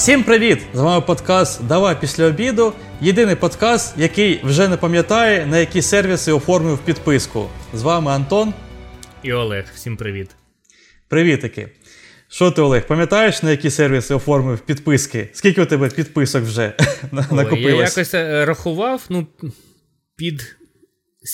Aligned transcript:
Всім 0.00 0.22
привіт! 0.22 0.58
З 0.74 0.80
вами 0.80 1.06
подкаст 1.06 1.66
Давай 1.66 1.96
після 2.00 2.24
обіду. 2.24 2.72
Єдиний 3.00 3.34
подкаст, 3.34 3.94
який 3.98 4.40
вже 4.44 4.68
не 4.68 4.76
пам'ятає, 4.76 5.46
на 5.46 5.58
які 5.58 5.82
сервіси 5.82 6.32
оформив 6.32 6.78
підписку. 6.78 7.48
З 7.74 7.82
вами 7.82 8.10
Антон 8.10 8.54
і 9.22 9.32
Олег. 9.32 9.64
Всім 9.74 9.96
привіт. 9.96 10.30
Привітики. 11.08 11.68
Що 12.28 12.50
ти, 12.50 12.62
Олег, 12.62 12.86
пам'ятаєш, 12.86 13.42
на 13.42 13.50
які 13.50 13.70
сервіси 13.70 14.14
оформив 14.14 14.58
підписки? 14.58 15.28
Скільки 15.32 15.62
у 15.62 15.66
тебе 15.66 15.88
підписок 15.88 16.44
вже 16.44 16.72
накопилось? 17.12 17.64
Я 17.64 17.74
якось 17.74 18.14
е, 18.14 18.44
рахував, 18.44 19.02
ну, 19.08 19.26
під 20.16 20.56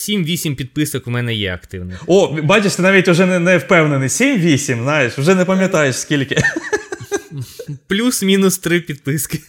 7-8 0.09 0.55
підписок 0.55 1.07
у 1.07 1.11
мене 1.11 1.33
є 1.33 1.53
активних. 1.53 2.03
О, 2.07 2.27
бачиш, 2.43 2.75
ти 2.75 2.81
навіть 2.81 3.07
вже 3.07 3.25
не, 3.25 3.39
не 3.39 3.57
впевнений. 3.57 4.09
7-8, 4.09 4.83
знаєш, 4.83 5.17
вже 5.17 5.35
не 5.35 5.45
пам'ятаєш 5.45 5.95
скільки. 5.95 6.37
Плюс-мінус 7.87 8.57
три 8.57 8.81
підписки. 8.81 9.39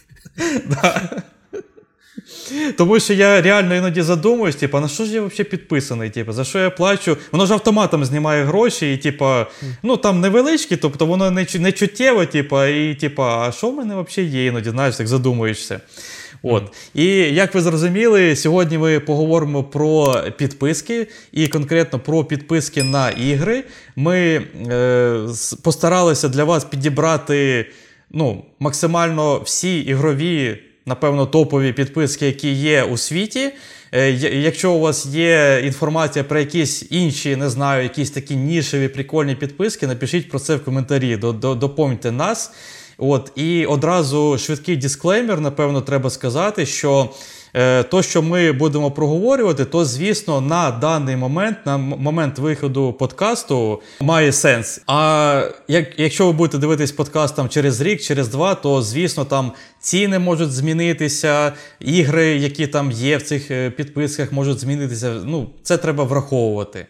Тому 2.77 2.99
що 2.99 3.13
я 3.13 3.41
реально 3.41 3.75
іноді 3.75 4.01
задумуюсь, 4.01 4.55
типу, 4.55 4.79
на 4.79 4.87
що 4.87 5.05
ж 5.05 5.13
я 5.13 5.21
взагалі 5.21 5.43
підписаний? 5.43 6.09
Типу, 6.09 6.31
за 6.31 6.43
що 6.43 6.59
я 6.59 6.69
плачу? 6.69 7.17
Воно 7.31 7.45
ж 7.45 7.53
автоматом 7.53 8.05
знімає 8.05 8.43
гроші, 8.43 8.93
і 8.93 8.97
типу, 8.97 9.35
ну 9.83 9.97
там 9.97 10.19
невеличкі, 10.19 10.77
тобто 10.77 11.05
воно 11.05 11.31
не 11.31 11.47
не 11.59 11.71
чуттєво, 11.71 12.25
типу, 12.25 12.63
і 12.63 12.95
типу, 12.95 13.23
а 13.23 13.51
що 13.51 13.69
в 13.69 13.75
мене 13.75 14.01
взагалі 14.01 14.31
є? 14.31 14.45
Іноді 14.45 14.69
знаєш, 14.69 14.95
так 14.95 15.07
задумуєшся. 15.07 15.79
От. 16.43 16.73
І 16.93 17.05
як 17.15 17.55
ви 17.55 17.61
зрозуміли, 17.61 18.35
сьогодні 18.35 18.77
ми 18.77 18.99
поговоримо 18.99 19.63
про 19.63 20.23
підписки, 20.37 21.07
і 21.31 21.47
конкретно 21.47 21.99
про 21.99 22.23
підписки 22.23 22.83
на 22.83 23.09
ігри. 23.09 23.63
Ми 23.95 24.17
е, 24.17 25.27
постаралися 25.63 26.29
для 26.29 26.43
вас 26.43 26.65
підібрати 26.65 27.65
ну, 28.11 28.45
максимально 28.59 29.39
всі 29.39 29.79
ігрові 29.79 30.57
напевно, 30.89 31.25
топові 31.25 31.73
підписки, 31.73 32.25
які 32.25 32.51
є 32.51 32.83
у 32.83 32.97
світі. 32.97 33.51
Е, 33.91 34.11
якщо 34.41 34.71
у 34.71 34.79
вас 34.79 35.05
є 35.05 35.61
інформація 35.65 36.23
про 36.23 36.39
якісь 36.39 36.85
інші, 36.89 37.35
не 37.35 37.49
знаю, 37.49 37.83
якісь 37.83 38.11
такі 38.11 38.35
нішеві 38.35 38.87
прикольні 38.87 39.35
підписки, 39.35 39.87
напишіть 39.87 40.29
про 40.29 40.39
це 40.39 40.55
в 40.55 40.63
коментарі, 40.63 41.17
доповнюйте 41.41 42.11
нас. 42.11 42.51
От, 42.99 43.31
І 43.35 43.65
одразу 43.65 44.37
швидкий 44.37 44.77
дисклеймер, 44.77 45.41
напевно, 45.41 45.81
треба 45.81 46.09
сказати, 46.09 46.65
що 46.65 47.09
Е, 47.53 47.83
то, 47.83 48.01
що 48.01 48.21
ми 48.21 48.51
будемо 48.51 48.91
проговорювати, 48.91 49.65
то 49.65 49.85
звісно 49.85 50.41
на 50.41 50.71
даний 50.71 51.15
момент, 51.15 51.57
на 51.65 51.77
момент 51.77 52.39
виходу 52.39 52.93
подкасту, 52.93 53.81
має 54.01 54.31
сенс. 54.31 54.81
А 54.87 55.43
як, 55.67 55.99
якщо 55.99 56.25
ви 56.25 56.31
будете 56.31 56.57
дивитись 56.57 56.91
подкаст 56.91 57.35
там 57.35 57.49
через 57.49 57.81
рік, 57.81 58.01
через 58.01 58.27
два, 58.27 58.55
то 58.55 58.81
звісно 58.81 59.25
там 59.25 59.51
ціни 59.79 60.19
можуть 60.19 60.51
змінитися, 60.51 61.53
ігри, 61.79 62.25
які 62.25 62.67
там 62.67 62.91
є 62.91 63.17
в 63.17 63.21
цих 63.21 63.51
е, 63.51 63.69
підписках, 63.69 64.31
можуть 64.31 64.59
змінитися. 64.59 65.13
Ну, 65.25 65.49
це 65.63 65.77
треба 65.77 66.03
враховувати. 66.03 66.85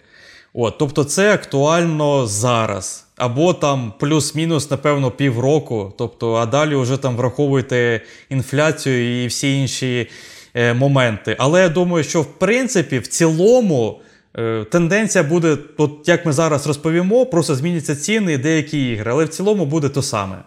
От, 0.53 0.77
Тобто 0.77 1.03
це 1.03 1.33
актуально 1.33 2.27
зараз. 2.27 3.05
Або 3.19 3.53
там 3.53 3.93
плюс-мінус, 3.99 4.71
напевно, 4.71 5.11
півроку. 5.11 5.93
Тобто, 5.97 6.33
а 6.33 6.45
далі 6.45 6.75
вже 6.75 6.97
там 6.97 7.15
враховуйте 7.15 8.01
інфляцію 8.29 9.23
і 9.23 9.27
всі 9.27 9.59
інші 9.61 10.07
Е, 10.53 10.73
моменти. 10.73 11.35
Але 11.39 11.61
я 11.61 11.69
думаю, 11.69 12.03
що 12.03 12.21
в 12.21 12.39
принципі 12.39 12.99
в 12.99 13.07
цілому. 13.07 14.01
Е, 14.37 14.65
тенденція 14.71 15.23
буде, 15.23 15.57
от 15.77 15.91
як 16.05 16.25
ми 16.25 16.33
зараз 16.33 16.67
розповімо, 16.67 17.25
просто 17.25 17.55
зміняться 17.55 17.95
ціни 17.95 18.33
і 18.33 18.37
деякі 18.37 18.89
ігри, 18.91 19.11
але 19.11 19.25
в 19.25 19.29
цілому 19.29 19.65
буде 19.65 19.89
то 19.89 20.01
саме. 20.01 20.37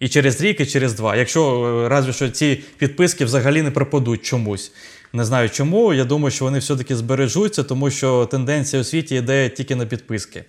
І 0.00 0.08
через 0.08 0.40
рік, 0.40 0.60
і 0.60 0.66
через 0.66 0.94
два. 0.94 1.16
Якщо 1.16 1.64
е, 1.84 1.88
разві 1.88 2.12
що 2.12 2.28
ці 2.28 2.62
підписки 2.78 3.24
взагалі 3.24 3.62
не 3.62 3.70
пропадуть 3.70 4.22
чомусь. 4.22 4.72
Не 5.12 5.24
знаю 5.24 5.50
чому. 5.50 5.94
Я 5.94 6.04
думаю, 6.04 6.30
що 6.30 6.44
вони 6.44 6.58
все-таки 6.58 6.96
збережуться, 6.96 7.62
тому 7.62 7.90
що 7.90 8.26
тенденція 8.26 8.82
у 8.82 8.84
світі 8.84 9.16
йде 9.16 9.48
тільки 9.48 9.76
на 9.76 9.86
підписки. 9.86 10.44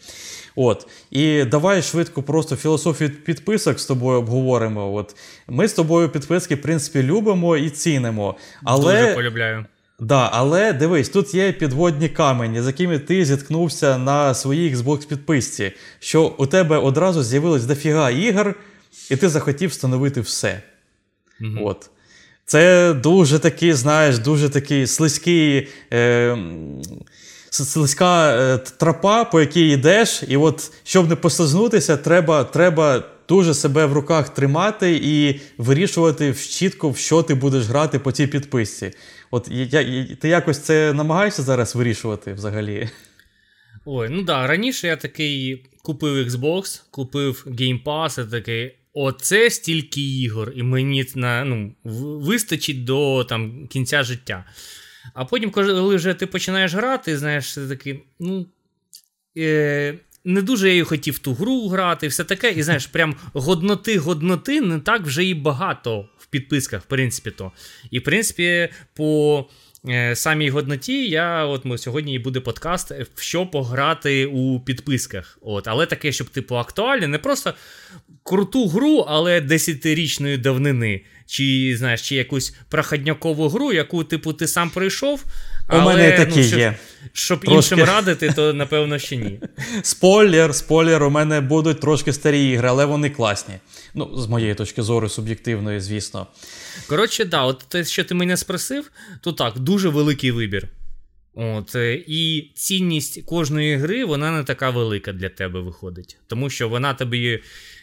От. 0.61 0.87
І 1.11 1.43
давай 1.43 1.81
швидко 1.81 2.23
просто 2.23 2.55
філософію 2.55 3.09
підписок 3.09 3.79
з 3.79 3.85
тобою 3.85 4.19
обговоримо. 4.19 4.93
От. 4.93 5.15
Ми 5.47 5.67
з 5.67 5.73
тобою 5.73 6.09
підписки, 6.09 6.55
в 6.55 6.61
принципі, 6.61 7.03
любимо 7.03 7.57
і 7.57 7.69
цінимо. 7.69 8.35
Але... 8.63 9.01
Дуже 9.01 9.15
полюбляю. 9.15 9.65
Да, 9.99 10.29
але 10.33 10.73
дивись, 10.73 11.09
тут 11.09 11.33
є 11.33 11.51
підводні 11.51 12.09
камені, 12.09 12.61
з 12.61 12.67
якими 12.67 12.99
ти 12.99 13.25
зіткнувся 13.25 13.97
на 13.97 14.33
своїй 14.33 14.75
Xbox 14.75 15.07
підписці, 15.07 15.71
що 15.99 16.35
у 16.37 16.45
тебе 16.45 16.77
одразу 16.77 17.23
з'явилось 17.23 17.65
дофіга 17.65 18.09
ігор, 18.09 18.55
і 19.11 19.15
ти 19.15 19.29
захотів 19.29 19.69
встановити 19.69 20.21
все. 20.21 20.61
Угу. 21.41 21.67
От. 21.67 21.89
Це 22.45 22.93
дуже 22.93 23.39
такий, 23.39 23.73
знаєш, 23.73 24.17
дуже 24.17 24.49
такий 24.49 24.87
слизький. 24.87 25.67
Е, 25.93 26.37
слизька 27.49 28.35
е, 28.37 28.57
тропа, 28.57 29.25
по 29.25 29.39
якій 29.39 29.69
йдеш, 29.69 30.23
і 30.27 30.37
от 30.37 30.71
щоб 30.83 31.09
не 31.09 31.15
послизнутися, 31.15 31.97
треба 31.97 32.43
треба 32.43 33.03
дуже 33.29 33.53
себе 33.53 33.85
в 33.85 33.93
руках 33.93 34.29
тримати 34.29 34.99
і 35.03 35.39
вирішувати 35.57 36.33
чітко, 36.33 36.89
в 36.89 36.97
що 36.97 37.23
ти 37.23 37.33
будеш 37.33 37.65
грати 37.65 37.99
по 37.99 38.11
цій 38.11 38.27
підписці. 38.27 38.91
От 39.31 39.47
я, 39.51 40.05
Ти 40.15 40.27
якось 40.29 40.59
це 40.59 40.93
намагаєшся 40.93 41.41
зараз 41.41 41.75
вирішувати 41.75 42.33
взагалі? 42.33 42.89
Ой, 43.85 44.07
ну 44.11 44.23
да, 44.23 44.47
раніше 44.47 44.87
я 44.87 44.95
такий 44.95 45.65
купив 45.83 46.27
Xbox, 46.27 46.81
купив 46.91 47.45
Game 47.47 47.83
Pass, 47.83 48.27
і 48.27 48.31
такий. 48.31 48.75
Оце 48.93 49.49
стільки 49.49 50.01
ігор, 50.01 50.51
і 50.55 50.63
мені 50.63 51.05
ну, 51.15 51.71
вистачить 52.19 52.83
до 52.83 53.23
там, 53.23 53.67
кінця 53.67 54.03
життя. 54.03 54.45
А 55.13 55.25
потім, 55.25 55.51
коли 55.51 55.95
вже 55.95 56.13
ти 56.13 56.27
починаєш 56.27 56.73
грати, 56.73 57.17
знаєш, 57.17 57.53
ти 57.53 57.67
такий, 57.67 58.03
ну. 58.19 58.45
Е, 59.37 59.99
не 60.25 60.41
дуже 60.41 60.75
я 60.75 60.83
хотів 60.83 61.19
ту 61.19 61.33
гру 61.33 61.67
грати, 61.67 62.07
все 62.07 62.23
таке. 62.23 62.51
І 62.51 62.63
знаєш, 62.63 62.87
прям 62.91 63.15
годноти-годноти 63.33 64.61
не 64.61 64.79
так 64.79 65.01
вже 65.01 65.25
і 65.25 65.33
багато 65.33 66.09
в 66.17 66.25
підписках, 66.25 66.81
в 66.81 66.85
принципі. 66.85 67.31
то. 67.31 67.51
І 67.91 67.99
в 67.99 68.03
принципі, 68.03 68.69
по 68.93 69.45
самій 70.13 70.49
годноті, 70.49 71.09
я 71.09 71.45
от 71.45 71.65
ми 71.65 71.77
сьогодні 71.77 72.13
і 72.13 72.19
буде 72.19 72.39
подкаст, 72.39 72.91
е, 72.91 73.05
що 73.15 73.45
пограти 73.45 74.25
у 74.25 74.59
підписках. 74.59 75.37
От, 75.41 75.67
Але 75.67 75.85
таке, 75.85 76.11
щоб 76.11 76.29
типу 76.29 76.55
актуальне, 76.55 77.07
не 77.07 77.17
просто 77.17 77.53
круту 78.23 78.67
гру, 78.67 79.05
але 79.07 79.41
десятирічної 79.41 80.37
давнини 80.37 81.01
чи 81.25 81.75
знаєш, 81.77 82.01
чи 82.01 82.15
якусь 82.15 82.55
проходнякову 82.69 83.49
гру, 83.49 83.73
яку, 83.73 84.03
типу, 84.03 84.33
ти 84.33 84.47
сам 84.47 84.69
пройшов. 84.69 85.25
Але, 85.69 85.83
У 85.83 85.85
мене 85.85 86.11
такі 86.11 86.39
ну, 86.39 86.43
щоб, 86.43 86.59
є. 86.59 86.75
Щоб 87.13 87.39
трошки... 87.39 87.75
іншим 87.75 87.87
радити, 87.87 88.33
то 88.35 88.53
напевно 88.53 88.99
ще 88.99 89.15
ні. 89.15 89.39
Спойлер, 89.81 90.55
спойлер, 90.55 91.03
у 91.03 91.09
мене 91.09 91.41
будуть 91.41 91.81
трошки 91.81 92.13
старі 92.13 92.49
ігри, 92.49 92.67
але 92.67 92.85
вони 92.85 93.09
класні. 93.09 93.53
Ну, 93.93 94.11
з 94.17 94.27
моєї 94.27 94.55
точки 94.55 94.81
зору, 94.81 95.09
суб'єктивної, 95.09 95.79
звісно. 95.79 96.27
Коротше, 96.87 97.25
да, 97.25 97.43
от 97.43 97.65
те, 97.67 97.85
що 97.85 98.03
ти 98.03 98.15
мене 98.15 98.37
спросив, 98.37 98.91
то 99.21 99.33
так, 99.33 99.59
дуже 99.59 99.89
великий 99.89 100.31
вибір. 100.31 100.67
От, 101.33 101.75
е, 101.75 102.03
І 102.07 102.51
цінність 102.55 103.25
кожної 103.25 103.75
гри, 103.77 104.05
вона 104.05 104.31
не 104.31 104.43
така 104.43 104.69
велика 104.69 105.13
для 105.13 105.29
тебе 105.29 105.59
виходить. 105.59 106.17
Тому 106.27 106.49
що 106.49 106.69
вона 106.69 106.93
тобі 106.93 107.39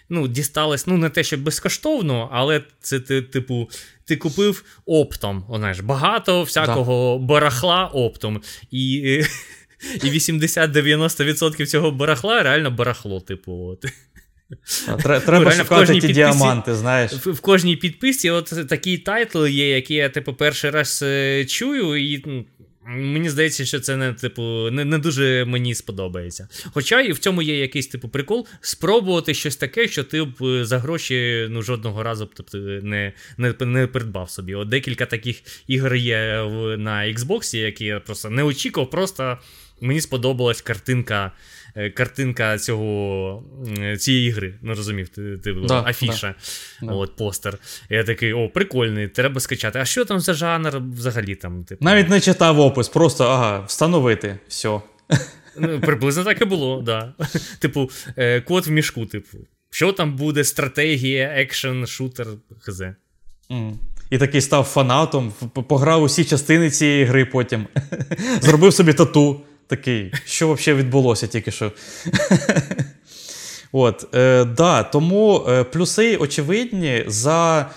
ну, 0.08 0.28
дісталась, 0.28 0.86
ну, 0.86 0.96
не 0.96 1.10
те, 1.10 1.24
що 1.24 1.38
безкоштовно, 1.38 2.28
але 2.32 2.62
це 2.80 3.00
ти, 3.00 3.22
типу, 3.22 3.70
ти 4.04 4.16
купив 4.16 4.64
оптом. 4.86 5.44
Знаєш, 5.54 5.80
багато 5.80 6.42
всякого 6.42 7.18
да. 7.18 7.26
барахла 7.26 7.86
оптом. 7.86 8.42
І 8.70 8.98
і 10.02 10.10
80-90% 10.10 11.66
цього 11.66 11.90
барахла 11.90 12.42
реально 12.42 12.70
барахло, 12.70 13.20
типу. 13.20 13.52
от. 13.52 13.84
Треба 15.02 15.40
ну, 15.40 15.50
шукати 15.50 15.86
ті 15.86 15.92
підписі, 15.92 16.12
діаманти, 16.12 16.74
знаєш. 16.74 17.12
В, 17.12 17.32
в 17.32 17.40
кожній 17.40 17.76
підписці 17.76 18.30
от 18.30 18.68
такі 18.68 18.98
тайтли 18.98 19.52
є, 19.52 19.74
які 19.74 19.94
я 19.94 20.08
типу, 20.08 20.34
перший 20.34 20.70
раз 20.70 21.00
е, 21.02 21.44
чую, 21.44 21.96
і 21.96 22.22
ну, 22.26 22.44
Мені 22.88 23.30
здається, 23.30 23.64
що 23.64 23.80
це 23.80 23.96
не 23.96 24.12
типу 24.12 24.42
не 24.70 24.84
не 24.84 24.98
дуже 24.98 25.44
мені 25.44 25.74
сподобається. 25.74 26.48
Хоча 26.72 27.00
і 27.00 27.12
в 27.12 27.18
цьому 27.18 27.42
є 27.42 27.58
якийсь 27.58 27.86
типу 27.86 28.08
прикол 28.08 28.46
спробувати 28.60 29.34
щось 29.34 29.56
таке, 29.56 29.88
що 29.88 30.04
ти 30.04 30.22
б 30.22 30.42
е, 30.42 30.64
за 30.64 30.78
гроші 30.78 31.46
ну, 31.50 31.62
жодного 31.62 32.02
разу 32.02 32.30
тобто, 32.34 32.58
не 32.58 33.12
не, 33.38 33.54
не 33.60 33.86
придбав 33.86 34.30
собі. 34.30 34.54
От 34.54 34.68
Декілька 34.68 35.06
таких 35.06 35.42
ігор 35.66 35.94
є 35.94 36.44
на 36.78 37.02
Xbox, 37.02 37.56
які 37.56 37.84
я 37.84 38.00
просто 38.00 38.30
не 38.30 38.42
очікував, 38.42 38.90
просто 38.90 39.38
мені 39.80 40.00
сподобалась 40.00 40.62
картинка 40.62 41.32
Е, 41.76 41.90
картинка 41.90 42.58
цього 42.58 43.42
цієї 43.98 44.28
ігри. 44.28 44.54
Не 44.62 44.74
розумів, 44.74 45.08
ти, 45.08 45.38
ти 45.38 45.52
да, 45.52 45.82
афіша, 45.82 46.34
да, 46.82 46.92
от 46.92 47.16
постер. 47.16 47.58
Я 47.90 48.04
такий, 48.04 48.32
о, 48.32 48.48
прикольний, 48.48 49.08
треба 49.08 49.40
скачати. 49.40 49.78
А 49.78 49.84
що 49.84 50.04
там 50.04 50.20
за 50.20 50.34
жанр 50.34 50.82
взагалі 50.94 51.34
там? 51.34 51.64
Типу? 51.64 51.84
Навіть 51.84 52.08
не 52.08 52.20
читав 52.20 52.60
опис, 52.60 52.88
просто 52.88 53.24
ага, 53.24 53.60
встановити, 53.60 54.38
все. 54.48 54.80
Ну, 55.58 55.80
Приблизно 55.80 56.24
так 56.24 56.42
і 56.42 56.44
було, 56.44 56.82
да. 56.82 57.14
Типу, 57.58 57.90
е, 58.16 58.40
кот 58.40 58.66
в 58.66 58.70
мішку, 58.70 59.06
типу. 59.06 59.38
що 59.70 59.92
там 59.92 60.16
буде 60.16 60.44
стратегія, 60.44 61.32
екшен, 61.36 61.86
шутер, 61.86 62.26
хз. 62.58 62.80
Mm. 63.50 63.72
І 64.10 64.18
такий 64.18 64.40
став 64.40 64.64
фанатом, 64.64 65.32
пограв 65.68 66.02
усі 66.02 66.24
частини 66.24 66.70
цієї 66.70 67.04
гри 67.04 67.24
потім. 67.24 67.66
Зробив 68.40 68.74
собі 68.74 68.92
тату. 68.92 69.40
Такий, 69.66 70.12
що 70.24 70.52
взагалі 70.52 70.82
відбулося 70.82 71.26
тільки 71.26 71.50
що. 71.50 71.72
От, 73.72 74.14
е, 74.14 74.44
да, 74.44 74.82
Тому 74.82 75.44
е, 75.48 75.64
плюси 75.64 76.16
очевидні 76.16 77.04
за 77.06 77.70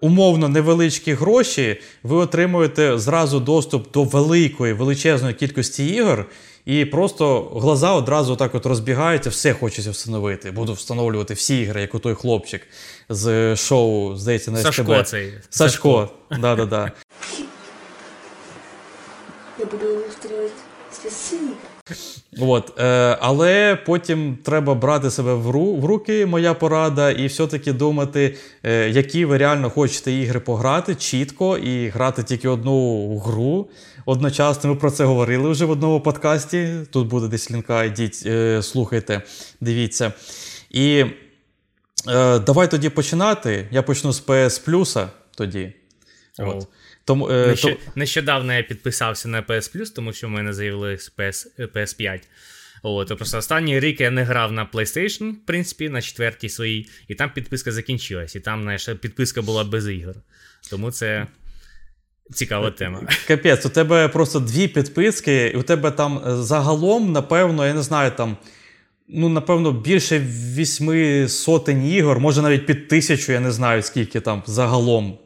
умовно 0.00 0.48
невеличкі 0.48 1.14
гроші, 1.14 1.80
ви 2.02 2.16
отримуєте 2.16 2.98
зразу 2.98 3.40
доступ 3.40 3.92
до 3.92 4.04
великої, 4.04 4.72
величезної 4.72 5.34
кількості 5.34 5.86
ігор. 5.86 6.26
І 6.64 6.84
просто 6.84 7.42
глаза 7.42 7.92
одразу 7.92 8.36
так 8.36 8.54
от 8.54 8.66
розбігаються, 8.66 9.30
все 9.30 9.52
хочеться 9.52 9.90
встановити. 9.90 10.50
Буду 10.50 10.72
встановлювати 10.72 11.34
всі 11.34 11.60
ігри, 11.60 11.80
як 11.80 11.94
у 11.94 11.98
той 11.98 12.14
хлопчик 12.14 12.62
з 13.08 13.56
шоу, 13.56 14.16
здається, 14.16 14.50
на 14.50 14.58
СТБ. 14.58 14.66
Сашко 14.74 15.02
цей. 15.02 15.32
Сашко. 15.50 16.10
Да-да-да. 16.30 16.92
Я 19.58 19.66
буду 19.66 19.86
всі 20.08 20.33
От, 22.40 22.80
е, 22.80 23.18
Але 23.20 23.76
потім 23.86 24.38
треба 24.42 24.74
брати 24.74 25.10
себе 25.10 25.34
в, 25.34 25.50
ру, 25.50 25.76
в 25.76 25.84
руки, 25.84 26.26
моя 26.26 26.54
порада, 26.54 27.10
і 27.10 27.26
все-таки 27.26 27.72
думати, 27.72 28.36
е, 28.62 28.90
які 28.90 29.24
ви 29.24 29.38
реально 29.38 29.70
хочете 29.70 30.12
ігри 30.12 30.40
пограти 30.40 30.94
чітко 30.94 31.58
і 31.58 31.88
грати 31.88 32.22
тільки 32.22 32.48
одну 32.48 33.18
гру. 33.18 33.68
Одночасно 34.06 34.70
ми 34.70 34.76
про 34.76 34.90
це 34.90 35.04
говорили 35.04 35.50
вже 35.50 35.64
в 35.64 35.70
одному 35.70 36.00
подкасті. 36.00 36.68
Тут 36.90 37.08
буде 37.08 37.28
десь 37.28 37.50
лінка, 37.50 37.84
йдіть, 37.84 38.22
е, 38.26 38.62
слухайте, 38.62 39.22
дивіться. 39.60 40.12
І 40.70 41.04
е, 42.08 42.38
давай 42.38 42.70
тоді 42.70 42.88
починати. 42.88 43.68
Я 43.70 43.82
почну 43.82 44.12
з 44.12 44.26
PS 44.26 44.68
Plus 44.68 45.08
тоді. 45.36 45.72
От. 46.38 46.68
Тому, 47.04 47.30
е, 47.30 47.46
Нещ... 47.46 47.62
то... 47.62 47.76
Нещодавно 47.94 48.54
я 48.54 48.62
підписався 48.62 49.28
на 49.28 49.42
PS 49.42 49.76
Plus, 49.76 49.94
тому 49.94 50.12
що 50.12 50.26
в 50.26 50.30
мене 50.30 50.52
з'явилось 50.52 51.12
PS, 51.18 51.46
PS5. 51.58 52.20
От, 52.82 53.08
Просто 53.08 53.38
останній 53.38 53.80
рік 53.80 54.00
я 54.00 54.10
не 54.10 54.22
грав 54.22 54.52
на 54.52 54.66
PlayStation, 54.72 55.32
в 55.32 55.46
принципі, 55.46 55.88
на 55.88 56.02
четвертій 56.02 56.48
своїй, 56.48 56.88
і 57.08 57.14
там 57.14 57.30
підписка 57.34 57.72
закінчилась. 57.72 58.36
І 58.36 58.40
там, 58.40 58.62
знаєш, 58.62 58.88
підписка 59.00 59.42
була 59.42 59.64
без 59.64 59.88
ігор. 59.88 60.14
Тому 60.70 60.90
це. 60.90 61.26
Цікава 62.34 62.70
тема. 62.70 63.00
Капець, 63.28 63.66
у 63.66 63.68
тебе 63.68 64.08
просто 64.08 64.40
дві 64.40 64.68
підписки, 64.68 65.46
і 65.54 65.56
у 65.56 65.62
тебе 65.62 65.90
там 65.90 66.22
е, 66.26 66.42
загалом, 66.42 67.12
напевно, 67.12 67.66
я 67.66 67.74
не 67.74 67.82
знаю, 67.82 68.12
там, 68.16 68.36
ну, 69.08 69.28
напевно, 69.28 69.72
більше 69.72 70.18
вісьми 70.54 71.28
сотень 71.28 71.86
ігор, 71.86 72.20
може 72.20 72.42
навіть 72.42 72.66
під 72.66 72.88
тисячу, 72.88 73.32
я 73.32 73.40
не 73.40 73.52
знаю, 73.52 73.82
скільки 73.82 74.20
там 74.20 74.42
загалом 74.46 75.18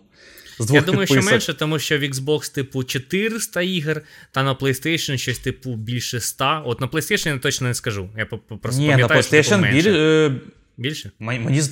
з 0.58 0.66
двох 0.66 0.75
Я 0.75 0.81
думаю, 0.81 1.06
підписок. 1.06 1.22
що 1.22 1.32
менше, 1.32 1.55
тому 1.55 1.78
що 1.78 1.99
в 1.99 2.02
Xbox, 2.02 2.55
типу, 2.55 2.84
400 2.84 3.62
ігр, 3.62 4.02
та 4.32 4.43
на 4.43 4.55
PlayStation 4.55 5.16
щось, 5.16 5.38
типу, 5.38 5.75
більше 5.75 6.20
100. 6.20 6.62
От 6.66 6.81
на 6.81 6.87
PlayStation 6.87 7.28
я 7.28 7.38
точно 7.38 7.69
не 7.69 7.75
скажу. 7.75 8.08
Я 8.16 8.26
просто 8.26 8.81
Ні, 8.81 8.88
на 8.88 9.06
PlayStation 9.08 9.43
що, 9.43 9.56
типу, 9.56 9.72
біль... 9.72 9.94
Е, 9.94 10.34
більше? 10.76 11.10
Мені 11.19 11.62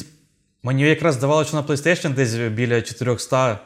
мені 0.63 0.83
якраз 0.83 1.15
здавалося, 1.15 1.49
що 1.49 1.57
на 1.57 1.63
PlayStation 1.63 2.15
десь 2.15 2.35
біля 2.35 2.83
400. 2.83 3.59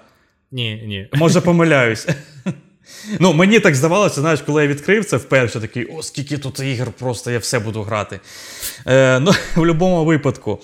Ні, 0.51 0.83
ні. 0.87 1.09
Може, 1.13 1.41
помиляюсь. 1.41 2.09
Ну, 3.19 3.33
Мені 3.33 3.61
так 3.61 3.75
здавалося, 3.75 4.21
знаєш, 4.21 4.41
коли 4.41 4.63
я 4.63 4.69
відкрив 4.69 5.05
це 5.05 5.17
вперше, 5.17 5.61
такий, 5.61 5.85
о, 5.85 6.03
скільки 6.03 6.39
тут 6.39 6.61
ігор, 6.61 6.93
просто 6.99 7.31
я 7.31 7.39
все 7.39 7.59
буду 7.59 7.83
грати. 7.83 8.21
Е, 8.87 9.21
ну, 9.21 9.31
В 9.55 9.59
будь-якому 9.59 10.05
випадку. 10.05 10.59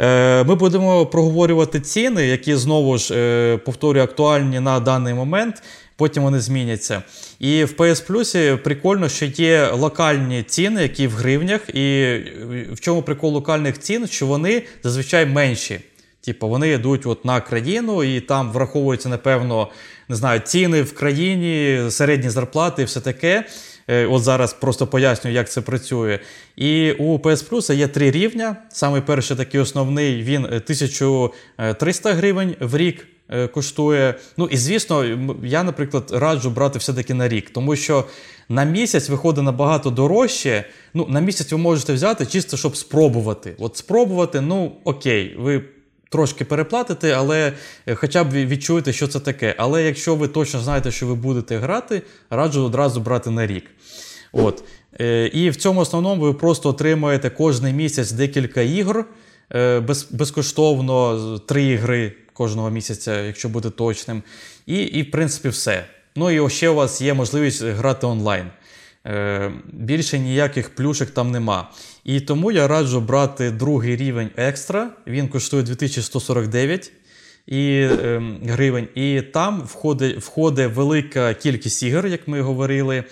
Е, 0.00 0.44
Ми 0.44 0.54
будемо 0.54 1.06
проговорювати 1.06 1.80
ціни, 1.80 2.26
які 2.26 2.54
знову 2.54 2.98
ж 2.98 3.14
е, 3.14 3.56
повторюю, 3.56 4.04
актуальні 4.04 4.60
на 4.60 4.80
даний 4.80 5.14
момент. 5.14 5.62
Потім 5.96 6.22
вони 6.22 6.40
зміняться. 6.40 7.02
І 7.38 7.64
в 7.64 7.72
PS 7.72 8.06
Plus 8.06 8.56
прикольно, 8.56 9.08
що 9.08 9.24
є 9.26 9.70
локальні 9.72 10.42
ціни, 10.42 10.82
які 10.82 11.06
в 11.06 11.12
гривнях. 11.12 11.60
І 11.74 12.16
в 12.72 12.80
чому 12.80 13.02
прикол 13.02 13.32
локальних 13.32 13.78
цін, 13.78 14.06
що 14.06 14.26
вони 14.26 14.62
зазвичай 14.82 15.26
менші. 15.26 15.80
Типу, 16.20 16.48
вони 16.48 16.68
йдуть 16.68 17.06
от 17.06 17.24
на 17.24 17.40
країну, 17.40 18.04
і 18.04 18.20
там 18.20 18.52
враховуються, 18.52 19.08
напевно, 19.08 19.68
не 20.08 20.16
знаю, 20.16 20.40
ціни 20.40 20.82
в 20.82 20.94
країні, 20.94 21.80
середні 21.90 22.30
зарплати 22.30 22.82
і 22.82 22.84
все 22.84 23.00
таке. 23.00 23.44
Е, 23.88 24.06
от 24.06 24.22
зараз 24.22 24.52
просто 24.52 24.86
пояснюю, 24.86 25.36
як 25.36 25.50
це 25.50 25.60
працює. 25.60 26.18
І 26.56 26.92
у 26.92 27.18
PS 27.18 27.50
Plus 27.50 27.74
є 27.74 27.88
три 27.88 28.10
рівня. 28.10 28.56
Саме 28.70 29.00
перший 29.00 29.36
такий 29.36 29.60
основний 29.60 30.22
він 30.22 30.44
1300 30.44 32.12
гривень 32.12 32.56
в 32.60 32.76
рік. 32.76 33.06
Е, 33.30 33.46
коштує. 33.46 34.14
Ну 34.36 34.46
і 34.46 34.56
звісно, 34.56 35.04
я, 35.44 35.62
наприклад, 35.62 36.10
раджу 36.12 36.50
брати 36.50 36.78
все-таки 36.78 37.14
на 37.14 37.28
рік, 37.28 37.50
тому 37.50 37.76
що 37.76 38.04
на 38.48 38.64
місяць 38.64 39.08
виходить 39.08 39.44
набагато 39.44 39.90
дорожче. 39.90 40.64
Ну, 40.94 41.06
на 41.08 41.20
місяць 41.20 41.52
ви 41.52 41.58
можете 41.58 41.92
взяти 41.92 42.26
чисто, 42.26 42.56
щоб 42.56 42.76
спробувати. 42.76 43.54
От 43.58 43.76
спробувати, 43.76 44.40
ну 44.40 44.72
окей, 44.84 45.36
ви 45.38 45.64
трошки 46.08 46.44
переплатите, 46.44 47.12
але 47.12 47.52
е, 47.86 47.94
хоча 47.94 48.24
б 48.24 48.32
відчуєте, 48.32 48.92
що 48.92 49.08
це 49.08 49.20
таке. 49.20 49.54
Але 49.58 49.82
якщо 49.82 50.14
ви 50.14 50.28
точно 50.28 50.60
знаєте, 50.60 50.90
що 50.90 51.06
ви 51.06 51.14
будете 51.14 51.58
грати, 51.58 52.02
раджу 52.30 52.64
одразу 52.64 53.00
брати 53.00 53.30
на 53.30 53.46
рік. 53.46 53.70
От. 54.32 54.64
Е, 55.00 55.26
і 55.26 55.50
в 55.50 55.56
цьому 55.56 55.80
основному 55.80 56.22
ви 56.22 56.34
просто 56.34 56.68
отримаєте 56.68 57.30
кожен 57.30 57.76
місяць 57.76 58.12
декілька 58.12 58.60
ігор 58.60 59.04
е, 59.54 59.80
без, 59.80 60.08
безкоштовно, 60.10 61.38
три 61.38 61.64
ігри 61.64 62.12
кожного 62.32 62.70
місяця, 62.70 63.22
якщо 63.22 63.48
бути 63.48 63.70
точним. 63.70 64.22
І, 64.66 64.76
і 64.76 65.02
в 65.02 65.10
принципі, 65.10 65.48
все. 65.48 65.84
Ну 66.16 66.30
і 66.30 66.50
ще 66.50 66.68
у 66.68 66.74
вас 66.74 67.00
є 67.00 67.14
можливість 67.14 67.62
грати 67.62 68.06
онлайн. 68.06 68.46
Більше 69.72 70.18
ніяких 70.18 70.74
плюшек 70.74 71.10
там 71.10 71.30
нема. 71.30 71.70
І 72.08 72.20
тому 72.20 72.52
я 72.52 72.68
раджу 72.68 73.00
брати 73.00 73.50
другий 73.50 73.96
рівень 73.96 74.30
екстра. 74.36 74.90
Він 75.06 75.28
коштує 75.28 75.62
2149 75.62 76.92
і, 77.46 77.70
е, 77.80 78.22
гривень. 78.44 78.88
І 78.94 79.22
там 79.22 79.62
входить, 79.62 80.18
входить 80.18 80.72
велика 80.74 81.34
кількість 81.34 81.82
ігор, 81.82 82.06
як 82.06 82.28
ми 82.28 82.40
говорили. 82.40 83.04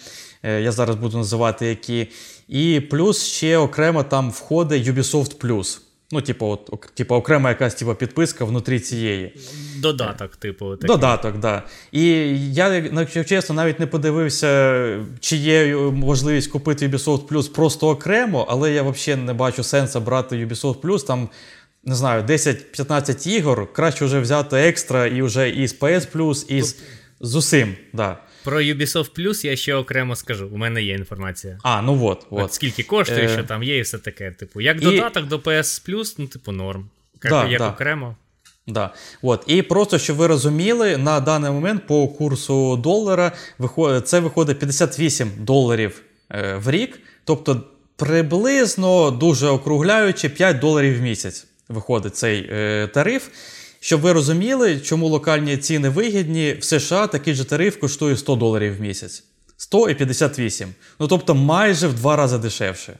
Е, 0.42 0.60
я 0.60 0.72
зараз 0.72 0.96
буду 0.96 1.16
називати 1.16 1.66
які. 1.66 2.08
І 2.48 2.80
плюс 2.80 3.24
ще 3.24 3.58
окремо 3.58 4.02
там 4.02 4.30
входить 4.30 4.86
Ubisoft 4.86 5.36
Plus. 5.36 5.78
Ну, 6.12 6.20
типу, 6.20 6.46
от, 6.46 6.90
типу, 6.94 7.14
окрема 7.14 7.48
якась 7.48 7.74
типу, 7.74 7.94
підписка 7.94 8.44
внутрі 8.44 8.80
цієї. 8.80 9.36
Додаток, 9.78 10.36
типу. 10.36 10.76
Такий. 10.76 10.86
Додаток, 10.86 11.32
так. 11.32 11.40
Да. 11.40 11.62
І 11.92 12.02
я, 12.52 12.74
якщо 12.74 13.24
чесно, 13.24 13.54
навіть 13.54 13.80
не 13.80 13.86
подивився, 13.86 15.00
чи 15.20 15.36
є 15.36 15.76
можливість 15.76 16.50
купити 16.50 16.88
Ubisoft 16.88 17.26
Plus 17.26 17.52
просто 17.52 17.88
окремо, 17.88 18.46
але 18.48 18.72
я 18.72 18.82
взагалі 18.82 19.22
не 19.22 19.34
бачу 19.34 19.62
сенсу 19.62 20.00
брати 20.00 20.46
Ubisoft 20.46 20.80
Plus. 20.80 21.06
Там, 21.06 21.28
не 21.84 21.94
знаю, 21.94 22.22
10-15 22.22 23.28
ігор. 23.28 23.72
Краще 23.72 24.04
вже 24.04 24.20
взяти 24.20 24.56
екстра 24.56 25.06
і 25.06 25.22
вже 25.22 25.50
і 25.50 25.66
з 25.66 25.80
PS 25.80 26.12
Plus, 26.12 26.46
і 26.48 26.62
з, 26.62 26.76
з 27.20 27.34
усім. 27.34 27.74
Да. 27.92 28.18
Про 28.44 28.60
Ubisoft 28.60 29.18
Plus 29.18 29.46
я 29.46 29.56
ще 29.56 29.74
окремо 29.74 30.16
скажу. 30.16 30.48
У 30.52 30.56
мене 30.56 30.82
є 30.82 30.94
інформація. 30.94 31.58
А, 31.62 31.82
ну 31.82 32.04
от. 32.04 32.26
от. 32.30 32.42
от 32.44 32.52
скільки 32.52 32.82
коштує, 32.82 33.24
е... 33.24 33.28
що 33.28 33.44
там 33.44 33.62
є, 33.62 33.78
і 33.78 33.80
все 33.80 33.98
таке. 33.98 34.30
Типу, 34.30 34.60
як 34.60 34.76
і... 34.76 34.84
додаток 34.84 35.26
до 35.26 35.38
PS 35.38 35.88
Plus, 35.88 36.14
ну, 36.18 36.26
типу, 36.26 36.52
норм. 36.52 36.90
Як, 37.24 37.32
да, 37.32 37.46
як 37.48 37.58
да. 37.58 37.68
окремо. 37.68 38.16
Да. 38.66 38.94
От. 39.22 39.44
І 39.46 39.62
просто, 39.62 39.98
щоб 39.98 40.16
ви 40.16 40.26
розуміли, 40.26 40.96
на 40.96 41.20
даний 41.20 41.50
момент 41.50 41.86
по 41.86 42.08
курсу 42.08 42.76
долара 42.76 43.32
це 44.04 44.20
виходить 44.20 44.58
58 44.58 45.30
доларів 45.38 46.02
е, 46.30 46.56
в 46.56 46.70
рік. 46.70 47.00
Тобто 47.24 47.62
приблизно 47.96 49.10
дуже 49.10 49.46
округляючи 49.46 50.28
5 50.28 50.58
доларів 50.58 50.98
в 50.98 51.02
місяць 51.02 51.46
виходить 51.68 52.16
цей 52.16 52.48
е, 52.52 52.88
тариф. 52.94 53.28
Щоб 53.80 54.00
ви 54.00 54.12
розуміли, 54.12 54.80
чому 54.80 55.08
локальні 55.08 55.56
ціни 55.56 55.88
вигідні, 55.88 56.52
в 56.52 56.64
США 56.64 57.06
такий 57.06 57.34
же 57.34 57.44
тариф 57.44 57.76
коштує 57.76 58.16
100 58.16 58.36
доларів 58.36 58.76
в 58.76 58.80
місяць. 58.80 59.24
100 59.56 59.88
і 59.88 59.94
58. 59.94 60.74
Ну 61.00 61.08
тобто 61.08 61.34
майже 61.34 61.88
в 61.88 61.94
два 61.94 62.16
рази 62.16 62.38
дешевше. 62.38 62.98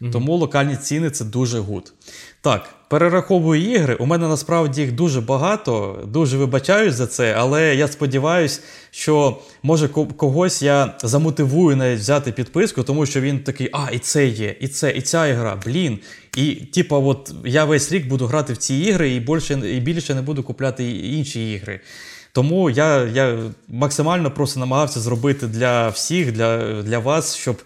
Mm-hmm. 0.00 0.10
Тому 0.10 0.36
локальні 0.36 0.76
ціни 0.76 1.10
це 1.10 1.24
дуже 1.24 1.58
гуд. 1.58 1.92
Так, 2.40 2.74
перераховую 2.92 3.72
ігри. 3.72 3.94
У 3.94 4.06
мене 4.06 4.28
насправді 4.28 4.80
їх 4.80 4.92
дуже 4.92 5.20
багато, 5.20 5.98
дуже 6.06 6.36
вибачаюсь 6.36 6.94
за 6.94 7.06
це, 7.06 7.34
але 7.38 7.74
я 7.74 7.88
сподіваюся, 7.88 8.60
що 8.90 9.38
може 9.62 9.88
когось 9.88 10.62
я 10.62 10.94
замотивую 11.02 11.76
навіть 11.76 12.00
взяти 12.00 12.32
підписку, 12.32 12.82
тому 12.82 13.06
що 13.06 13.20
він 13.20 13.38
такий, 13.38 13.70
а, 13.72 13.90
і 13.92 13.98
це 13.98 14.26
є, 14.26 14.56
і 14.60 14.68
це, 14.68 14.90
і 14.90 15.00
ця 15.00 15.26
ігра, 15.26 15.60
блін. 15.66 15.98
І, 16.36 16.54
типа, 16.54 16.98
от 16.98 17.34
я 17.44 17.64
весь 17.64 17.92
рік 17.92 18.08
буду 18.08 18.26
грати 18.26 18.52
в 18.52 18.56
ці 18.56 18.74
ігри 18.74 19.10
і 19.10 19.20
більше, 19.20 19.54
і 19.54 19.80
більше 19.80 20.14
не 20.14 20.22
буду 20.22 20.42
купляти 20.42 20.90
інші 20.90 21.52
ігри. 21.52 21.80
Тому 22.32 22.70
я 22.70 23.04
я 23.04 23.38
максимально 23.68 24.30
просто 24.30 24.60
намагався 24.60 25.00
зробити 25.00 25.46
для 25.46 25.88
всіх, 25.88 26.32
для, 26.32 26.82
для 26.82 26.98
вас, 26.98 27.36
щоб 27.36 27.62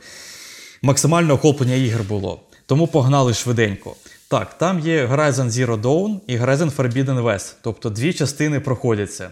максимальне 0.82 1.32
охоплення 1.32 1.74
ігр 1.74 2.02
було. 2.02 2.40
Тому 2.66 2.86
погнали 2.86 3.34
швиденько. 3.34 3.96
Так, 4.28 4.58
там 4.58 4.80
є 4.80 5.06
Horizon 5.06 5.50
Zero 5.50 5.80
Dawn 5.80 6.20
і 6.26 6.38
Horizon 6.38 6.76
Forbidden 6.76 7.22
West. 7.22 7.54
Тобто 7.62 7.90
дві 7.90 8.12
частини 8.12 8.60
проходяться 8.60 9.30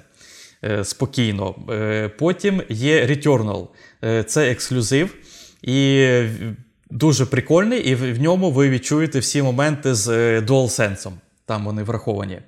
е, 0.64 0.84
спокійно. 0.84 1.54
Е, 1.70 2.08
потім 2.08 2.62
є 2.68 3.06
Returnal. 3.06 3.66
Е, 4.04 4.22
це 4.24 4.50
ексклюзив. 4.50 5.14
І 5.62 6.08
дуже 6.90 7.26
прикольний, 7.26 7.80
і 7.80 7.94
в, 7.94 8.22
ньому 8.22 8.50
ви 8.50 8.70
відчуєте 8.70 9.18
всі 9.18 9.42
моменти 9.42 9.94
з 9.94 10.08
е, 10.08 10.40
DualSense. 10.40 11.12
Там 11.46 11.64
вони 11.64 11.82
враховані. 11.82 12.38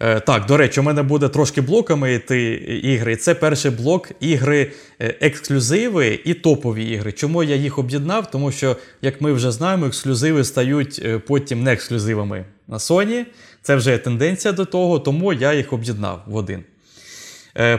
Е, 0.00 0.20
так, 0.20 0.46
до 0.46 0.56
речі, 0.56 0.80
у 0.80 0.82
мене 0.82 1.02
буде 1.02 1.28
трошки 1.28 1.60
блоками 1.60 2.14
йти 2.14 2.52
ігри. 2.82 3.16
Це 3.16 3.34
перший 3.34 3.70
блок 3.70 4.10
ігри 4.20 4.72
е, 5.00 5.14
ексклюзиви 5.20 6.20
і 6.24 6.34
топові 6.34 6.84
ігри. 6.84 7.12
Чому 7.12 7.42
я 7.42 7.56
їх 7.56 7.78
об'єднав? 7.78 8.30
Тому 8.30 8.52
що, 8.52 8.76
як 9.02 9.20
ми 9.20 9.32
вже 9.32 9.50
знаємо, 9.50 9.86
ексклюзиви 9.86 10.44
стають 10.44 11.00
е, 11.04 11.18
потім 11.18 11.62
не 11.62 11.72
ексклюзивами 11.72 12.44
на 12.68 12.76
Sony. 12.76 13.24
Це 13.62 13.76
вже 13.76 13.90
є 13.90 13.98
тенденція 13.98 14.52
до 14.52 14.64
того, 14.64 14.98
тому 14.98 15.32
я 15.32 15.54
їх 15.54 15.72
об'єднав 15.72 16.22
в 16.26 16.36
один. 16.36 16.64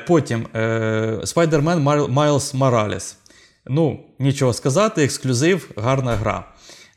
Потім 0.08 0.46
Spider-Man 1.24 1.84
Miles 2.14 2.58
Morales. 2.58 3.16
Ну, 3.68 4.00
нічого 4.20 4.54
сказати, 4.54 5.04
ексклюзив, 5.04 5.70
гарна 5.76 6.16
гра. 6.16 6.46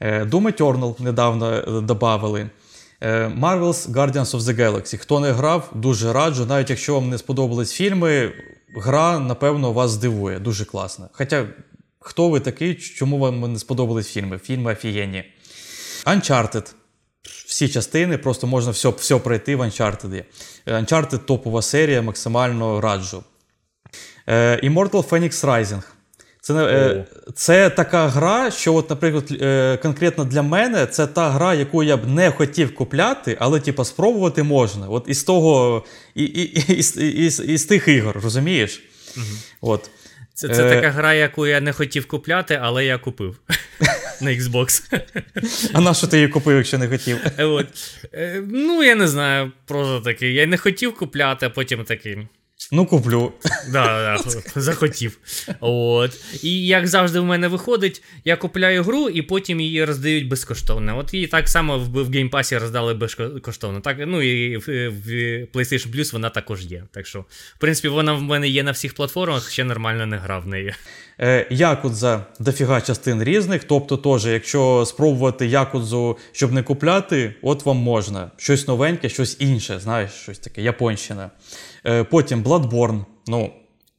Doom 0.00 0.58
Eternal 0.58 1.02
недавно 1.02 1.80
додали. 1.80 2.50
Е, 3.02 3.26
Marvel's 3.26 3.90
Guardians 3.92 4.36
of 4.36 4.40
the 4.40 4.60
Galaxy. 4.60 4.96
Хто 4.96 5.20
не 5.20 5.32
грав, 5.32 5.70
дуже 5.74 6.12
раджу. 6.12 6.46
Навіть 6.46 6.70
якщо 6.70 6.94
вам 6.94 7.08
не 7.08 7.18
сподобались 7.18 7.72
фільми, 7.72 8.32
гра, 8.76 9.18
напевно, 9.18 9.72
вас 9.72 9.90
здивує. 9.90 10.38
Дуже 10.38 10.64
класна. 10.64 11.08
Хоча, 11.12 11.46
хто 12.00 12.28
ви 12.28 12.40
такий, 12.40 12.74
чому 12.74 13.18
вам 13.18 13.52
не 13.52 13.58
сподобались 13.58 14.08
фільми? 14.08 14.38
Фільми 14.38 14.72
офігенні. 14.72 15.24
Uncharted. 16.06 16.72
Всі 17.46 17.68
частини, 17.68 18.18
просто 18.18 18.46
можна 18.46 18.70
все 18.70 18.88
все 18.88 19.18
пройти 19.18 19.56
в 19.56 19.60
Uncharted. 19.60 20.24
Uncharted 20.66 21.18
топова 21.18 21.62
серія, 21.62 22.02
максимально 22.02 22.80
раджу. 22.80 23.24
Е, 24.26 24.60
Immortal 24.62 25.08
Phoenix 25.08 25.30
Rising. 25.30 25.82
Це 26.44 26.54
е, 26.54 27.04
це 27.34 27.70
така 27.70 28.08
гра, 28.08 28.50
що, 28.50 28.74
от, 28.74 28.90
наприклад, 28.90 29.24
е, 29.30 29.76
конкретно 29.82 30.24
для 30.24 30.42
мене 30.42 30.86
це 30.86 31.06
та 31.06 31.30
гра, 31.30 31.54
яку 31.54 31.82
я 31.82 31.96
б 31.96 32.08
не 32.08 32.30
хотів 32.30 32.74
купляти, 32.74 33.36
але 33.40 33.60
типу, 33.60 33.84
спробувати 33.84 34.42
можна. 34.42 34.88
От 34.88 35.04
із 35.06 35.24
того, 35.24 35.84
і, 36.14 36.24
і, 36.24 36.42
і, 36.42 36.74
і, 36.98 37.26
із, 37.26 37.40
із 37.40 37.64
тих 37.64 37.88
ігор, 37.88 38.20
розумієш? 38.22 38.82
Угу. 39.16 39.26
От. 39.60 39.90
Це 40.34 40.48
це 40.48 40.66
е... 40.66 40.74
така 40.74 40.90
гра, 40.90 41.14
яку 41.14 41.46
я 41.46 41.60
не 41.60 41.72
хотів 41.72 42.06
купляти, 42.08 42.58
але 42.62 42.84
я 42.84 42.98
купив 42.98 43.36
на 44.20 44.30
Xbox. 44.30 44.82
А 45.72 45.80
на 45.80 45.94
що 45.94 46.06
ти 46.06 46.16
її 46.16 46.28
купив, 46.28 46.56
якщо 46.56 46.78
не 46.78 46.88
хотів? 46.88 47.18
От. 47.38 47.66
Е, 48.14 48.42
ну, 48.50 48.82
я 48.82 48.94
не 48.94 49.08
знаю, 49.08 49.52
просто 49.66 50.00
такий. 50.00 50.34
Я 50.34 50.46
не 50.46 50.58
хотів 50.58 50.96
купляти, 50.96 51.46
а 51.46 51.50
потім 51.50 51.84
такий. 51.84 52.18
Ну, 52.72 52.86
куплю. 52.86 53.32
Да, 53.72 54.16
да, 54.24 54.30
Захотів. 54.60 55.18
От. 55.60 56.20
І 56.42 56.66
як 56.66 56.86
завжди 56.86 57.20
в 57.20 57.24
мене 57.24 57.48
виходить, 57.48 58.02
я 58.24 58.36
купляю 58.36 58.82
гру 58.82 59.08
і 59.08 59.22
потім 59.22 59.60
її 59.60 59.84
роздають 59.84 60.28
безкоштовно. 60.28 60.98
От 60.98 61.14
її 61.14 61.26
так 61.26 61.48
само 61.48 61.78
в, 61.78 62.02
в 62.02 62.10
геймпасі 62.10 62.58
роздали 62.58 62.94
безкоштовно. 62.94 63.80
Так, 63.80 63.96
Ну 64.06 64.22
і 64.22 64.56
в, 64.56 64.88
в 64.88 65.08
PlayStation 65.54 65.96
Plus 65.96 66.12
вона 66.12 66.30
також 66.30 66.64
є. 66.64 66.84
Так 66.90 67.06
що, 67.06 67.20
в 67.56 67.58
принципі, 67.58 67.88
вона 67.88 68.12
в 68.12 68.22
мене 68.22 68.48
є 68.48 68.62
на 68.62 68.70
всіх 68.70 68.94
платформах, 68.94 69.50
ще 69.50 69.64
нормально 69.64 70.06
не 70.06 70.16
грав 70.16 70.42
в 70.42 70.46
неї. 70.46 70.74
Е, 71.22 71.46
Якудза 71.50 72.20
дофіга 72.40 72.80
частин 72.80 73.22
різних. 73.22 73.64
Тобто, 73.64 73.96
теж, 73.96 74.26
якщо 74.26 74.84
спробувати 74.86 75.46
якудзу, 75.46 76.16
щоб 76.32 76.52
не 76.52 76.62
купляти, 76.62 77.34
от 77.42 77.66
вам 77.66 77.76
можна. 77.76 78.30
Щось 78.36 78.68
новеньке, 78.68 79.08
щось 79.08 79.36
інше, 79.40 79.80
знаєш, 79.80 80.10
щось 80.10 80.38
таке, 80.38 80.62
Японщина. 80.62 81.30
Е, 81.86 82.04
потім 82.04 82.42
Bloodborne. 82.42 83.04
Ну, 83.26 83.50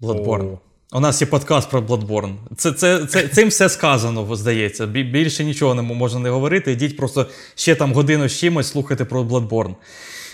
Bloodborne. 0.01 0.51
Oh. 0.51 0.58
У 0.94 1.00
нас 1.00 1.22
є 1.22 1.27
подкаст 1.27 1.70
про 1.70 1.82
Bloodborne. 1.82 2.36
Це, 2.58 2.72
це, 2.72 3.06
це, 3.06 3.27
Цим 3.27 3.50
все 3.50 3.70
сказано, 3.70 4.36
здається. 4.36 4.86
Більше 4.86 5.44
нічого 5.44 5.75
не 5.75 5.82
можна 5.82 6.20
не 6.20 6.30
говорити. 6.30 6.72
Йдіть 6.72 6.98
просто 6.98 7.27
ще 7.56 7.75
там 7.75 7.94
годину 7.94 8.27
з 8.27 8.39
чимось 8.39 8.68
слухайте 8.68 9.06
про 9.06 9.24
Bloodborne. 9.24 9.75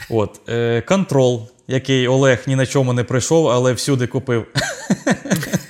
От. 0.09 0.39
Е, 0.49 0.83
Control, 0.87 1.47
який 1.67 2.07
Олег 2.07 2.43
ні 2.47 2.55
на 2.55 2.65
чому 2.65 2.93
не 2.93 3.03
прийшов, 3.03 3.47
але 3.47 3.73
всюди 3.73 4.07
купив. 4.07 4.45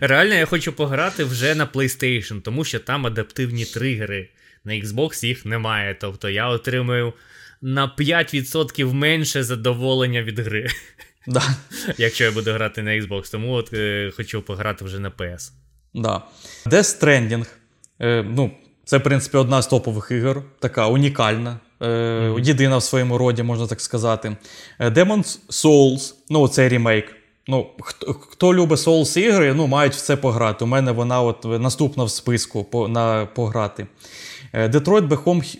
Реально, 0.00 0.34
я 0.34 0.46
хочу 0.46 0.72
пограти 0.72 1.24
вже 1.24 1.54
на 1.54 1.66
PlayStation, 1.66 2.40
тому 2.40 2.64
що 2.64 2.78
там 2.78 3.06
адаптивні 3.06 3.64
тригери. 3.64 4.28
На 4.64 4.72
Xbox 4.72 5.26
їх 5.26 5.46
немає. 5.46 5.96
Тобто 6.00 6.28
я 6.28 6.48
отримую 6.48 7.12
на 7.62 7.94
5% 7.98 8.92
менше 8.92 9.42
задоволення 9.42 10.22
від 10.22 10.38
гри. 10.38 10.66
Да. 11.26 11.42
Якщо 11.98 12.24
я 12.24 12.30
буду 12.30 12.52
грати 12.52 12.82
на 12.82 12.90
Xbox, 12.90 13.32
тому 13.32 13.52
от 13.52 13.72
е, 13.72 14.12
хочу 14.16 14.42
пограти 14.42 14.84
вже 14.84 14.98
на 14.98 15.10
PS. 15.10 15.50
Да. 15.94 16.22
Death 16.66 17.00
Stranding. 17.00 17.46
Е, 18.00 18.22
ну, 18.22 18.50
Це, 18.84 18.98
в 18.98 19.02
принципі, 19.02 19.36
одна 19.36 19.62
з 19.62 19.66
топових 19.66 20.08
ігор, 20.10 20.42
така 20.58 20.86
унікальна. 20.86 21.60
Е, 21.80 21.86
mm-hmm. 21.86 22.40
Єдина 22.40 22.76
в 22.76 22.82
своєму 22.82 23.18
роді, 23.18 23.42
можна 23.42 23.66
так 23.66 23.80
сказати. 23.80 24.36
Е, 24.78 24.90
Demon's 24.90 25.38
Souls, 25.48 26.14
ну, 26.30 26.48
це 26.48 26.68
ремейк. 26.68 27.16
Ну, 27.48 27.70
Хто 27.80 28.12
хто 28.12 28.54
любить 28.54 28.78
Souls 28.78 29.18
ігри, 29.18 29.54
ну, 29.54 29.66
мають 29.66 29.94
в 29.94 30.00
це 30.00 30.16
пограти. 30.16 30.64
У 30.64 30.68
мене 30.68 30.92
вона 30.92 31.22
от 31.22 31.44
наступна 31.44 32.04
в 32.04 32.10
списку 32.10 32.64
по, 32.64 32.88
на 32.88 33.26
пограти. 33.26 33.86
Е, 34.52 34.68
Detroit 34.68 35.08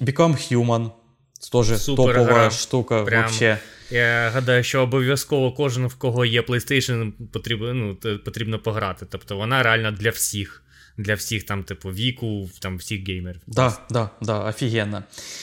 Become 0.02 0.52
Human. 0.52 0.90
Це 1.38 1.50
теж 1.50 1.84
топова 1.84 2.24
гра. 2.24 2.50
штука. 2.50 3.02
Прям, 3.02 3.22
вообще. 3.22 3.58
Я 3.90 4.30
гадаю, 4.30 4.62
що 4.62 4.80
обов'язково 4.80 5.52
кожен, 5.52 5.86
в 5.86 5.94
кого 5.94 6.24
є 6.24 6.40
PlayStation, 6.40 7.12
потрібно 7.32 7.74
ну, 7.74 7.96
потрібно 8.24 8.58
пограти. 8.58 9.06
Тобто 9.10 9.36
вона 9.36 9.62
реально 9.62 9.90
для 9.92 10.10
всіх. 10.10 10.62
Для 10.98 11.14
всіх 11.14 11.42
там, 11.42 11.64
типу, 11.64 11.88
віку, 11.88 12.48
там 12.58 12.76
всіх 12.76 13.08
геймерів. 13.08 13.40
Да, 13.46 13.76
да, 13.90 14.10
да, 14.22 14.38
офігенно. 14.38 15.02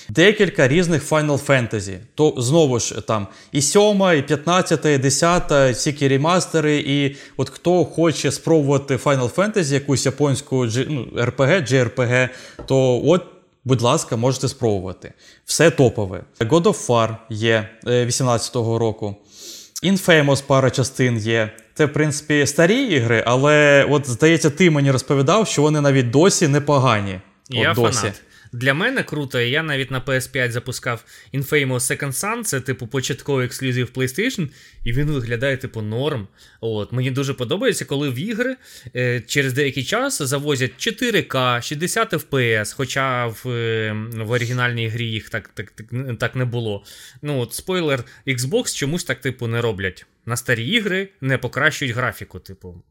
Декілька 0.09 0.67
різних 0.67 1.09
Final 1.09 1.45
Fantasy. 1.45 1.97
То 2.15 2.33
знову 2.37 2.79
ж 2.79 3.01
там 3.01 3.27
і 3.51 3.61
7, 3.61 4.01
і 4.17 4.21
15, 4.21 4.85
і 4.85 4.97
10, 4.97 5.51
всякі 5.51 6.07
ремастери. 6.07 6.77
І 6.77 7.15
от 7.37 7.49
хто 7.49 7.85
хоче 7.85 8.31
спробувати 8.31 8.95
Final 8.95 9.33
Fantasy, 9.35 9.73
якусь 9.73 10.05
японську 10.05 10.65
ну, 10.65 11.07
RPG, 11.15 11.73
JRPG, 11.73 12.29
то 12.65 13.01
от 13.05 13.23
Будь 13.65 13.81
ласка, 13.81 14.15
можете 14.15 14.47
спробувати. 14.47 15.13
Все 15.45 15.71
топове. 15.71 16.23
God 16.39 16.63
of 16.63 16.87
War 16.87 17.17
є 17.29 17.69
18-го 17.85 18.75
е, 18.75 18.79
року. 18.79 19.15
Infamous 19.83 20.43
пара 20.47 20.71
частин 20.71 21.17
є. 21.17 21.51
Це, 21.75 21.85
в 21.85 21.93
принципі, 21.93 22.47
старі 22.47 22.83
ігри, 22.83 23.23
але 23.27 23.85
от 23.89 24.09
здається, 24.09 24.49
ти 24.49 24.71
мені 24.71 24.91
розповідав, 24.91 25.47
що 25.47 25.61
вони 25.61 25.81
навіть 25.81 26.09
досі 26.09 26.47
непогані. 26.47 27.19
Я 27.49 27.73
досі. 27.73 27.97
фанат. 27.97 28.21
Для 28.53 28.73
мене 28.73 29.03
круто, 29.03 29.39
я 29.39 29.63
навіть 29.63 29.91
на 29.91 30.01
PS5 30.01 30.51
запускав 30.51 31.05
Infamous 31.33 31.67
Second 31.67 32.11
Son, 32.11 32.43
це 32.43 32.61
типу 32.61 32.87
початковий 32.87 33.45
ексклюзив 33.45 33.91
PlayStation, 33.95 34.49
і 34.83 34.93
він 34.93 35.11
виглядає 35.11 35.57
типу 35.57 35.81
норм. 35.81 36.27
От 36.61 36.91
Мені 36.91 37.11
дуже 37.11 37.33
подобається, 37.33 37.85
коли 37.85 38.09
в 38.09 38.19
ігри 38.19 38.55
е, 38.95 39.21
через 39.21 39.53
деякий 39.53 39.83
час 39.83 40.21
завозять 40.21 40.71
4К, 40.77 41.61
60 41.61 42.13
FPS, 42.13 42.75
хоча 42.75 43.27
в 43.27 43.49
е, 43.49 43.95
в 44.13 44.31
оригінальній 44.31 44.87
грі 44.87 45.05
їх 45.05 45.29
так 45.29 45.47
так, 45.47 45.71
так, 45.71 46.17
так 46.19 46.35
не 46.35 46.45
було. 46.45 46.83
Ну 47.21 47.39
от 47.39 47.53
Спойлер, 47.53 48.03
Xbox 48.27 48.75
чомусь 48.75 49.03
так 49.03 49.21
типу 49.21 49.47
не 49.47 49.61
роблять. 49.61 50.05
На 50.25 50.37
старі 50.37 50.67
ігри 50.67 51.09
не 51.21 51.37
покращують 51.37 51.95
графіку, 51.95 52.39
типу. 52.39 52.83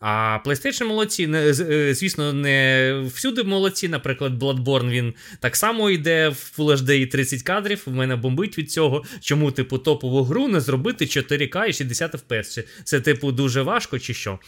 А 0.00 0.38
PlayStation 0.44 0.84
молодці, 0.84 1.30
е, 1.34 1.94
звісно, 1.94 2.32
не 2.32 3.04
всюди 3.14 3.42
молодці. 3.42 3.88
Наприклад, 3.88 4.42
Bloodborne 4.42 4.90
він 4.90 5.14
так 5.40 5.56
само 5.56 5.90
йде 5.90 6.28
в 6.28 6.52
Full 6.58 6.76
HD 6.76 7.06
30 7.10 7.42
кадрів. 7.42 7.82
В 7.86 7.92
мене 7.92 8.16
бомбить 8.16 8.58
від 8.58 8.70
цього. 8.70 9.04
Чому, 9.20 9.50
типу, 9.50 9.78
топову 9.78 10.22
гру 10.24 10.48
не 10.48 10.60
зробити 10.60 11.04
4К 11.04 11.66
і 11.66 11.72
60 11.72 12.14
FPS? 12.14 12.64
Це, 12.84 13.00
типу, 13.00 13.32
дуже 13.32 13.62
важко 13.62 13.98
чи 13.98 14.14
що? 14.14 14.38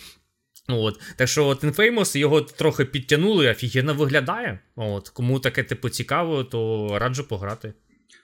От. 0.68 1.00
Так 1.16 1.28
що 1.28 1.47
от 1.47 1.64
Infamous 1.64 2.16
його 2.18 2.40
трохи 2.40 2.85
підтягнули, 2.85 3.50
офігенно 3.50 3.94
виглядає. 3.94 4.59
От. 4.76 5.09
Кому 5.09 5.40
таке 5.40 5.62
типу 5.62 5.88
цікаво, 5.88 6.44
то 6.44 6.88
раджу 6.99 7.26
пограти. 7.28 7.73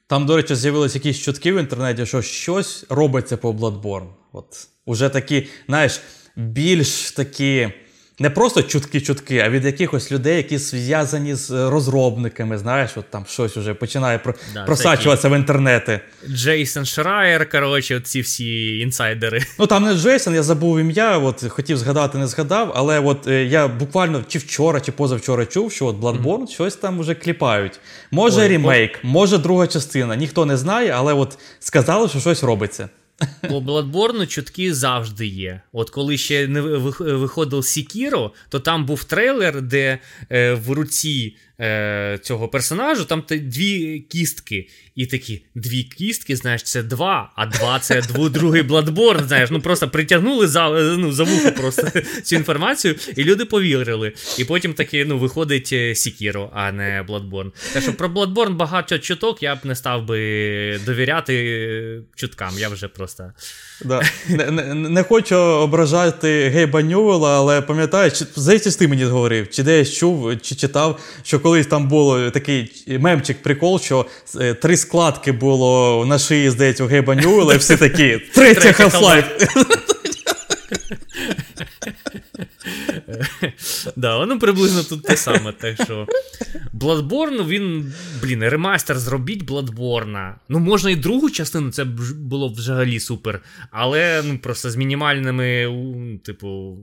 Там, 0.07 0.27
до 0.27 0.37
речі, 0.37 0.55
з'явилися 0.55 0.99
якісь 0.99 1.19
чутки 1.19 1.53
в 1.53 1.59
інтернеті, 1.61 2.07
що 2.07 2.23
щось 2.23 2.87
робиться 2.89 3.37
по 3.37 3.53
Bloodborne. 3.53 4.09
От. 4.33 4.69
Уже 4.85 5.09
такі, 5.09 5.47
знаєш, 5.67 6.01
більш 6.39 7.11
такі 7.11 7.69
не 8.21 8.31
просто 8.31 8.61
чутки-чутки, 8.61 9.39
а 9.39 9.49
від 9.49 9.65
якихось 9.65 10.13
людей, 10.13 10.37
які 10.37 10.59
зв'язані 10.59 11.35
з 11.35 11.51
розробниками, 11.51 12.59
знаєш, 12.59 12.91
от 12.97 13.11
там 13.11 13.25
щось 13.29 13.57
вже 13.57 13.75
починає 13.75 14.19
про, 14.19 14.35
Да, 14.55 14.65
просачуватися 14.65 15.29
в 15.29 15.37
інтернети. 15.37 16.01
Джейсон 16.29 16.85
Шрайер, 16.85 17.51
коротше, 17.51 18.01
ці 18.01 18.21
всі 18.21 18.79
інсайдери. 18.79 19.43
Ну 19.59 19.67
там 19.67 19.85
не 19.85 19.95
Джейсон, 19.95 20.35
я 20.35 20.43
забув 20.43 20.79
ім'я, 20.79 21.19
от 21.19 21.45
хотів 21.49 21.77
згадати, 21.77 22.19
не 22.19 22.27
згадав, 22.27 22.73
але 22.75 23.01
от 23.01 23.29
е, 23.29 23.45
я 23.45 23.69
буквально 23.69 24.25
чи 24.29 24.39
вчора, 24.39 24.81
чи 24.81 24.93
позавчора 24.93 25.47
чув, 25.47 25.73
що 25.73 25.87
от 25.87 25.97
Bloodborne 25.97 26.49
щось 26.49 26.77
там 26.77 27.01
вже 27.01 27.15
кліпають. 27.15 27.81
Може 28.11 28.41
Ой, 28.41 28.49
рімейк, 28.49 28.99
може 29.03 29.39
друга 29.39 29.67
частина. 29.67 30.17
Ніхто 30.17 30.47
не 30.47 30.57
знає, 30.57 30.95
але 30.97 31.13
от 31.13 31.39
сказали, 31.61 32.09
що 32.09 32.21
щось 32.21 32.43
робиться. 32.43 32.89
По 33.49 33.61
Bloodborne 33.61 34.27
чутки 34.27 34.75
завжди 34.75 35.27
є. 35.27 35.61
От 35.73 35.91
коли 35.91 36.19
ще 36.19 36.49
не 36.49 36.61
виходив 36.61 37.65
Сікіро, 37.65 38.33
то 38.49 38.61
там 38.61 38.87
був 38.87 39.05
трейлер, 39.05 39.63
де 39.63 39.99
е, 40.31 40.53
в 40.55 40.71
руці 40.71 41.37
е, 41.61 42.19
цього 42.23 42.49
персонажу 42.49 43.05
там 43.05 43.25
дві 43.31 44.01
кістки. 44.01 44.69
І 44.95 45.07
такі 45.07 45.43
дві 45.55 45.83
кістки, 45.83 46.37
знаєш, 46.37 46.63
це 46.63 46.83
два, 46.83 47.33
а 47.37 47.47
два 47.47 47.79
це 47.79 48.03
другий 48.31 48.63
Bloodborne, 48.63 49.27
знаєш, 49.27 49.51
ну 49.51 49.61
просто 49.61 49.89
притягнули 49.89 50.49
за, 50.49 50.71
е, 50.71 50.97
ну, 50.99 51.13
за 51.13 51.25
вухо 51.25 51.53
просто 51.53 51.83
цю 52.23 52.37
інформацію, 52.37 52.95
і 53.17 53.25
люди 53.25 53.45
повірили. 53.45 54.13
І 54.39 54.45
потім 54.45 54.75
таки 54.75 55.05
ну, 55.05 55.19
виходить 55.19 55.71
е, 55.73 55.93
Sekiro, 55.93 56.49
а 56.53 56.73
не 56.73 57.05
Bloodborne. 57.09 57.51
Так 57.73 57.83
що 57.83 57.95
про 57.95 58.09
Bloodborne 58.09 58.55
багато 58.55 58.99
чуток 58.99 59.43
я 59.43 59.57
б 59.57 59.59
не 59.65 59.75
став 59.75 60.07
би 60.07 60.81
довіряти 60.87 61.35
е, 61.35 62.03
чуткам. 62.17 62.59
Я 62.59 62.69
вже 62.69 62.89
просто. 62.89 63.33
Да. 63.85 64.03
Не, 64.29 64.51
не, 64.51 64.75
не 64.75 65.03
хочу 65.03 65.37
ображати 65.37 66.49
Гейба 66.49 66.83
Ньюела, 66.83 67.37
але 67.37 67.61
пам'ятаю, 67.61 68.11
чи, 68.11 68.25
здається, 68.37 68.79
ти 68.79 68.89
мені 68.89 69.05
говорив, 69.05 69.51
чи 69.51 69.63
десь 69.63 69.95
чув, 69.95 70.41
чи 70.43 70.55
читав, 70.55 70.99
що 71.23 71.41
колись 71.41 71.67
там 71.67 71.89
було 71.89 72.31
такий 72.31 72.73
мемчик, 73.01 73.43
прикол, 73.43 73.81
що 73.81 74.07
е, 74.41 74.55
три 74.55 74.77
складки 74.77 75.33
було 75.33 76.05
на 76.07 76.19
шиї, 76.19 76.51
здається, 76.51 76.85
у 76.85 76.87
Гейба 76.87 77.15
Ньюела, 77.15 77.55
і 77.55 77.59
всі 77.59 77.77
такі 77.77 78.19
Третя 78.35 78.69
Half-Life. 78.69 79.85
Да, 83.97 84.19
воно 84.19 84.39
приблизно 84.39 84.83
тут 84.83 85.03
те 85.03 85.17
саме. 85.17 85.53
Так 85.53 85.83
що 85.85 86.07
Bloodborne, 86.75 87.47
він, 87.47 87.93
блін, 88.23 88.49
ремастер 88.49 88.99
зробіть 88.99 89.45
Bloodborne. 89.45 90.35
Ну, 90.49 90.59
можна 90.59 90.91
і 90.91 90.97
другу 90.97 91.31
частину, 91.31 91.71
це 91.71 91.85
було 92.15 92.49
взагалі 92.49 93.01
супер. 93.01 93.43
Але 93.71 94.23
ну, 94.25 94.39
просто 94.39 94.71
з 94.71 94.77
мінімальними, 94.77 96.19
типу. 96.25 96.79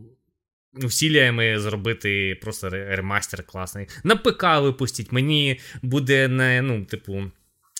Усіллями 0.83 1.59
зробити 1.59 2.39
просто 2.41 2.69
ремастер 2.69 3.43
класний. 3.43 3.87
На 4.03 4.15
ПК 4.15 4.43
випустіть. 4.61 5.11
Мені 5.11 5.59
буде 5.81 6.27
не, 6.27 6.61
ну, 6.61 6.85
типу, 6.85 7.23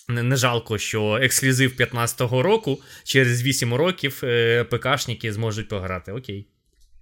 не, 0.07 0.35
жалко, 0.35 0.77
що 0.77 1.19
ексклюзив 1.21 1.71
15-го 1.79 2.41
року 2.41 2.81
через 3.03 3.43
8 3.43 3.73
років 3.73 4.21
е, 4.23 4.63
ПКшники 4.63 5.33
зможуть 5.33 5.67
пограти. 5.67 6.11
Окей. 6.11 6.47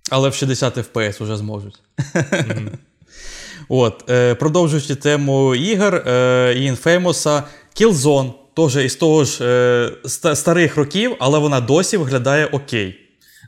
Але 0.09 0.29
в 0.29 0.33
60 0.35 0.77
FPS 0.77 1.23
вже 1.23 1.37
зможуть. 1.37 1.79
От, 3.69 4.09
е, 4.09 4.35
продовжуючи 4.35 4.95
тему 4.95 5.55
ігор 5.55 5.95
е, 5.95 6.53
і 6.57 6.71
Infamous, 6.71 7.43
Killzone, 7.79 8.33
теж 8.55 8.75
із 8.75 8.95
того 8.95 9.23
ж 9.23 9.45
е, 9.45 9.91
ста- 10.05 10.35
старих 10.35 10.77
років, 10.77 11.15
але 11.19 11.39
вона 11.39 11.61
досі 11.61 11.97
виглядає 11.97 12.45
окей. 12.45 12.99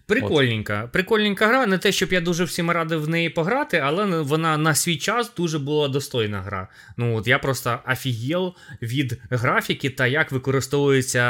Прикольненька. 0.07 0.89
Прикольненька 0.93 1.47
гра. 1.47 1.65
Не 1.65 1.77
те, 1.77 1.91
щоб 1.91 2.13
я 2.13 2.21
дуже 2.21 2.43
всім 2.43 2.71
радив 2.71 3.03
в 3.03 3.09
неї 3.09 3.29
пограти, 3.29 3.77
але 3.77 4.21
вона 4.21 4.57
на 4.57 4.75
свій 4.75 4.97
час 4.97 5.31
дуже 5.37 5.59
була 5.59 5.87
достойна 5.87 6.41
гра. 6.41 6.67
Ну 6.97 7.15
от 7.15 7.27
я 7.27 7.39
просто 7.39 7.79
офігел 7.91 8.55
від 8.81 9.19
графіки 9.29 9.89
та 9.89 10.07
як 10.07 10.31
використовуються 10.31 11.21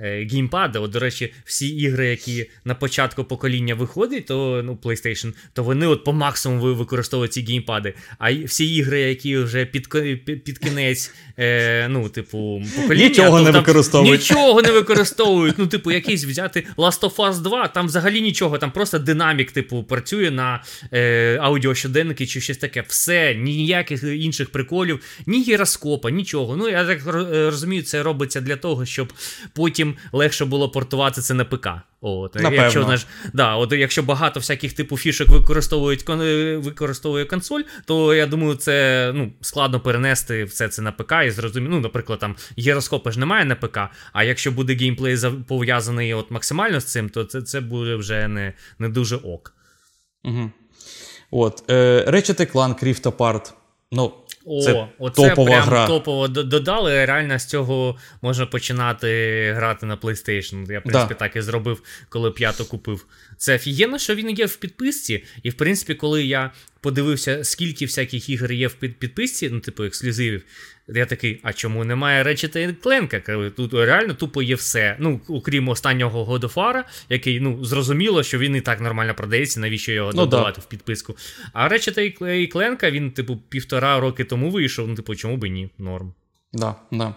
е, 0.00 0.24
геймпади. 0.24 0.78
От, 0.78 0.90
до 0.90 0.98
речі, 0.98 1.34
всі 1.44 1.68
ігри, 1.68 2.06
які 2.06 2.50
на 2.64 2.74
початку 2.74 3.24
покоління 3.24 3.74
виходять, 3.74 4.26
то 4.26 4.62
ну, 4.64 4.78
PlayStation, 4.82 5.34
то 5.52 5.62
вони 5.62 5.86
от 5.86 6.04
по 6.04 6.12
максимуму 6.12 6.74
використовують 6.74 7.32
ці 7.32 7.42
геймпади. 7.42 7.94
А 8.18 8.32
всі 8.44 8.74
ігри, 8.74 9.00
які 9.00 9.36
вже 9.36 9.64
під, 9.64 9.88
під, 10.24 10.44
під 10.44 10.58
кінець, 10.58 11.14
е, 11.38 11.88
ну, 11.88 12.08
типу, 12.08 12.62
покоління, 12.76 13.08
Нічого 13.08 13.38
то 13.38 13.44
не 13.44 13.52
там 13.52 13.60
використовують. 13.60 14.20
Нічого 14.20 14.62
не 14.62 14.70
використовують. 14.70 15.58
Ну, 15.58 15.66
типу, 15.66 15.92
якийсь 15.92 16.24
взяти 16.24 16.66
Last 16.76 17.00
of 17.00 17.16
Us 17.16 17.42
2, 17.42 17.68
там 17.68 17.83
взагалі 17.86 18.20
нічого, 18.20 18.58
там 18.58 18.70
просто 18.70 18.98
динамік, 18.98 19.52
типу, 19.52 19.82
працює 19.82 20.30
на 20.30 20.62
е, 20.92 21.38
аудіощоденники 21.42 22.26
чи 22.26 22.40
щось 22.40 22.58
таке. 22.58 22.84
Все, 22.88 23.34
ніяких 23.34 24.02
інших 24.02 24.50
приколів, 24.50 25.00
ні 25.26 25.42
гіроскопа, 25.42 26.10
нічого. 26.10 26.56
Ну, 26.56 26.68
я 26.68 26.84
так 26.84 27.00
е, 27.06 27.50
розумію, 27.50 27.82
це 27.82 28.02
робиться 28.02 28.40
для 28.40 28.56
того, 28.56 28.86
щоб 28.86 29.12
потім 29.52 29.96
легше 30.12 30.44
було 30.44 30.68
портувати 30.68 31.20
це 31.20 31.34
на 31.34 31.44
ПК. 31.44 31.68
От, 32.06 32.34
Напевно. 32.34 32.62
якщо, 32.62 32.82
знаєш, 32.82 33.06
да, 33.32 33.54
от, 33.54 33.72
якщо 33.72 34.02
багато 34.02 34.40
всяких 34.40 34.72
типу 34.72 34.96
фішок 34.96 35.28
використовують 35.28 36.10
е, 36.10 36.56
використовує 36.56 37.24
консоль, 37.24 37.60
то 37.84 38.14
я 38.14 38.26
думаю, 38.26 38.54
це 38.54 39.12
ну, 39.14 39.32
складно 39.40 39.80
перенести 39.80 40.44
все 40.44 40.68
це 40.68 40.82
на 40.82 40.92
ПК 40.92 41.12
і 41.26 41.30
зрозуміти. 41.30 41.70
Ну, 41.70 41.80
наприклад, 41.80 42.18
там 42.18 42.36
гіроскопа 42.58 43.10
ж 43.10 43.20
немає 43.20 43.44
на 43.44 43.54
ПК, 43.54 43.78
а 44.12 44.24
якщо 44.24 44.52
буде 44.52 44.74
геймплей 44.74 45.16
пов'язаний 45.48 46.14
от 46.14 46.30
максимально 46.30 46.80
з 46.80 46.84
цим, 46.84 47.08
то 47.08 47.24
це, 47.24 47.42
це 47.42 47.60
буде 47.60 47.73
вже 47.82 48.28
не, 48.28 48.52
не 48.78 48.88
дуже 48.88 49.16
ок. 49.16 49.54
Угу. 50.24 50.50
От, 51.30 51.64
е, 51.70 52.04
Ratchet 52.08 52.52
Clank 52.52 52.84
Rift 52.84 53.02
Apart. 53.02 53.52
Ну, 53.92 54.12
О, 54.46 54.62
це 54.62 54.88
оце 54.98 55.28
топова 55.28 55.50
прям 55.50 55.68
гра. 55.68 55.86
топово 55.86 56.28
додали. 56.28 57.04
Реально 57.04 57.38
з 57.38 57.46
цього 57.46 57.96
можна 58.22 58.46
починати 58.46 59.08
грати 59.56 59.86
на 59.86 59.96
PlayStation. 59.96 60.72
Я, 60.72 60.78
в 60.78 60.82
принципі, 60.82 61.08
Да. 61.08 61.14
так 61.14 61.36
і 61.36 61.42
зробив, 61.42 61.82
коли 62.08 62.30
п'яту 62.30 62.64
купив. 62.64 63.06
Це 63.44 63.54
офігенно, 63.54 63.98
що 63.98 64.14
він 64.14 64.30
є 64.30 64.46
в 64.46 64.56
підписці. 64.56 65.24
І, 65.42 65.50
в 65.50 65.54
принципі, 65.54 65.94
коли 65.94 66.24
я 66.24 66.50
подивився, 66.80 67.44
скільки 67.44 67.84
всяких 67.84 68.28
ігор 68.28 68.52
є 68.52 68.68
в 68.68 68.74
підписці, 68.74 69.50
ну, 69.50 69.60
типу, 69.60 69.84
ексклюзивів, 69.84 70.42
я 70.88 71.06
такий, 71.06 71.40
а 71.42 71.52
чому 71.52 71.84
немає 71.84 72.24
Ratchet 72.24 72.74
Clank? 72.82 73.50
Тут 73.50 73.74
реально 73.74 74.14
тупо 74.14 74.42
є 74.42 74.54
все. 74.54 74.96
Ну, 74.98 75.20
окрім 75.28 75.68
останнього 75.68 76.38
War, 76.38 76.82
який, 77.08 77.40
ну, 77.40 77.64
зрозуміло, 77.64 78.22
що 78.22 78.38
він 78.38 78.56
і 78.56 78.60
так 78.60 78.80
нормально 78.80 79.14
продається, 79.14 79.60
навіщо 79.60 79.92
його 79.92 80.10
Ну, 80.14 80.20
додавати 80.20 80.60
в 80.60 80.64
підписку. 80.64 81.16
А 81.52 81.68
Ratchet 81.68 82.00
і 82.00 82.52
Clank, 82.52 82.90
він, 82.90 83.10
типу, 83.10 83.36
півтора 83.36 84.00
роки 84.00 84.24
тому 84.24 84.50
вийшов, 84.50 84.88
ну, 84.88 84.94
типу, 84.94 85.14
чому 85.14 85.36
би 85.36 85.48
ні? 85.48 85.68
Норм. 85.78 86.12
Да, 86.52 86.74
да. 86.92 87.14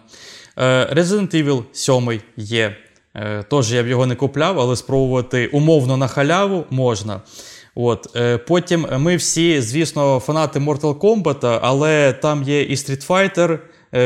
Е, 0.58 0.94
Resident 0.94 1.44
Evil 1.44 1.64
7 1.72 2.22
є. 2.38 2.78
Е, 3.18 3.44
Тож 3.50 3.74
я 3.74 3.84
б 3.84 3.88
його 3.88 4.06
не 4.06 4.16
купляв, 4.16 4.60
але 4.60 4.76
спробувати 4.76 5.48
умовно 5.48 5.98
на 5.98 6.08
халяву 6.08 6.66
можна. 6.70 7.22
От. 7.76 8.16
Е, 8.16 8.38
Потім 8.38 8.88
ми 8.98 9.16
всі, 9.16 9.62
звісно, 9.62 10.20
фанати 10.20 10.60
Mortal 10.60 10.98
Kombat, 10.98 11.60
але 11.62 12.14
там 12.14 12.44
є 12.44 12.62
і 12.62 12.76
Street 12.76 13.08
Fighter 13.08 13.60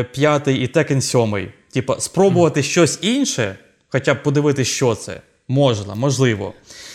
5, 0.04 0.48
і 0.48 0.70
Tekken 0.74 1.02
7. 1.02 1.48
Типа, 1.74 2.00
спробувати 2.00 2.64
щось 2.64 3.00
інше, 3.02 3.56
хоча 3.90 4.14
б 4.14 4.24
подивитися, 4.24 4.72
що 4.72 4.96
це. 4.96 5.22
Можна, 5.48 5.96
можливо. 5.96 6.54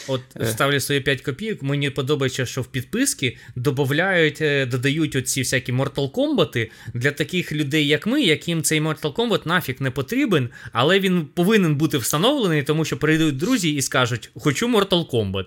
От 0.08 0.20
ставлю 0.44 0.80
свої 0.80 1.00
5 1.00 1.20
копійок. 1.20 1.62
Мені 1.62 1.90
подобається, 1.90 2.46
що 2.46 2.62
в 2.62 2.66
підписки 2.66 3.36
додають, 3.56 4.40
е, 4.40 4.66
додають 4.66 5.16
оці 5.16 5.40
всякі 5.42 5.72
Mortal 5.72 6.10
Kombat 6.10 6.70
для 6.94 7.10
таких 7.10 7.52
людей, 7.52 7.86
як 7.86 8.06
ми, 8.06 8.22
яким 8.22 8.62
цей 8.62 8.80
Mortal 8.80 9.12
Kombat 9.12 9.46
нафіг 9.46 9.76
не 9.80 9.90
потрібен, 9.90 10.48
але 10.72 11.00
він 11.00 11.26
повинен 11.34 11.74
бути 11.76 11.98
встановлений, 11.98 12.62
тому 12.62 12.84
що 12.84 12.96
прийдуть 12.96 13.36
друзі 13.36 13.74
і 13.74 13.82
скажуть: 13.82 14.30
Хочу 14.34 14.68
Mortal 14.68 15.10
Kombat. 15.10 15.46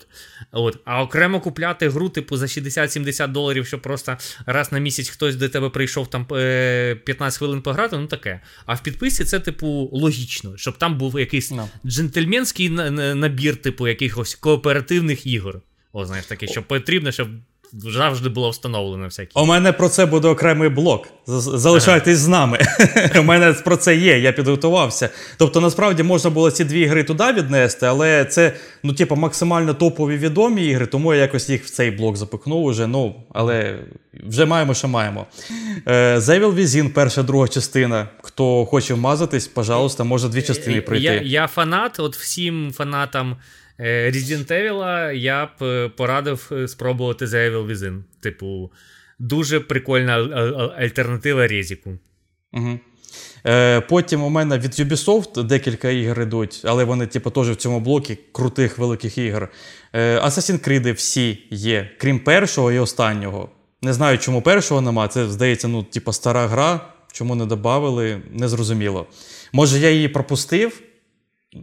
От. 0.52 0.78
А 0.86 1.04
окремо 1.04 1.40
купляти 1.42 1.90
гру, 1.90 2.10
типу, 2.10 2.38
за 2.38 2.46
60-70 2.46 3.28
доларів, 3.32 3.68
щоб 3.68 3.82
просто 3.82 4.18
раз 4.46 4.72
на 4.72 4.80
місяць 4.80 5.10
хтось 5.10 5.36
до 5.36 5.50
тебе 5.50 5.70
прийшов 5.70 6.10
там 6.10 6.28
е, 6.32 6.96
15 7.06 7.38
хвилин 7.40 7.62
пограти, 7.62 7.98
ну 7.98 8.08
таке. 8.08 8.40
А 8.66 8.74
в 8.74 8.84
підписці 8.84 9.24
це, 9.26 9.40
типу, 9.40 9.90
логічно, 9.94 10.58
щоб 10.58 10.78
там 10.78 10.98
був 10.98 11.20
якийсь 11.20 11.52
Ну. 11.52 11.70
джентльменський 11.86 12.70
на- 12.70 12.92
на- 12.92 13.16
набір, 13.16 13.56
типу, 13.56 13.88
якихось 13.88 14.36
кооперативних 14.50 15.28
ігор. 15.28 15.62
О, 15.94 16.06
знаєш, 16.06 16.26
таке, 16.26 16.48
що 16.48 16.64
потрібно, 16.64 17.12
щоб 17.12 17.28
завжди 17.74 18.30
було 18.30 18.50
встановлено 18.50 19.06
всякі. 19.06 19.32
У 19.36 19.46
мене 19.46 19.72
про 19.72 19.90
це 19.90 20.06
буде 20.06 20.28
окремий 20.28 20.70
блок. 20.70 21.08
Залишайтесь 21.28 22.18
з 22.18 22.28
нами. 22.28 22.60
У 23.20 23.24
мене 23.24 23.54
про 23.54 23.78
це 23.78 23.96
є, 23.96 24.20
я 24.20 24.32
підготувався. 24.32 25.10
Тобто, 25.38 25.62
насправді 25.62 26.04
можна 26.04 26.30
було 26.30 26.52
ці 26.52 26.66
дві 26.66 26.80
ігри 26.80 27.04
туди 27.04 27.34
віднести, 27.34 27.86
але 27.86 28.26
це, 28.26 28.54
ну, 28.84 28.94
типу, 28.94 29.16
максимально 29.16 29.74
топові 29.74 30.18
відомі 30.18 30.66
ігри, 30.66 30.86
тому 30.86 31.14
я 31.14 31.22
якось 31.22 31.50
їх 31.50 31.66
в 31.66 31.70
цей 31.70 31.92
блок 31.92 32.18
запихнув 32.18 32.64
уже. 32.64 32.88
Ну, 32.88 33.16
але 33.34 33.80
вже 34.28 34.46
маємо, 34.46 34.74
що 34.74 34.88
маємо. 34.88 35.26
Е, 35.86 36.18
Evil 36.18 36.56
Within, 36.56 36.90
перша, 36.90 37.24
друга 37.24 37.48
частина. 37.48 38.08
Хто 38.22 38.66
хоче 38.66 38.94
вмазатись, 38.94 39.48
пожалуйста, 39.48 40.04
може 40.04 40.30
дві 40.30 40.42
частини 40.42 40.82
пройти. 40.82 41.06
Я, 41.06 41.22
я 41.22 41.48
фанат, 41.48 42.00
от 42.00 42.18
всім 42.18 42.72
фанатам 42.72 43.38
Resident 43.80 44.52
Evil 44.52 45.12
я 45.14 45.46
б 45.46 45.64
е, 45.64 45.90
порадив 45.90 46.50
е, 46.52 46.68
спробувати 46.68 47.26
The 47.26 47.52
Evil 47.52 47.68
Within. 47.68 48.02
Типу, 48.20 48.72
дуже 49.20 49.60
прикольна 49.60 50.18
ал- 50.18 50.34
ал- 50.34 50.84
альтернатива 50.84 51.48
Резіку. 51.48 51.98
Угу. 52.54 52.80
Е, 53.46 53.82
потім 53.82 54.24
у 54.24 54.30
мене 54.30 54.58
від 54.58 54.72
Ubisoft 54.72 55.44
декілька 55.44 55.90
ігор 55.90 56.22
йдуть, 56.22 56.62
але 56.66 56.84
вони, 56.84 57.08
типу, 57.08 57.32
теж 57.32 57.50
в 57.50 57.56
цьому 57.56 57.80
блокі 57.80 58.18
крутих 58.32 58.78
великих 58.78 59.18
ігор. 59.18 59.50
Е, 59.94 60.20
Assassin's 60.20 60.70
Creed 60.70 60.94
всі 60.94 61.44
є, 61.50 61.90
крім 61.98 62.20
першого 62.20 62.72
і 62.72 62.80
останнього. 62.80 63.50
Не 63.82 63.94
знаю, 63.94 64.18
чому 64.18 64.42
першого 64.42 64.82
нема. 64.82 65.08
Це, 65.08 65.28
здається, 65.28 65.68
ну, 65.68 65.84
типу, 65.84 66.14
стара 66.14 66.48
гра. 66.48 66.82
Чому 67.12 67.36
не 67.36 67.46
додали, 67.46 68.22
незрозуміло. 68.32 69.08
Може, 69.54 69.80
я 69.80 69.90
її 69.90 70.08
пропустив, 70.08 70.82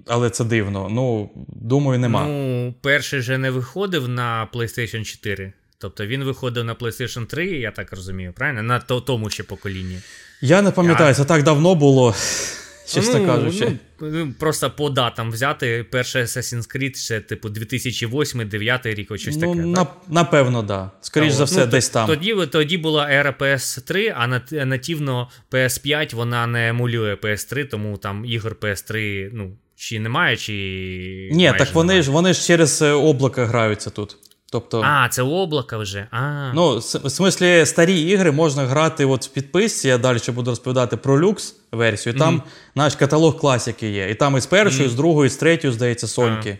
але 0.07 0.31
це 0.31 0.44
дивно. 0.44 0.88
Ну, 0.90 1.31
думаю, 1.49 1.99
нема. 1.99 2.27
Ну, 2.27 2.75
перший 2.81 3.20
же 3.20 3.38
не 3.38 3.51
виходив 3.51 4.09
на 4.09 4.49
PlayStation 4.53 5.05
4. 5.05 5.53
Тобто 5.79 6.07
він 6.07 6.25
виходив 6.25 6.64
на 6.64 6.75
PlayStation 6.75 7.27
3, 7.27 7.46
я 7.46 7.70
так 7.70 7.92
розумію, 7.92 8.33
правильно? 8.33 8.62
На 8.62 8.79
то- 8.79 9.01
тому 9.01 9.31
ще 9.31 9.42
поколінні. 9.42 9.99
Я 10.40 10.62
не 10.62 10.70
пам'ятаю, 10.70 11.14
це 11.14 11.25
так 11.25 11.42
давно 11.42 11.75
було, 11.75 12.14
чесно 12.87 13.18
ну, 13.18 13.27
кажучи. 13.27 13.72
Ну, 14.01 14.09
ну, 14.11 14.35
просто 14.38 14.70
по 14.70 14.90
датам 14.90 15.31
взяти 15.31 15.87
перший 15.90 16.22
Assassin's 16.22 16.77
Creed 16.77 16.96
ще, 16.96 17.20
типу, 17.20 17.49
2008-2009 17.49 18.94
рік, 18.94 19.11
ось 19.11 19.20
щось 19.20 19.37
ну, 19.37 19.40
таке. 19.40 19.66
на, 19.66 19.85
так? 19.85 19.96
напевно, 20.09 20.59
так. 20.59 20.66
Да. 20.66 20.90
Скоріш 21.01 21.33
А, 21.33 21.37
за 21.37 21.44
все, 21.44 21.61
ну, 21.61 21.66
десь 21.66 21.88
там. 21.88 22.07
Тоді, 22.07 22.35
тоді 22.46 22.79
була 22.79 23.11
ера 23.11 23.35
PS3, 23.38 24.14
а 24.16 24.27
нат- 24.29 24.64
нативно 24.64 25.31
PS5 25.51 26.14
вона 26.14 26.46
не 26.46 26.68
емулює 26.68 27.14
PS3, 27.14 27.68
тому 27.68 27.96
там 27.96 28.25
ігор 28.25 28.57
PS3 28.61 29.31
ну, 29.33 29.57
чи 29.76 30.00
немає, 30.00 30.36
чи. 30.36 30.52
Ні, 31.32 31.44
майже 31.44 31.58
так 31.64 31.74
вони 31.74 31.86
немає. 31.86 32.02
ж 32.02 32.10
вони 32.10 32.32
ж 32.32 32.46
через 32.46 32.82
е, 32.82 32.92
облако 32.92 33.44
граються 33.44 33.90
тут. 33.90 34.16
Тобто, 34.50 34.82
А, 34.84 35.08
це 35.08 35.22
облако 35.22 35.78
вже. 35.78 36.06
А, 36.10 36.52
ну, 36.54 36.78
в 36.78 37.10
смислі, 37.10 37.66
старі 37.66 38.00
ігри 38.00 38.32
можна 38.32 38.64
грати 38.64 39.04
от 39.04 39.26
в 39.26 39.28
підписці. 39.28 39.88
Я 39.88 39.98
далі 39.98 40.18
ще 40.18 40.32
буду 40.32 40.50
розповідати 40.50 40.96
про 40.96 41.20
люкс 41.20 41.56
версію. 41.72 42.14
Там 42.18 42.42
наш 42.74 42.94
каталог 42.94 43.38
класики 43.38 43.90
є. 43.90 44.10
І 44.10 44.14
там 44.14 44.36
і 44.36 44.40
з 44.40 44.46
першої, 44.46 44.86
і 44.86 44.88
з 44.90 44.94
другої, 44.94 45.30
з 45.30 45.36
третьої, 45.36 45.72
здається, 45.72 46.06
Соньки. 46.08 46.58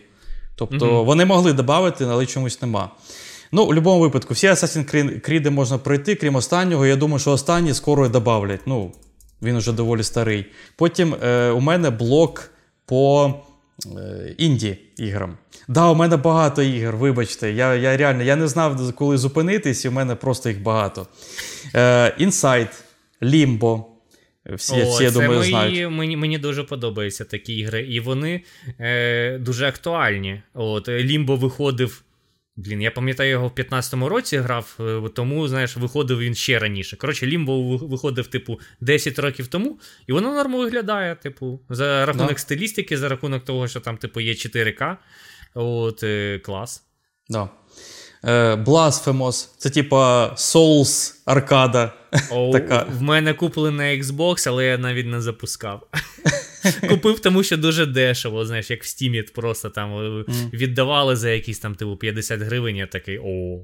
Тобто 0.55 1.03
вони 1.03 1.25
могли 1.25 1.53
додати, 1.53 2.05
але 2.09 2.25
чомусь 2.25 2.61
нема. 2.61 2.89
Ну, 3.51 3.63
в 3.63 3.67
будь-якому 3.67 3.99
випадку, 3.99 4.33
всі 4.33 4.47
Assassin's 4.47 5.29
Creed 5.29 5.49
можна 5.49 5.77
пройти, 5.77 6.15
крім 6.15 6.35
останнього. 6.35 6.85
Я 6.85 6.95
думаю, 6.95 7.19
що 7.19 7.31
останній 7.31 7.73
скоро 7.73 8.05
і 8.05 8.09
додавлять. 8.09 8.61
Ну, 8.65 8.91
він 9.41 9.55
уже 9.55 9.71
доволі 9.71 10.03
старий. 10.03 10.45
Потім 10.75 11.15
е, 11.23 11.49
у 11.49 11.59
мене 11.59 11.89
блок 11.89 12.51
по 12.87 13.33
е, 13.85 14.35
інді 14.37 14.77
іграм. 14.97 15.37
Да, 15.67 15.89
у 15.89 15.95
мене 15.95 16.17
багато 16.17 16.61
ігор, 16.61 16.95
вибачте. 16.97 17.51
Я, 17.51 17.75
я 17.75 17.97
реально 17.97 18.23
я 18.23 18.35
не 18.35 18.47
знав, 18.47 18.95
коли 18.95 19.17
зупинитись, 19.17 19.85
і 19.85 19.89
у 19.89 19.91
мене 19.91 20.15
просто 20.15 20.49
їх 20.49 20.61
багато. 20.61 21.07
Інсайт, 22.17 22.67
Inside, 22.67 22.71
Limbo. 23.21 23.83
Всі, 24.49 24.81
О, 24.81 24.89
всі 24.89 25.03
я 25.03 25.09
це 25.09 25.13
думаю, 25.13 25.39
мої, 25.39 25.49
знають. 25.49 25.91
Мені, 25.91 26.17
мені 26.17 26.37
дуже 26.37 26.63
подобаються 26.63 27.25
такі 27.25 27.55
ігри, 27.55 27.81
і 27.81 27.99
вони 27.99 28.41
е, 28.79 29.37
дуже 29.37 29.67
актуальні. 29.67 30.41
От, 30.53 30.89
Лімбо 30.89 31.35
виходив. 31.35 32.03
Блін, 32.57 32.81
я 32.81 32.91
пам'ятаю, 32.91 33.29
його 33.29 33.47
в 33.47 33.51
15-му 33.51 34.09
році 34.09 34.37
грав, 34.37 34.77
е, 34.79 35.09
тому, 35.15 35.47
знаєш, 35.47 35.77
виходив 35.77 36.19
він 36.19 36.35
ще 36.35 36.59
раніше. 36.59 36.97
Коротше, 36.97 37.25
Лімбо 37.25 37.77
виходив, 37.77 38.27
типу, 38.27 38.59
10 38.81 39.19
років 39.19 39.47
тому, 39.47 39.79
і 40.07 40.11
воно 40.13 40.33
нормо 40.33 40.57
виглядає, 40.57 41.15
типу, 41.15 41.59
за 41.69 42.05
рахунок 42.05 42.31
Да. 42.33 42.37
стилістики, 42.37 42.97
за 42.97 43.09
рахунок 43.09 43.45
того, 43.45 43.67
що 43.67 43.79
там, 43.79 43.97
типу, 43.97 44.19
є 44.19 44.33
4К. 44.33 44.97
От, 45.53 46.03
е, 46.03 46.39
клас. 46.39 46.83
Да. 47.29 47.49
Е, 48.23 48.55
Blasphemous, 48.55 49.49
це 49.57 49.69
типа 49.69 50.27
Souls 50.35 51.13
аркада. 51.25 51.93
Така. 52.51 52.85
В 52.91 53.01
мене 53.01 53.33
куплений 53.33 54.01
Xbox, 54.03 54.49
але 54.49 54.65
я 54.65 54.77
навіть 54.77 55.07
не 55.07 55.21
запускав. 55.21 55.87
Купив, 56.89 57.19
тому 57.19 57.43
що 57.43 57.57
дуже 57.57 57.85
дешево, 57.85 58.45
знаєш, 58.45 58.69
як 58.69 58.83
в 58.83 58.85
Steam 58.85 59.33
просто 59.33 59.69
там 59.69 59.93
е, 59.93 60.25
віддавали 60.53 61.15
за 61.15 61.29
якісь 61.29 61.59
там 61.59 61.75
типу 61.75 61.97
50 61.97 62.41
гривень. 62.41 62.75
Я 62.75 62.87
такий 62.87 63.19
о. 63.23 63.59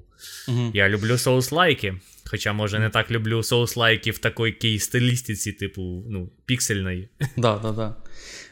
Я 0.73 0.89
люблю 0.89 1.13
соус-лайки. 1.13 1.93
Хоча, 2.25 2.53
може, 2.53 2.79
не 2.79 2.89
так 2.89 3.11
люблю 3.11 3.37
соус-лайки 3.37 4.11
в 4.11 4.17
такій 4.17 4.79
стилістиці, 4.79 5.51
типу, 5.51 6.03
ну, 6.09 6.29
піксельної. 6.45 7.09
Да, 7.37 7.59
да, 7.63 7.71
да. 7.71 7.95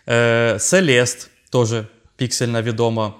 Е, 0.07 0.53
Celeste, 0.53 1.27
теж 1.51 1.83
піксельна 2.17 2.61
відома. 2.61 3.13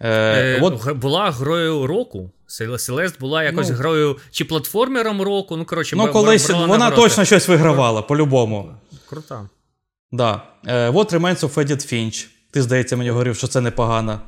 Е, 0.00 0.08
Е, 0.10 0.60
от, 0.62 0.96
Була 0.96 1.30
грою 1.30 1.86
року. 1.86 2.30
Селест 2.78 3.20
була 3.20 3.44
якось 3.44 3.68
Ну. 3.70 3.76
грою 3.76 4.16
чи 4.30 4.44
платформером 4.44 5.22
року. 5.22 5.56
Ну, 5.56 5.64
коротше, 5.64 5.96
ну, 5.96 6.12
колись 6.12 6.50
вона 6.50 6.90
точно 6.90 7.24
щось 7.24 7.48
вигравала, 7.48 8.02
по-любому. 8.02 8.74
Крута. 9.08 9.48
Да. 10.12 10.42
Е, 10.66 10.90
What 10.90 11.12
Remains 11.12 11.40
of 11.40 11.54
Edith 11.54 11.92
Finch. 11.94 12.26
Ти, 12.50 12.62
здається, 12.62 12.96
мені 12.96 13.10
говорив, 13.10 13.36
що 13.36 13.46
це 13.46 13.60
непогано. 13.60 14.20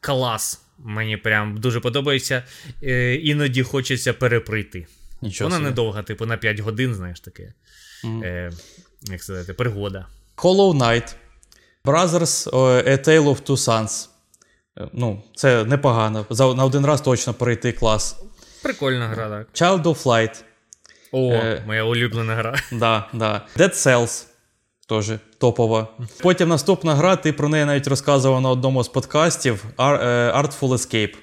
Клас. 0.00 0.62
Мені 0.78 1.16
прям 1.16 1.56
дуже 1.60 1.80
подобається. 1.80 2.42
Е, 2.82 3.14
іноді 3.14 3.62
хочеться 3.62 4.12
переприти. 4.12 4.86
Нічого 5.22 5.48
Вона 5.48 5.56
собі. 5.56 5.68
недовга, 5.70 6.02
типу, 6.02 6.26
на 6.26 6.36
5 6.36 6.60
годин, 6.60 6.94
знаєш 6.94 7.20
таке. 7.20 7.52
Е, 8.04 8.52
як 9.02 9.22
сказати, 9.22 9.52
пригода. 9.52 10.06
Hollow 10.36 10.76
Knight. 10.78 11.14
Brothers 11.84 12.48
е, 12.86 12.96
A 12.96 13.08
Tale 13.08 13.24
of 13.24 13.42
Two 13.42 13.56
Sons. 13.56 14.08
Е, 14.78 14.88
Ну, 14.92 15.22
це 15.34 15.64
непогано. 15.64 16.26
За, 16.30 16.54
на 16.54 16.64
один 16.64 16.86
раз 16.86 17.00
точно 17.00 17.34
пройти 17.34 17.72
клас. 17.72 18.16
Прикольна 18.62 19.08
гра, 19.08 19.28
так. 19.28 19.48
Child 19.54 19.82
of 19.82 20.02
Light. 20.02 20.42
О, 21.12 21.32
Е. 21.32 21.62
моя 21.66 21.84
улюблена 21.84 22.34
гра. 22.34 22.54
Да, 22.72 23.08
да. 23.12 23.46
Dead 23.56 23.72
Cells. 23.72 24.26
Теж 24.88 25.10
топова. 25.38 25.88
Потім 26.22 26.48
наступна 26.48 26.94
гра, 26.94 27.16
ти 27.16 27.32
про 27.32 27.48
неї 27.48 27.64
навіть 27.64 27.86
розказував 27.86 28.40
на 28.40 28.50
одному 28.50 28.84
з 28.84 28.88
подкастів 28.88 29.64
е, 29.78 29.82
Artful 30.32 30.68
Escape. 30.68 31.14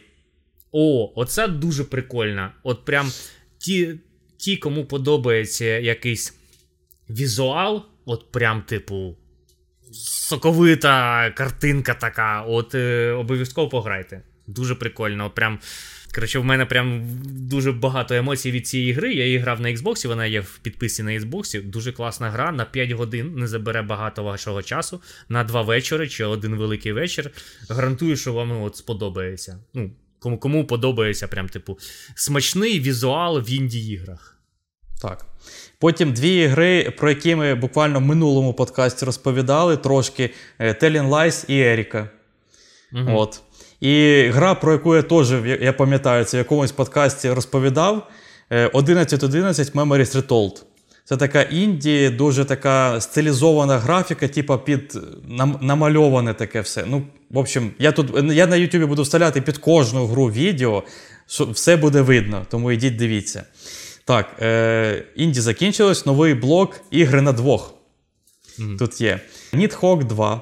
О, 0.72 1.12
оце 1.16 1.48
дуже 1.48 1.84
прикольно. 1.84 2.50
От 2.64 2.86
прям 2.86 3.12
ті, 3.58 4.00
ті, 4.38 4.58
кому 4.58 4.86
подобається 4.86 5.66
якийсь 5.66 6.34
візуал, 7.10 7.84
от 8.06 8.32
прям, 8.32 8.62
типу, 8.62 9.16
соковита 9.92 11.32
картинка 11.38 11.94
така, 11.94 12.42
от 12.42 12.76
е, 12.76 13.12
обов'язково 13.12 13.70
пограйте. 13.70 14.22
Дуже 14.48 14.76
прикольно. 14.76 15.30
Прям. 15.30 15.60
Коротше, 16.16 16.40
в 16.40 16.46
мене 16.46 16.66
прям 16.66 17.02
дуже 17.26 17.72
багато 17.72 18.16
емоцій 18.16 18.52
від 18.52 18.68
цієї 18.68 18.94
гри. 18.94 19.14
Я 19.14 19.26
її 19.26 19.38
грав 19.38 19.62
на 19.62 19.70
Xbox, 19.70 20.08
вона 20.08 20.26
є 20.26 20.40
в 20.40 20.58
підписі 20.58 21.04
на 21.04 21.12
Xbox. 21.12 21.70
Дуже 21.70 21.92
класна 21.92 22.30
гра. 22.30 22.52
На 22.52 22.66
5 22.66 22.92
годин 22.92 23.34
не 23.36 23.48
забере 23.48 23.82
багато 23.82 24.24
вашого 24.24 24.62
часу. 24.62 25.02
На 25.30 25.44
2 25.44 25.62
вечори 25.62 26.08
чи 26.08 26.26
один 26.26 26.56
великий 26.56 26.92
вечір. 26.92 27.32
Гарантую, 27.70 28.18
що 28.18 28.34
вам 28.34 28.62
от 28.62 28.76
сподобається. 28.76 29.60
Ну, 29.74 29.92
кому, 30.20 30.38
кому 30.38 30.68
подобається, 30.68 31.28
прям, 31.28 31.50
типу, 31.50 31.80
смачний 32.16 32.80
візуал 32.80 33.40
в 33.40 33.50
інді-іграх. 33.50 34.38
Так. 35.02 35.26
Потім 35.80 36.14
дві 36.14 36.36
ігри, 36.36 36.94
про 36.98 37.10
які 37.10 37.36
ми 37.36 37.56
буквально 37.56 38.00
в 38.00 38.02
минулому 38.02 38.54
подкасті 38.54 39.06
розповідали 39.06 39.78
трошки: 39.78 40.30
е, 40.60 40.74
Telling 40.74 41.10
Lies 41.10 41.46
і 41.48 41.60
Еріка. 41.60 42.10
От. 43.08 43.42
І 43.84 44.28
гра, 44.34 44.56
про 44.56 44.72
яку 44.72 44.96
я 44.96 45.02
теж, 45.02 45.32
я 45.62 45.74
пам'ятаю, 45.74 46.26
це 46.26 46.38
в 46.38 46.40
якомусь 46.40 46.72
подкасті 46.72 47.30
розповідав. 47.32 48.08
е, 48.50 48.68
11.11 48.68 49.72
Memories 49.72 50.22
Retold. 50.22 50.64
Це 51.06 51.18
така 51.18 51.42
інді, 51.42 52.10
дуже 52.10 52.46
така 52.46 53.02
стилізована 53.02 53.78
графіка, 53.78 54.28
типа 54.28 54.58
під 54.58 54.98
нам, 55.28 55.60
намальоване 55.62 56.34
таке 56.34 56.62
все. 56.62 56.84
Ну, 56.88 57.04
в 57.30 57.38
общем, 57.38 57.72
я 57.80 57.92
тут 57.92 58.32
я 58.34 58.48
на 58.48 58.56
Ютубі 58.56 58.86
буду 58.86 59.02
вставляти 59.02 59.42
під 59.42 59.58
кожну 59.58 60.06
гру 60.08 60.26
відео, 60.32 60.84
що 61.28 61.46
все 61.46 61.78
буде 61.78 62.02
видно, 62.02 62.46
тому 62.50 62.72
йдіть 62.72 62.96
дивіться. 62.96 63.44
Так, 64.06 64.28
е, 64.42 65.04
інді 65.16 65.42
закінчилось, 65.42 66.06
новий 66.06 66.34
блок 66.34 66.82
ігри 66.92 67.22
на 67.22 67.32
двох. 67.32 67.74
Тут 68.80 69.02
є. 69.02 69.20
Nidhogg 69.54 70.04
2. 70.04 70.42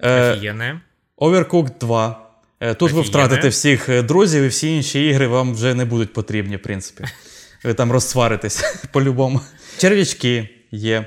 Е, 0.00 0.32
Офігенне. 0.32 0.80
Overcooked 1.18 1.78
2. 1.80 2.21
Е, 2.62 2.74
Тут 2.74 2.92
ви 2.92 3.00
втратите 3.02 3.48
всіх 3.48 3.88
е, 3.88 4.02
друзів, 4.02 4.42
і 4.42 4.48
всі 4.48 4.76
інші 4.76 5.06
ігри 5.06 5.26
вам 5.26 5.54
вже 5.54 5.74
не 5.74 5.84
будуть 5.84 6.12
потрібні, 6.12 6.56
в 6.56 6.62
принципі. 6.62 7.04
Ви 7.64 7.74
там 7.74 7.92
розсваритесь 7.92 8.62
по-любому. 8.92 9.40
Черв'ячки 9.78 10.48
є. 10.70 11.06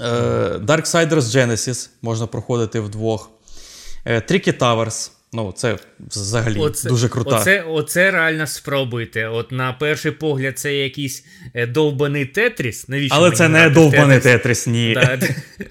Е, 0.00 0.04
Darksiders 0.58 1.08
Genesis 1.08 1.88
можна 2.02 2.26
проходити 2.26 2.80
вдвох. 2.80 3.30
Tricky 4.06 4.58
Towers. 4.58 5.10
Ну, 5.32 5.52
це 5.56 5.78
взагалі 6.00 6.58
Оце, 6.58 6.88
дуже 6.88 7.08
крута. 7.08 7.36
Оце, 7.36 7.62
оце 7.62 8.10
реально 8.10 8.46
спробуйте. 8.46 9.28
От 9.28 9.52
на 9.52 9.72
перший 9.72 10.12
погляд, 10.12 10.58
це 10.58 10.74
якийсь 10.74 11.24
е, 11.54 11.66
довбаний 11.66 12.26
тетріс. 12.26 12.88
Навіщо 12.88 13.14
Але 13.16 13.30
це 13.30 13.48
не 13.48 13.70
довбаний 13.70 14.20
тетріс, 14.20 14.66
ні. 14.66 14.94
Да, 14.94 15.18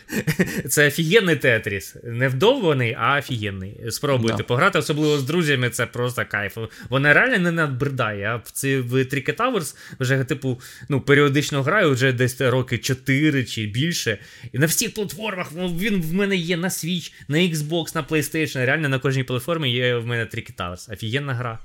це 0.69 0.87
офігенний 0.87 1.35
тетріс. 1.35 1.95
Не 2.03 2.27
вдовбаний, 2.27 2.97
а 2.99 3.17
офігенний. 3.17 3.81
Спробуйте 3.89 4.37
Да. 4.37 4.43
пограти, 4.43 4.79
особливо 4.79 5.17
з 5.17 5.23
друзями, 5.23 5.69
це 5.69 5.85
просто 5.85 6.25
кайф. 6.29 6.57
Вона 6.89 7.13
реально 7.13 7.37
не 7.37 7.51
надбридає. 7.51 8.19
Я 8.19 8.35
в 8.35 8.51
ці 8.51 8.77
в 8.77 8.93
Tricky 8.93 9.35
Towers 9.35 9.75
вже, 9.99 10.23
типу, 10.23 10.61
ну, 10.89 11.01
періодично 11.01 11.63
граю 11.63 11.91
вже 11.91 12.11
десь 12.11 12.41
роки 12.41 12.77
4 12.77 13.43
чи 13.43 13.65
більше. 13.65 14.17
І 14.53 14.59
на 14.59 14.65
всіх 14.65 14.93
платформах 14.93 15.47
ну, 15.55 15.67
він 15.79 16.01
в 16.01 16.13
мене 16.13 16.35
є 16.35 16.57
на 16.57 16.67
Switch, 16.67 17.11
на 17.27 17.37
Xbox, 17.37 17.95
на 17.95 18.03
PlayStation. 18.03 18.65
Реально 18.65 18.89
на 18.89 18.99
кожній 18.99 19.23
платформі 19.23 19.48
є 19.69 19.95
в 19.95 20.05
мене 20.05 20.23
Tricky 20.23 20.55
Towers. 20.55 20.93
Офігенна 20.93 21.33
гра. 21.33 21.59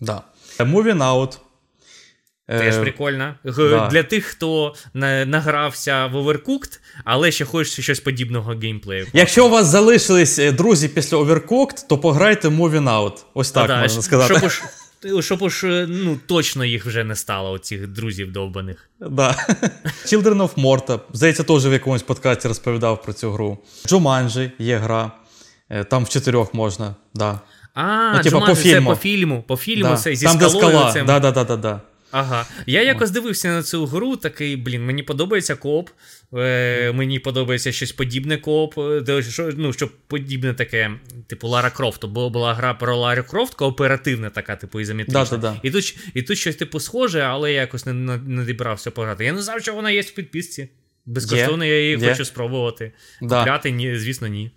Да. 0.00 0.22
Moving 0.58 0.98
Out. 0.98 1.38
Теж 2.48 2.76
Е, 2.76 2.80
прикольно. 2.80 3.34
Да. 3.44 3.88
Для 3.88 4.02
тих, 4.02 4.24
хто 4.24 4.74
награвся 4.94 6.06
в 6.06 6.16
Overcooked, 6.16 6.78
але 7.04 7.30
ще 7.32 7.44
хоче 7.44 7.82
щось 7.82 8.00
подібного 8.00 8.52
геймплею. 8.62 9.06
Якщо 9.12 9.46
у 9.46 9.50
вас 9.50 9.66
залишились 9.66 10.38
е, 10.38 10.52
друзі 10.52 10.88
після 10.88 11.16
Overcooked, 11.16 11.86
то 11.88 11.98
пограйте 11.98 12.48
Moving 12.48 12.84
Out. 12.84 13.12
Ось 13.34 13.50
так 13.50 13.68
Да, 13.68 13.80
можна 13.80 14.02
сказати. 14.02 14.34
Щоб 14.34 14.44
уж, 14.44 15.24
щоб 15.24 15.42
уж 15.42 15.64
е, 15.64 15.86
ну, 15.88 16.18
точно 16.26 16.64
їх 16.64 16.86
вже 16.86 17.04
не 17.04 17.16
стало, 17.16 17.50
оцих 17.50 17.86
друзів 17.86 18.32
довбаних. 18.32 18.90
Да. 19.00 19.36
Children 20.06 20.36
of 20.36 20.54
Morta. 20.54 21.00
Здається, 21.12 21.42
теж 21.42 21.66
в 21.66 21.72
якомусь 21.72 22.02
подкасті 22.02 22.48
розповідав 22.48 23.02
про 23.02 23.12
цю 23.12 23.30
гру. 23.30 23.58
Jumanji 23.86 24.50
є 24.58 24.76
гра. 24.76 25.12
Е, 25.70 25.84
Там 25.84 26.04
в 26.04 26.08
чотирьох 26.08 26.54
можна. 26.54 26.94
Да. 27.14 27.40
А, 27.74 28.12
Ну, 28.16 28.22
типа, 28.22 28.40
по 28.40 28.46
це 28.54 28.62
фільму. 28.62 28.90
по 28.90 28.96
фільму. 28.96 29.42
По 29.48 29.56
фільму 29.56 29.82
Да. 29.90 29.96
це 29.96 30.14
зі 30.14 30.26
Там, 30.26 30.40
скалою. 30.40 30.58
скала. 30.58 30.92
цим. 30.92 31.06
Да, 31.06 31.20
да, 31.20 31.30
да, 31.30 31.44
да, 31.44 31.56
да. 31.56 31.80
Ага. 32.10 32.46
Я 32.66 32.82
якось 32.82 33.10
дивився 33.10 33.48
на 33.48 33.62
цю 33.62 33.86
гру, 33.86 34.16
такий, 34.16 34.56
блін, 34.56 34.86
мені 34.86 35.02
подобається 35.02 35.54
кооп. 35.56 35.88
Е, 36.34 36.92
мені 36.92 37.18
подобається 37.18 37.72
щось 37.72 37.92
подібне 37.92 38.36
кооп. 38.36 38.78
е, 38.78 39.00
де, 39.00 39.22
що, 39.22 39.50
ну, 39.56 39.72
щоб 39.72 39.90
подібне 40.06 40.54
таке, 40.54 40.90
типу 41.26 41.48
Лара 41.48 41.70
Крофт. 41.70 42.04
Бо 42.04 42.30
була 42.30 42.54
гра 42.54 42.74
про 42.74 42.96
Лару 42.96 43.24
Крофт, 43.24 43.54
кооперативна 43.54 44.30
така, 44.30 44.56
типу, 44.56 44.80
ізометрична. 44.80 45.24
Да-да-да. 45.24 45.56
І, 45.62 45.70
тут, 45.70 45.98
і 46.14 46.22
тут 46.22 46.38
щось 46.38 46.56
типу 46.56 46.80
схоже, 46.80 47.20
але 47.20 47.52
я 47.52 47.60
якось 47.60 47.86
не, 47.86 47.92
не, 47.92 48.16
не 48.16 48.44
дібрався 48.44 48.90
пограти. 48.90 49.24
Я 49.24 49.32
не 49.32 49.42
знав, 49.42 49.62
що 49.62 49.74
вона 49.74 49.90
є 49.90 50.00
в 50.00 50.10
підписці. 50.10 50.68
Безкоштовно 51.06 51.64
я 51.64 51.80
її 51.82 51.98
Є. 51.98 52.08
хочу 52.10 52.24
спробувати. 52.24 52.92
Да. 53.22 53.38
Купляти, 53.38 53.70
ні, 53.70 53.98
звісно, 53.98 54.26
ні. 54.28 54.50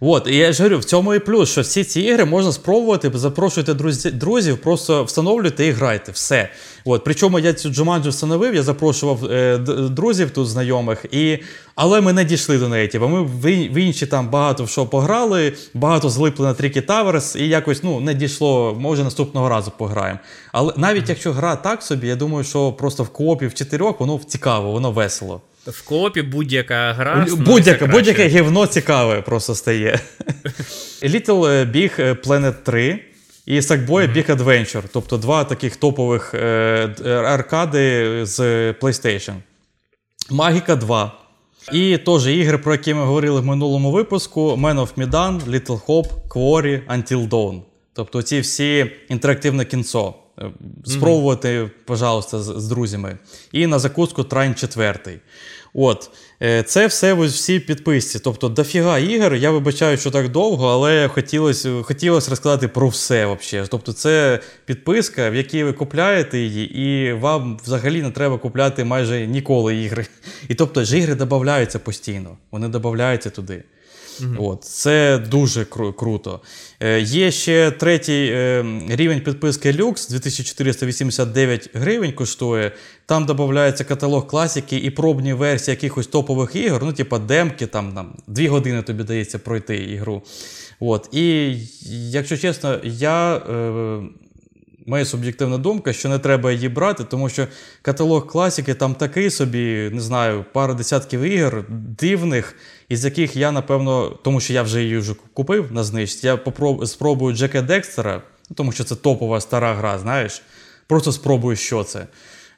От, 0.00 0.26
і 0.28 0.36
я 0.36 0.52
ж 0.52 0.62
говорю, 0.62 0.78
в 0.78 0.84
цьому 0.84 1.14
і 1.14 1.18
плюс, 1.18 1.50
що 1.50 1.60
всі 1.60 1.84
ці 1.84 2.00
ігри 2.00 2.24
можна 2.24 2.52
спробувати, 2.52 3.10
запрошуйте 3.14 3.74
друзі, 3.74 4.10
друзів, 4.10 4.58
просто 4.58 5.04
встановлюйте 5.04 5.66
і 5.66 5.70
грайте. 5.70 6.12
Все. 6.12 6.48
От, 6.84 7.04
причому 7.04 7.38
я 7.38 7.52
цю 7.52 7.68
Jumanji 7.68 8.08
встановив, 8.08 8.54
я 8.54 8.62
запрошував 8.62 9.24
е, 9.24 9.58
друзів 9.90 10.30
тут 10.30 10.48
знайомих, 10.48 11.04
і... 11.10 11.38
але 11.74 12.00
ми 12.00 12.12
не 12.12 12.24
дійшли 12.24 12.58
до 12.58 12.68
неї. 12.68 12.88
Типу, 12.88 13.08
ми 13.08 13.22
в, 13.22 13.50
ін- 13.52 13.72
в 13.72 13.76
інші 13.76 14.06
там 14.06 14.28
багато 14.28 14.64
в 14.64 14.68
що 14.68 14.86
пограли, 14.86 15.52
багато 15.74 16.10
злипли 16.10 16.46
на 16.46 16.54
Tricky 16.54 16.86
Towers, 16.86 17.38
і 17.38 17.48
якось 17.48 17.82
ну, 17.82 18.00
не 18.00 18.14
дійшло, 18.14 18.76
може 18.80 19.04
наступного 19.04 19.48
разу 19.48 19.72
пограємо. 19.78 20.18
Але 20.52 20.72
навіть 20.76 21.08
якщо 21.08 21.32
гра 21.32 21.56
так 21.56 21.82
собі, 21.82 22.08
я 22.08 22.16
думаю, 22.16 22.44
що 22.44 22.72
просто 22.72 23.02
в 23.02 23.08
коопі 23.08 23.46
в 23.46 23.54
чотирьох 23.54 24.00
воно 24.00 24.20
цікаво, 24.26 24.72
воно 24.72 24.90
весело. 24.92 25.40
В 25.66 25.84
коопі 25.84 26.22
будь-яка 26.22 26.92
гра. 26.92 27.26
Будь-яке, 27.36 27.86
будь-яке 27.86 28.28
гівно 28.28 28.66
цікаве 28.66 29.22
просто 29.22 29.54
стає. 29.54 30.00
Little 31.02 31.72
Big 31.72 32.26
Planet 32.26 32.54
3 32.62 33.00
і 33.46 33.60
Sackboy 33.60 34.16
Big 34.16 34.36
Adventure. 34.36 34.82
Тобто 34.92 35.16
два 35.16 35.44
таких 35.44 35.76
топових 35.76 36.34
е, 36.34 36.88
аркади 37.06 38.20
з 38.26 38.40
PlayStation. 38.72 39.34
Магіка 40.30 40.76
2. 40.76 41.12
І 41.72 41.98
теж 41.98 42.26
ігри, 42.26 42.58
про 42.58 42.72
які 42.72 42.94
ми 42.94 43.04
говорили 43.04 43.40
в 43.40 43.44
минулому 43.44 43.90
випуску: 43.90 44.40
Man 44.40 44.80
of 44.80 44.94
Medan, 44.96 45.40
Little 45.50 45.86
Hope, 45.86 46.10
Quarry, 46.28 46.80
Until 46.88 47.28
Dawn. 47.28 47.60
Тобто 47.92 48.22
ці 48.22 48.40
всі 48.40 48.90
інтерактивне 49.08 49.64
кінцо. 49.64 50.14
Е, 50.38 50.50
Спробувати, 50.84 51.70
пожалуйста, 51.84 52.38
з, 52.38 52.60
з 52.60 52.68
друзями. 52.68 53.18
І 53.52 53.66
на 53.66 53.78
закуску 53.78 54.24
Трайн 54.24 54.54
4. 54.54 55.20
От, 55.78 56.10
е, 56.42 56.62
це 56.62 56.86
все 56.86 57.12
ось 57.12 57.34
всі 57.34 57.60
підписці. 57.60 58.18
Тобто 58.18 58.48
дофіга 58.48 58.98
ігор. 58.98 59.34
Я 59.34 59.50
вибачаю, 59.50 59.96
що 59.96 60.10
так 60.10 60.28
довго, 60.28 60.68
але 60.68 61.08
хотілося 61.08 61.82
хотілося 61.82 62.30
розказати 62.30 62.68
про 62.68 62.88
все. 62.88 63.26
Вообще. 63.26 63.66
Тобто, 63.70 63.92
це 63.92 64.40
підписка, 64.64 65.30
в 65.30 65.34
якій 65.34 65.64
ви 65.64 65.72
купляєте 65.72 66.38
її, 66.38 66.78
і 66.78 67.12
вам 67.12 67.58
взагалі 67.64 68.02
не 68.02 68.10
треба 68.10 68.38
купляти 68.38 68.84
майже 68.84 69.26
ніколи 69.26 69.76
ігри. 69.76 70.06
І 70.48 70.54
тобто 70.54 70.84
ж 70.84 70.98
ігри 70.98 71.14
додаються 71.14 71.78
постійно. 71.78 72.36
Вони 72.50 72.68
додаються 72.68 73.30
туди. 73.30 73.62
От, 74.38 74.64
це 74.64 75.18
дуже 75.18 75.62
кру- 75.62 75.92
круто. 75.94 76.40
Е, 76.80 77.00
є 77.00 77.30
ще 77.30 77.70
третій 77.70 78.28
е, 78.32 78.64
рівень 78.88 79.20
підписки 79.20 79.72
Lux, 79.72 80.10
2489 80.10 81.70
гривень 81.74 82.12
коштує. 82.12 82.72
Там 83.06 83.26
додається 83.26 83.84
каталог 83.84 84.26
класики 84.26 84.76
і 84.76 84.90
пробні 84.90 85.32
версії 85.32 85.72
якихось 85.72 86.06
топових 86.06 86.56
ігор, 86.56 86.84
ну, 86.84 86.92
типа 86.92 87.18
демки, 87.18 87.66
там, 87.66 87.92
там 87.92 88.12
2 88.26 88.48
години 88.48 88.82
тобі 88.82 89.04
дається 89.04 89.38
пройти 89.38 89.76
ігру. 89.76 90.22
От. 90.80 91.08
І 91.12 91.56
якщо 92.10 92.36
чесно, 92.36 92.80
я. 92.84 93.36
Е, 93.36 94.00
Моя 94.88 95.04
суб'єктивна 95.04 95.58
думка, 95.58 95.92
що 95.92 96.08
не 96.08 96.18
треба 96.18 96.52
її 96.52 96.68
брати, 96.68 97.04
тому 97.04 97.28
що 97.28 97.46
каталог 97.82 98.26
класики 98.26 98.74
там 98.74 98.94
такий 98.94 99.30
собі, 99.30 99.90
не 99.92 100.00
знаю, 100.00 100.44
пара 100.52 100.74
десятків 100.74 101.20
ігор 101.20 101.64
дивних, 101.98 102.56
із 102.88 103.04
яких 103.04 103.36
я, 103.36 103.52
напевно, 103.52 104.18
тому 104.24 104.40
що 104.40 104.52
я 104.52 104.62
вже 104.62 104.82
її 104.82 104.98
вже 104.98 105.14
купив 105.34 105.72
на 105.72 105.84
знижці, 105.84 106.26
я 106.26 106.36
попроб... 106.36 106.86
спробую 106.86 107.36
Джека 107.36 107.62
Декстера, 107.62 108.22
ну, 108.50 108.56
тому 108.56 108.72
що 108.72 108.84
це 108.84 108.94
топова 108.94 109.40
стара 109.40 109.74
гра, 109.74 109.98
знаєш. 109.98 110.42
Просто 110.86 111.12
спробую, 111.12 111.56
що 111.56 111.84
це. 111.84 112.06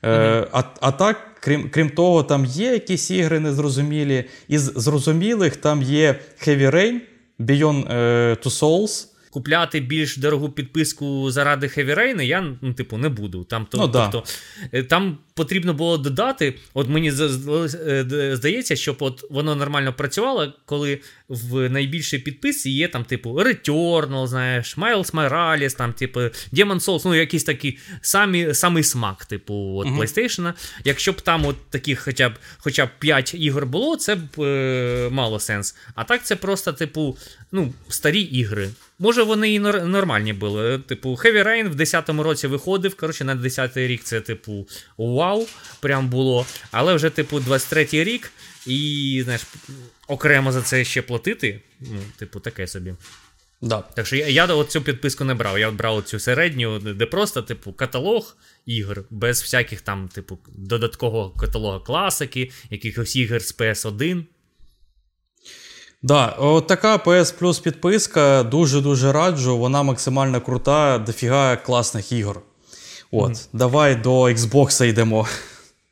Е, 0.05 0.47
а, 0.53 0.63
а 0.81 0.93
так, 0.93 1.17
крім, 1.41 1.71
крім 1.71 1.91
того, 1.91 2.23
там 2.23 2.45
є 2.45 2.73
якісь 2.73 3.11
ігри 3.11 3.41
незрозумілі. 3.41 4.25
Із 4.49 4.63
зрозумілих 4.63 5.57
там 5.57 5.83
є 5.83 6.19
Heavy 6.47 6.71
Rain, 6.71 7.01
Beyond 7.41 7.93
е, 7.93 8.37
Two 8.43 8.61
Souls. 8.61 9.07
Купляти 9.31 9.81
більш 9.81 10.17
дорогу 10.17 10.49
підписку 10.49 11.31
заради 11.31 11.67
Heavy 11.67 12.23
я, 12.23 12.55
ну, 12.61 12.73
типу, 12.73 12.99
не 12.99 13.09
буду. 13.09 13.45
Там, 13.45 13.67
то, 13.71 13.79
Ну, 13.79 13.89
тобто, 13.89 14.25
е, 14.73 14.83
там 14.83 15.19
потрібно 15.35 15.75
було 15.75 15.99
додати. 15.99 16.55
От 16.75 16.89
мені 16.89 17.09
е, 17.09 18.37
здається, 18.37 18.77
щоб 18.77 18.97
от 19.01 19.25
воно 19.31 19.55
нормально 19.57 19.93
працювало, 19.93 20.53
коли 20.65 20.99
в 21.29 21.69
найбільшій 21.69 22.19
підписці 22.19 22.71
є 22.71 22.89
там, 22.89 23.05
типу, 23.05 23.31
Returnal, 23.31 24.27
знаєш, 24.27 24.79
Miles 24.79 25.15
Morales, 25.15 25.77
там, 25.77 25.93
типу, 25.93 26.21
Demon 26.53 26.81
Souls, 26.81 27.03
ну, 27.05 27.15
якийсь 27.15 27.45
такий 27.45 27.79
самі, 28.01 28.55
самий 28.55 28.83
смак, 28.83 29.25
типу, 29.25 29.55
от 29.55 29.87
PlayStation. 29.87 30.53
Якщо 30.85 31.13
б 31.13 31.21
там 31.21 31.47
от 31.47 31.71
таких 31.71 32.01
хоча 32.01 32.29
б 32.29 32.33
хоча 32.59 32.87
б 32.87 32.89
5 32.99 33.35
ігор 33.35 33.67
було, 33.67 33.97
це 33.97 34.15
б 34.15 34.43
е, 34.43 35.09
мало 35.13 35.41
сенс. 35.41 35.77
А 35.95 36.05
так 36.05 36.25
це 36.25 36.37
просто, 36.37 36.73
типу, 36.73 37.17
ну, 37.53 37.75
старі 37.89 38.21
ігри. 38.21 38.71
Може, 38.99 39.23
вони 39.23 39.53
і 39.53 39.59
нормальні 39.59 40.33
були. 40.33 40.79
Типу, 40.79 41.11
Heavy 41.11 41.47
Rain 41.47 41.69
в 41.69 41.75
10-му 41.75 42.23
році 42.23 42.47
виходив. 42.47 42.95
Коротше, 42.95 43.25
на 43.25 43.37
10-й 43.37 43.87
рік 43.87 44.03
це, 44.03 44.21
типу, 44.21 44.69
вау, 44.99 45.47
прям 45.81 46.09
було. 46.09 46.47
Але 46.71 46.95
вже, 46.95 47.11
типу, 47.11 47.39
23-й 47.39 48.05
рік, 48.05 48.33
і, 48.67 49.21
знаєш, 49.25 49.43
окремо 50.09 50.53
за 50.53 50.63
це 50.63 50.85
ще 50.85 51.03
платити. 51.03 51.61
Ну, 51.81 52.01
типу, 52.19 52.41
таке 52.41 52.67
собі. 52.67 52.95
Да. 53.61 53.81
Так 53.81 54.07
що 54.07 54.17
я, 54.17 54.29
я 54.29 54.47
от 54.47 54.71
цю 54.71 54.83
підписку 54.83 55.25
не 55.25 55.35
брав. 55.35 55.59
Я 55.59 55.69
от 55.69 55.75
брав 55.75 56.03
цю 56.03 56.19
середню, 56.19 56.79
де 56.79 57.07
просто, 57.07 57.43
типу, 57.43 57.73
каталог 57.73 58.37
ігор, 58.67 59.05
без 59.11 59.43
всяких 59.43 59.81
там, 59.81 60.09
типу, 60.09 60.39
додаткового 60.49 61.31
каталога 61.31 61.81
класики, 61.81 62.51
якихось 62.71 63.17
ігор 63.17 63.43
з 63.43 63.59
PS1. 63.59 64.25
Да, 66.03 66.27
от 66.39 66.67
така 66.67 66.97
PS 66.97 67.39
Plus 67.41 67.63
підписка, 67.63 68.43
дуже-дуже 68.43 69.13
раджу. 69.13 69.59
Вона 69.59 69.83
максимально 69.83 70.41
крута, 70.41 70.99
дофіга 70.99 71.57
класних 71.57 72.13
ігор. 72.13 72.41
От, 73.11 73.49
давай 73.53 73.95
до 73.97 74.23
Xbox 74.23 74.85
йдемо. 74.85 75.27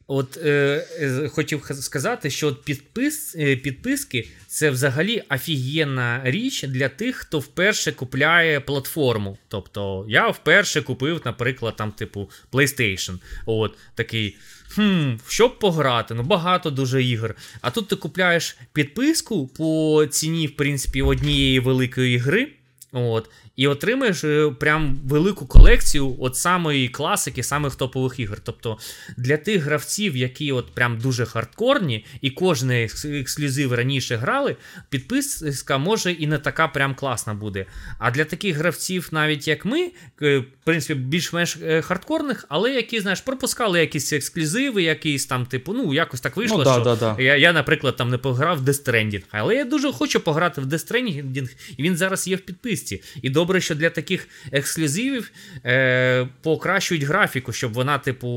От 0.08 0.36
е, 0.36 0.86
е, 1.00 1.28
хотів 1.28 1.70
сказати, 1.72 2.30
що 2.30 2.48
от 2.48 2.62
підпис, 2.62 3.36
е, 3.38 3.56
підписки 3.56 4.28
це 4.46 4.70
взагалі 4.70 5.22
офігенна 5.30 6.20
річ 6.24 6.62
для 6.62 6.88
тих, 6.88 7.16
хто 7.16 7.38
вперше 7.38 7.92
купляє 7.92 8.60
платформу. 8.60 9.38
Тобто 9.48 10.06
я 10.08 10.28
вперше 10.28 10.82
купив, 10.82 11.20
наприклад, 11.24 11.76
там, 11.76 11.92
типу, 11.92 12.30
PlayStation. 12.52 13.18
От 13.46 13.76
такий. 13.94 14.36
Хм, 14.68 15.14
щоб 15.28 15.58
пограти, 15.58 16.14
ну 16.14 16.22
багато 16.22 16.70
дуже 16.70 17.02
ігор. 17.02 17.34
А 17.60 17.70
тут 17.70 17.88
ти 17.88 17.96
купляєш 17.96 18.56
підписку 18.72 19.46
по 19.46 20.06
ціні, 20.10 20.46
в 20.46 20.56
принципі, 20.56 21.02
однієї 21.02 21.60
великої 21.60 22.18
гри. 22.18 22.48
От, 22.92 23.30
І 23.56 23.66
отримаєш 23.66 24.24
е, 24.24 24.50
прям 24.60 25.00
велику 25.04 25.46
колекцію 25.46 26.16
от 26.18 26.36
самої 26.36 26.88
класики, 26.88 27.42
самих 27.42 27.74
топових 27.74 28.20
ігор. 28.20 28.38
Тобто 28.44 28.78
для 29.16 29.36
тих 29.36 29.62
гравців, 29.62 30.16
які 30.16 30.52
от 30.52 30.74
прям 30.74 30.98
дуже 30.98 31.26
хардкорні, 31.26 32.04
і 32.20 32.30
кожний 32.30 32.90
ексклюзив 33.04 33.72
раніше 33.72 34.16
грали, 34.16 34.56
підписка 34.88 35.78
може 35.78 36.12
і 36.12 36.26
не 36.26 36.38
така 36.38 36.68
прям 36.68 36.94
класна 36.94 37.34
буде. 37.34 37.66
А 37.98 38.10
для 38.10 38.24
таких 38.24 38.56
гравців, 38.56 39.08
навіть 39.12 39.48
як 39.48 39.64
ми, 39.64 39.90
в 40.20 40.44
принципі, 40.64 41.00
більш-менш 41.00 41.56
е, 41.62 41.82
хардкорних, 41.82 42.44
але 42.48 42.72
які, 42.72 43.00
знаєш, 43.00 43.20
пропускали 43.20 43.80
якісь 43.80 44.12
ексклюзиви, 44.12 44.82
якісь 44.82 45.26
там, 45.26 45.46
типу, 45.46 45.72
ну, 45.72 45.94
якось 45.94 46.20
так 46.20 46.36
вийшло. 46.36 46.58
Ну, 46.58 46.64
да, 46.64 46.72
що 46.72 46.82
да, 46.82 46.96
да. 46.96 47.16
Я, 47.22 47.36
я, 47.36 47.52
наприклад, 47.52 47.96
там 47.96 48.10
не 48.10 48.18
пограв 48.18 48.58
в 48.58 48.68
Death 48.68 48.86
Stranding, 48.86 49.22
але 49.30 49.54
я 49.54 49.64
дуже 49.64 49.92
хочу 49.92 50.20
пограти 50.20 50.60
в 50.60 50.64
Death 50.66 50.92
Stranding, 50.92 51.48
і 51.76 51.82
він 51.82 51.96
зараз 51.96 52.28
є 52.28 52.36
в 52.36 52.40
підписці. 52.40 53.02
І 53.22 53.30
добре, 53.46 53.60
що 53.60 53.74
для 53.74 53.90
таких 53.90 54.28
ексклюзивів 54.52 55.30
е, 55.64 56.28
покращують 56.42 57.02
графіку, 57.02 57.52
щоб 57.52 57.72
вона, 57.72 57.98
типу, 57.98 58.28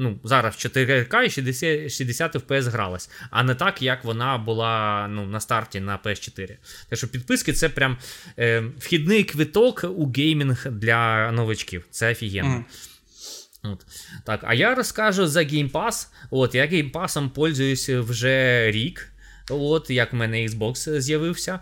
ну, 0.00 0.20
зараз 0.24 0.54
4К 0.54 1.22
і 1.22 1.30
60 1.30 1.92
60 1.92 2.36
FPS 2.36 2.62
гралась, 2.62 3.10
а 3.30 3.42
не 3.42 3.54
так, 3.54 3.82
як 3.82 4.04
вона 4.04 4.38
була 4.38 5.06
ну, 5.10 5.26
на 5.26 5.40
старті 5.40 5.80
на 5.80 5.98
PS4. 5.98 6.56
Так 6.88 6.98
що 6.98 7.08
підписки 7.08 7.52
це 7.52 7.68
прям 7.68 7.98
е, 8.38 8.64
вхідний 8.78 9.24
квиток 9.24 9.84
у 9.96 10.12
геймінг 10.16 10.66
для 10.70 11.32
новачків. 11.32 11.86
Це 11.90 12.10
офігенно. 12.10 12.54
Mm. 12.54 13.72
От. 13.72 13.86
Так, 14.24 14.40
А 14.44 14.54
я 14.54 14.74
розкажу 14.74 15.26
за 15.26 15.40
Game 15.40 15.70
Pass. 15.70 16.06
От, 16.30 16.54
Я 16.54 16.66
Game 16.66 16.92
Pass 16.92 17.28
пользуюся 17.28 18.00
вже 18.00 18.70
рік. 18.70 19.12
От 19.50 19.90
як 19.90 20.12
в 20.12 20.16
мене 20.16 20.46
Xbox 20.46 21.00
з'явився. 21.00 21.60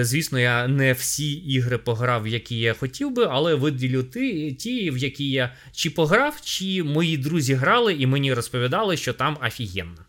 Звісно, 0.00 0.38
я 0.38 0.68
не 0.68 0.92
всі 0.92 1.32
ігри 1.32 1.78
пограв, 1.78 2.28
які 2.28 2.58
я 2.58 2.74
хотів 2.74 3.10
би, 3.10 3.28
але 3.30 3.54
виділю 3.54 4.02
ті, 4.02 4.52
ті, 4.52 4.90
в 4.90 4.98
які 4.98 5.30
я 5.30 5.54
чи 5.72 5.90
пограв, 5.90 6.40
чи 6.42 6.82
мої 6.82 7.16
друзі 7.16 7.54
грали, 7.54 7.94
і 7.94 8.06
мені 8.06 8.34
розповідали, 8.34 8.96
що 8.96 9.12
там 9.12 9.38
офігенно. 9.46 10.04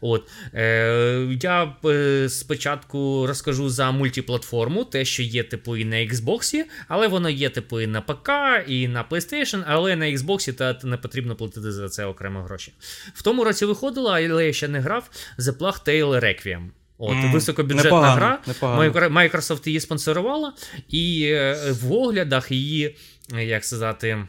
От, 0.00 0.28
е, 0.54 1.36
Я 1.42 1.74
е, 1.84 2.28
спочатку 2.28 3.26
розкажу 3.26 3.68
за 3.68 3.90
мультиплатформу, 3.90 4.84
те, 4.84 5.04
що 5.04 5.22
є 5.22 5.42
типу 5.42 5.76
і 5.76 5.84
на 5.84 5.96
Xbox, 5.96 6.64
але 6.88 7.08
воно 7.08 7.30
є 7.30 7.50
типу 7.50 7.80
і 7.80 7.86
на 7.86 8.00
ПК, 8.00 8.30
і 8.66 8.88
на 8.88 9.04
PlayStation, 9.04 9.62
але 9.66 9.96
на 9.96 10.06
Xbox 10.06 10.52
та 10.52 10.78
не 10.82 10.96
потрібно 10.96 11.36
платити 11.36 11.72
за 11.72 11.88
це 11.88 12.04
окремо 12.04 12.42
гроші. 12.42 12.72
В 13.14 13.22
тому 13.22 13.44
році 13.44 13.64
виходила, 13.64 14.12
але 14.12 14.46
я 14.46 14.52
ще 14.52 14.68
не 14.68 14.80
грав 14.80 15.10
The 15.38 15.58
Plague 15.58 15.88
Tale 15.88 16.24
Requiem. 16.24 16.68
От, 16.98 17.16
mm, 17.16 17.32
Високобюджетна 17.32 17.90
непогано, 17.90 18.16
гра. 18.16 18.38
Непогано. 18.46 18.92
Microsoft 18.92 19.66
її 19.68 19.80
спонсорувала, 19.80 20.52
і 20.88 21.30
е, 21.32 21.72
в 21.82 21.92
оглядах 21.92 22.50
її, 22.50 22.96
як 23.38 23.64
сказати, 23.64 24.26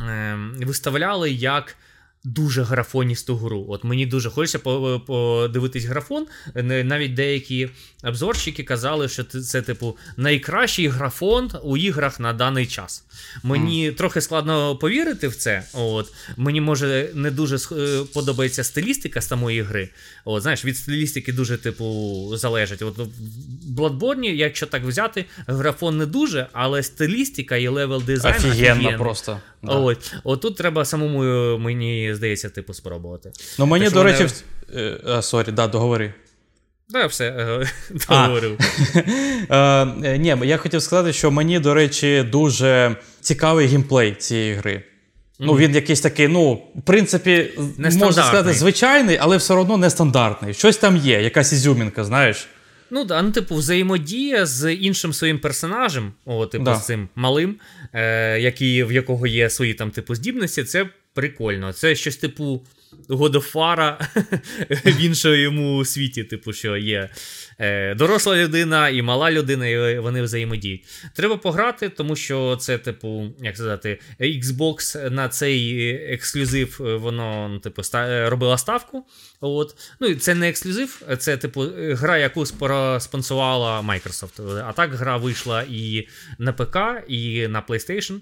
е, 0.00 0.38
виставляли 0.60 1.30
як 1.30 1.76
дуже 2.34 2.62
графоністу 2.62 3.36
гру. 3.36 3.66
От 3.68 3.84
мені 3.84 4.06
дуже 4.06 4.30
хочеться 4.30 4.58
подивитись 5.06 5.84
графон. 5.84 6.26
Навіть 6.64 7.14
деякі 7.14 7.68
обзорщики 8.04 8.62
казали, 8.62 9.08
що 9.08 9.24
це, 9.24 9.62
типу, 9.62 9.96
найкращий 10.16 10.88
графон 10.88 11.50
у 11.62 11.76
іграх 11.76 12.20
на 12.20 12.32
даний 12.32 12.66
час. 12.66 13.04
Мені 13.42 13.90
mm. 13.90 13.94
трохи 13.94 14.20
складно 14.20 14.76
повірити 14.76 15.28
в 15.28 15.36
це. 15.36 15.62
От 15.72 16.12
Мені 16.36 16.60
може 16.60 17.10
не 17.14 17.30
дуже 17.30 17.56
е, 17.56 18.04
подобається 18.14 18.64
стилістика 18.64 19.20
самої 19.20 19.62
гри. 19.62 19.88
От, 20.24 20.42
Знаєш, 20.42 20.64
від 20.64 20.76
стилістики 20.76 21.32
дуже, 21.32 21.56
типу, 21.56 22.30
залежить. 22.34 22.82
От 22.82 22.98
В 22.98 23.08
Bloodborne, 23.76 24.24
якщо 24.24 24.66
так 24.66 24.84
взяти, 24.84 25.24
графон 25.46 25.98
не 25.98 26.06
дуже, 26.06 26.46
але 26.52 26.82
стилістика 26.82 27.56
і 27.56 27.68
level 27.68 28.02
design. 28.02 28.36
Офігенно 28.36 28.98
просто. 28.98 29.40
Да. 29.62 29.72
От, 29.72 30.14
от 30.24 30.40
тут 30.40 30.56
треба 30.56 30.84
самому, 30.84 31.24
е, 31.24 31.58
мені 31.58 32.14
здається, 32.14 32.50
типу, 32.50 32.74
спробувати. 32.74 33.32
Ну 33.58 33.66
мені, 33.66 33.84
так, 33.84 33.94
до 33.94 34.02
речі, 34.02 34.26
мене... 34.72 34.98
Е, 35.08 35.22
сорі, 35.22 35.52
да, 35.52 35.66
договори. 35.66 36.14
Да, 36.88 37.06
все 37.06 37.26
е, 37.28 37.70
договорив. 38.08 38.58
Ні, 40.20 40.36
я 40.48 40.56
хотів 40.56 40.82
сказати, 40.82 41.12
що 41.12 41.30
мені, 41.30 41.58
до 41.58 41.74
речі, 41.74 42.22
дуже 42.22 42.96
цікавий 43.20 43.66
геймплей 43.66 44.14
цієї 44.14 44.54
гри. 44.54 44.82
Ну, 45.40 45.52
він 45.52 45.74
якийсь 45.74 46.00
такий, 46.00 46.28
ну, 46.28 46.52
в 46.52 46.82
принципі, 46.82 47.50
можна 47.78 48.12
сказати, 48.22 48.52
звичайний, 48.52 49.18
але 49.20 49.36
все 49.36 49.54
одно 49.54 49.76
нестандартний. 49.76 50.54
Щось 50.54 50.76
там 50.76 50.96
є, 50.96 51.22
якась 51.22 51.52
ізюмінка, 51.52 52.04
знаєш. 52.04 52.48
Ну, 52.90 53.04
да, 53.04 53.22
ну, 53.22 53.30
типу, 53.30 53.54
взаємодія 53.54 54.46
з 54.46 54.74
іншим 54.74 55.12
своїм 55.12 55.38
персонажем, 55.38 56.12
о, 56.24 56.46
типу, 56.46 56.64
да. 56.64 56.76
з 56.76 56.86
цим 56.86 57.08
малим, 57.14 57.56
е, 57.92 58.40
який, 58.40 58.84
в 58.84 58.92
якого 58.92 59.26
є 59.26 59.50
свої 59.50 59.74
там, 59.74 59.90
типу, 59.90 60.14
здібності, 60.14 60.64
це 60.64 60.88
прикольно. 61.14 61.72
Це 61.72 61.94
щось, 61.94 62.16
типу, 62.16 62.62
Годофара 63.08 63.98
в 64.70 65.00
іншому 65.00 65.84
світі, 65.84 66.24
типу, 66.24 66.52
що 66.52 66.76
є 66.76 67.08
доросла 67.96 68.36
людина 68.36 68.88
і 68.88 69.02
мала 69.02 69.30
людина, 69.30 69.66
і 69.66 69.98
вони 69.98 70.22
взаємодіють. 70.22 70.84
Треба 71.14 71.36
пограти, 71.36 71.88
тому 71.88 72.16
що 72.16 72.56
це, 72.56 72.78
типу, 72.78 73.26
як 73.42 73.56
сказати, 73.56 74.00
Xbox 74.20 75.10
на 75.10 75.28
цей 75.28 75.88
ексклюзив 76.12 76.80
е, 76.80 76.94
воно 76.96 77.48
ну, 77.48 77.58
типу, 77.58 77.80
ста- 77.80 78.30
робила 78.30 78.58
ставку. 78.58 79.06
От. 79.40 79.76
Ну, 80.00 80.14
Це 80.14 80.34
не 80.34 80.48
ексклюзив, 80.48 81.02
це, 81.18 81.36
типу, 81.36 81.66
гра, 81.76 82.18
яку 82.18 82.46
спонсувала 83.00 83.80
Microsoft. 83.80 84.64
А 84.68 84.72
так 84.72 84.94
гра 84.94 85.16
вийшла 85.16 85.64
і 85.70 86.08
на 86.38 86.52
ПК, 86.52 86.76
і 87.08 87.48
на 87.48 87.62
PlayStation. 87.62 88.20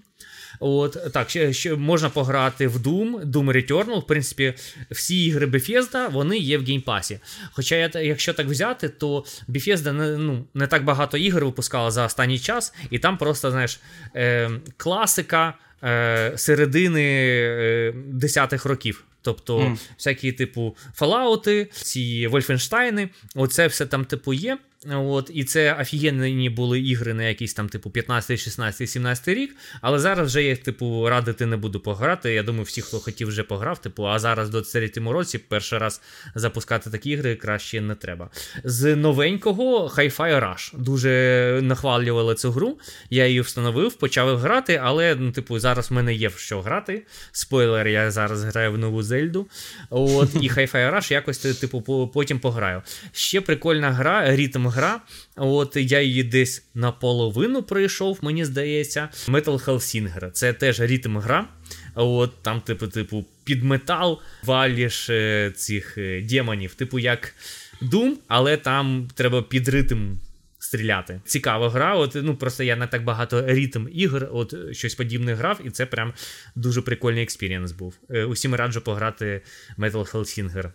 От, 0.60 1.12
Так, 1.12 1.30
ще, 1.30 1.52
ще 1.52 1.74
можна 1.74 2.10
пограти 2.10 2.68
в 2.68 2.76
Doom, 2.76 3.24
Doom 3.24 3.52
Returnal. 3.52 4.00
В 4.00 4.06
принципі, 4.06 4.54
всі 4.90 5.24
ігри 5.24 5.46
Bethesda, 5.46 6.12
вони 6.12 6.38
є 6.38 6.58
в 6.58 6.64
геймпасі. 6.64 7.18
Хоча, 7.52 7.76
я, 7.76 7.90
якщо 7.94 8.32
так 8.34 8.46
взяти, 8.46 8.88
то 8.88 9.24
Bethesda 9.48 9.92
не 9.92 10.18
ну, 10.18 10.44
не 10.54 10.66
так 10.66 10.84
багато 10.84 11.16
ігор 11.16 11.44
випускала 11.44 11.90
за 11.90 12.06
останній 12.06 12.38
час, 12.38 12.74
і 12.90 12.98
там 12.98 13.18
просто, 13.18 13.50
знаєш, 13.50 13.80
е, 14.16 14.50
класика 14.76 15.54
е, 15.82 16.32
середини 16.36 17.04
е, 17.04 17.94
десятих 18.06 18.64
років. 18.64 19.04
Тобто, 19.22 19.58
mm. 19.58 19.78
всякі, 19.96 20.32
типу, 20.32 20.76
Fallout, 21.00 21.66
ці 21.72 22.28
Wolfenstein, 22.28 23.08
оце 23.34 23.66
все 23.66 23.86
там, 23.86 24.04
типу, 24.04 24.32
є. 24.32 24.58
От, 24.92 25.30
І 25.34 25.44
це 25.44 25.76
офігенні 25.80 26.50
були 26.50 26.80
ігри 26.80 27.14
на 27.14 27.22
якийсь 27.22 27.54
там, 27.54 27.68
типу, 27.68 27.90
15, 27.90 28.40
16, 28.40 28.90
17 28.90 29.28
рік. 29.28 29.56
Але 29.80 29.98
зараз 29.98 30.28
вже 30.28 30.42
я, 30.42 30.56
типу, 30.56 31.08
радити 31.08 31.46
не 31.46 31.56
буду 31.56 31.80
пограти. 31.80 32.32
Я 32.32 32.42
думаю, 32.42 32.64
всі, 32.64 32.82
хто 32.82 32.98
хотів, 32.98 33.28
вже 33.28 33.42
пограв. 33.42 33.78
Типу, 33.78 34.06
а 34.08 34.18
зараз 34.18 34.50
до 34.50 34.60
23 34.60 35.12
році 35.12 35.38
перший 35.38 35.78
раз 35.78 36.00
запускати 36.34 36.90
такі 36.90 37.10
ігри 37.10 37.34
краще 37.34 37.80
не 37.80 37.94
треба. 37.94 38.30
З 38.64 38.96
новенького 38.96 39.88
Hi-Fi 39.88 40.40
Rush. 40.40 40.76
Дуже 40.78 41.60
нахвалювали 41.62 42.34
цю 42.34 42.50
гру. 42.50 42.78
Я 43.10 43.26
її 43.26 43.40
встановив, 43.40 43.94
почав 43.94 44.38
грати, 44.38 44.80
але, 44.84 45.14
ну, 45.14 45.32
типу, 45.32 45.58
зараз 45.58 45.90
в 45.90 45.94
мене 45.94 46.14
є 46.14 46.28
в 46.28 46.38
що 46.38 46.62
грати. 46.62 47.06
Спойлер, 47.32 47.88
я 47.88 48.10
зараз 48.10 48.44
граю 48.44 48.72
в 48.72 48.78
нову 48.78 49.02
Зельду. 49.02 49.46
От, 49.90 50.34
І 50.34 50.50
Hi-Fi 50.50 50.94
Rush 50.94 51.12
якось, 51.12 51.38
типу, 51.38 52.10
потім 52.14 52.38
пограю. 52.38 52.82
Ще 53.12 53.40
прикольна 53.40 53.90
гра, 53.90 54.36
ритм 54.36 54.66
гра. 54.76 55.00
От 55.36 55.76
я 55.76 56.00
її 56.00 56.24
десь 56.24 56.64
наполовину 56.74 57.62
пройшов, 57.62 58.18
мені 58.22 58.44
здається. 58.44 59.08
Metal 59.28 59.64
Hellsinger. 59.64 60.30
Це 60.30 60.52
теж 60.52 60.80
ритм 60.80 61.16
гра. 61.16 61.48
От 61.94 62.42
Там, 62.42 62.60
типу, 62.60 62.88
типу, 62.88 63.24
під 63.44 63.64
метал 63.64 64.20
валіш 64.44 65.10
е, 65.10 65.52
цих 65.56 65.98
е, 65.98 66.20
демонів, 66.20 66.74
типу 66.74 66.98
як 66.98 67.34
Doom, 67.82 68.12
але 68.28 68.56
там 68.56 69.08
треба 69.14 69.42
під 69.42 69.68
ритм. 69.68 70.14
Стріляти. 70.58 71.20
Цікава 71.24 71.70
гра. 71.70 71.96
От, 71.96 72.14
ну 72.14 72.36
Просто 72.36 72.62
я 72.62 72.76
не 72.76 72.86
так 72.86 73.04
багато 73.04 73.42
ритм 73.42 73.86
ігр, 73.92 74.28
от 74.32 74.54
щось 74.72 74.94
подібне 74.94 75.34
грав, 75.34 75.60
і 75.64 75.70
це 75.70 75.86
прям 75.86 76.12
дуже 76.54 76.82
прикольний 76.82 77.22
experience 77.22 77.72
був. 77.72 77.94
Е, 78.10 78.24
усім 78.24 78.54
раджу 78.54 78.80
пограти 78.84 79.42
Metal 79.78 80.12
Hellsinger. 80.12 80.72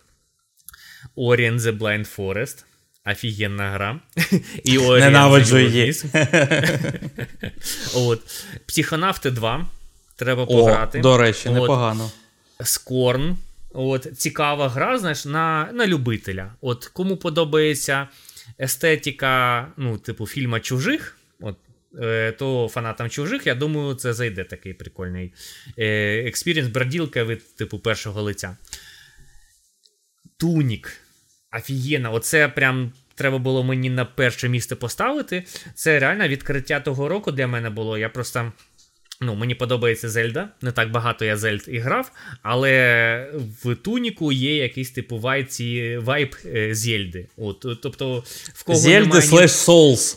Ori 1.16 1.37
and 1.37 1.58
the 1.58 1.78
Blind 1.78 2.16
Forest. 2.16 2.64
Офігенна 3.06 3.70
гра. 3.70 4.00
І 4.64 4.78
Ненавиджу 4.78 5.58
її. 5.58 5.94
От. 7.94 8.20
Psychonauts 8.66 9.30
2. 9.30 9.66
Треба 10.16 10.46
пограти. 10.46 10.98
О, 10.98 11.02
До 11.02 11.16
речі, 11.16 11.48
От. 11.48 11.54
непогано. 11.54 12.10
Scorn. 12.60 13.36
От. 13.72 14.06
Цікава 14.18 14.68
гра, 14.68 14.98
знаєш, 14.98 15.24
на 15.24 15.68
на 15.72 15.86
любителя. 15.86 16.54
От 16.60 16.86
Кому 16.86 17.16
подобається 17.16 18.08
естетика, 18.60 19.66
ну, 19.76 19.98
типу, 19.98 20.26
фільма 20.26 20.60
чужих. 20.60 21.18
От, 21.40 21.56
е, 22.02 22.32
то 22.32 22.68
фанатам 22.72 23.10
чужих, 23.10 23.46
я 23.46 23.54
думаю, 23.54 23.94
це 23.94 24.12
зайде 24.12 24.44
такий 24.44 24.74
прикольний 24.74 25.32
е, 25.78 26.18
experience, 26.28 26.70
броділка 26.70 27.24
від 27.24 27.56
типу 27.56 27.78
першого 27.78 28.22
лиця. 28.22 28.56
Tunic. 30.36 31.01
Офігенно, 31.52 32.14
оце 32.14 32.48
прям 32.48 32.92
треба 33.14 33.38
було 33.38 33.64
мені 33.64 33.90
на 33.90 34.04
перше 34.04 34.48
місце 34.48 34.76
поставити, 34.76 35.44
це 35.74 35.98
реально 35.98 36.28
відкриття 36.28 36.80
того 36.80 37.08
року 37.08 37.32
для 37.32 37.46
мене 37.46 37.70
було. 37.70 37.98
Я 37.98 38.08
просто. 38.08 38.52
Ну, 39.24 39.34
мені 39.34 39.54
подобається 39.54 40.08
Зельда. 40.08 40.48
Не 40.62 40.72
так 40.72 40.90
багато 40.90 41.24
я 41.24 41.36
Зельд 41.36 41.64
і 41.68 41.78
грав, 41.78 42.12
але 42.42 43.30
в 43.62 43.74
Туніку 43.74 44.32
є 44.32 44.56
якийсь 44.56 44.90
типу 44.90 45.18
вайці, 45.18 45.98
вайб 45.98 46.36
е, 46.46 46.74
Зельди. 46.74 47.28
От, 47.36 47.66
тобто, 47.82 48.24
в 48.54 48.62
кого 48.64 48.78
Зельди 48.78 49.22
слеш 49.22 49.50
Souls. 49.50 50.16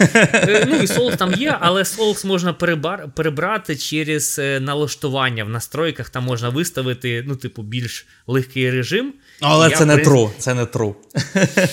Е, 0.00 0.66
Ну 0.68 0.76
і 0.76 0.86
Souls 0.86 1.16
там 1.16 1.34
є, 1.34 1.56
але 1.60 1.82
Souls 1.82 2.26
можна 2.26 2.52
перебар... 2.52 3.08
перебрати 3.16 3.76
через 3.76 4.38
е, 4.38 4.60
налаштування 4.60 5.44
в 5.44 5.48
настройках. 5.48 6.10
Там 6.10 6.24
можна 6.24 6.48
виставити, 6.48 7.24
ну, 7.26 7.36
типу, 7.36 7.62
більш 7.62 8.06
легкий 8.26 8.70
режим. 8.70 9.14
Але 9.40 9.70
Я, 9.70 9.76
це 9.76 9.84
не 9.84 9.98
тру. 9.98 10.14
принципі, 10.14 10.40
це 10.42 10.54
не 10.54 10.66
тру. 10.66 10.96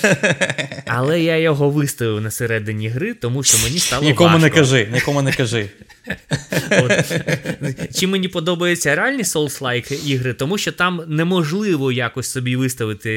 Але 0.87 1.21
я 1.21 1.37
його 1.37 1.69
виставив 1.69 2.21
на 2.21 2.31
середині 2.31 2.87
гри, 2.87 3.13
тому 3.13 3.43
що 3.43 3.57
мені 3.63 3.79
стало 3.79 4.03
Нікому 4.03 4.29
важко. 4.29 4.41
не 4.41 4.49
кажи, 4.49 4.89
нікому 4.93 5.21
не 5.21 5.33
кажи. 5.33 5.69
От. 6.71 6.91
Чи 7.99 8.07
мені 8.07 8.27
подобаються 8.27 8.95
реальні 8.95 9.23
Souls-like 9.23 10.05
ігри, 10.05 10.33
тому 10.33 10.57
що 10.57 10.71
там 10.71 11.01
неможливо 11.07 11.91
якось 11.91 12.27
собі 12.31 12.55
виставити 12.55 13.09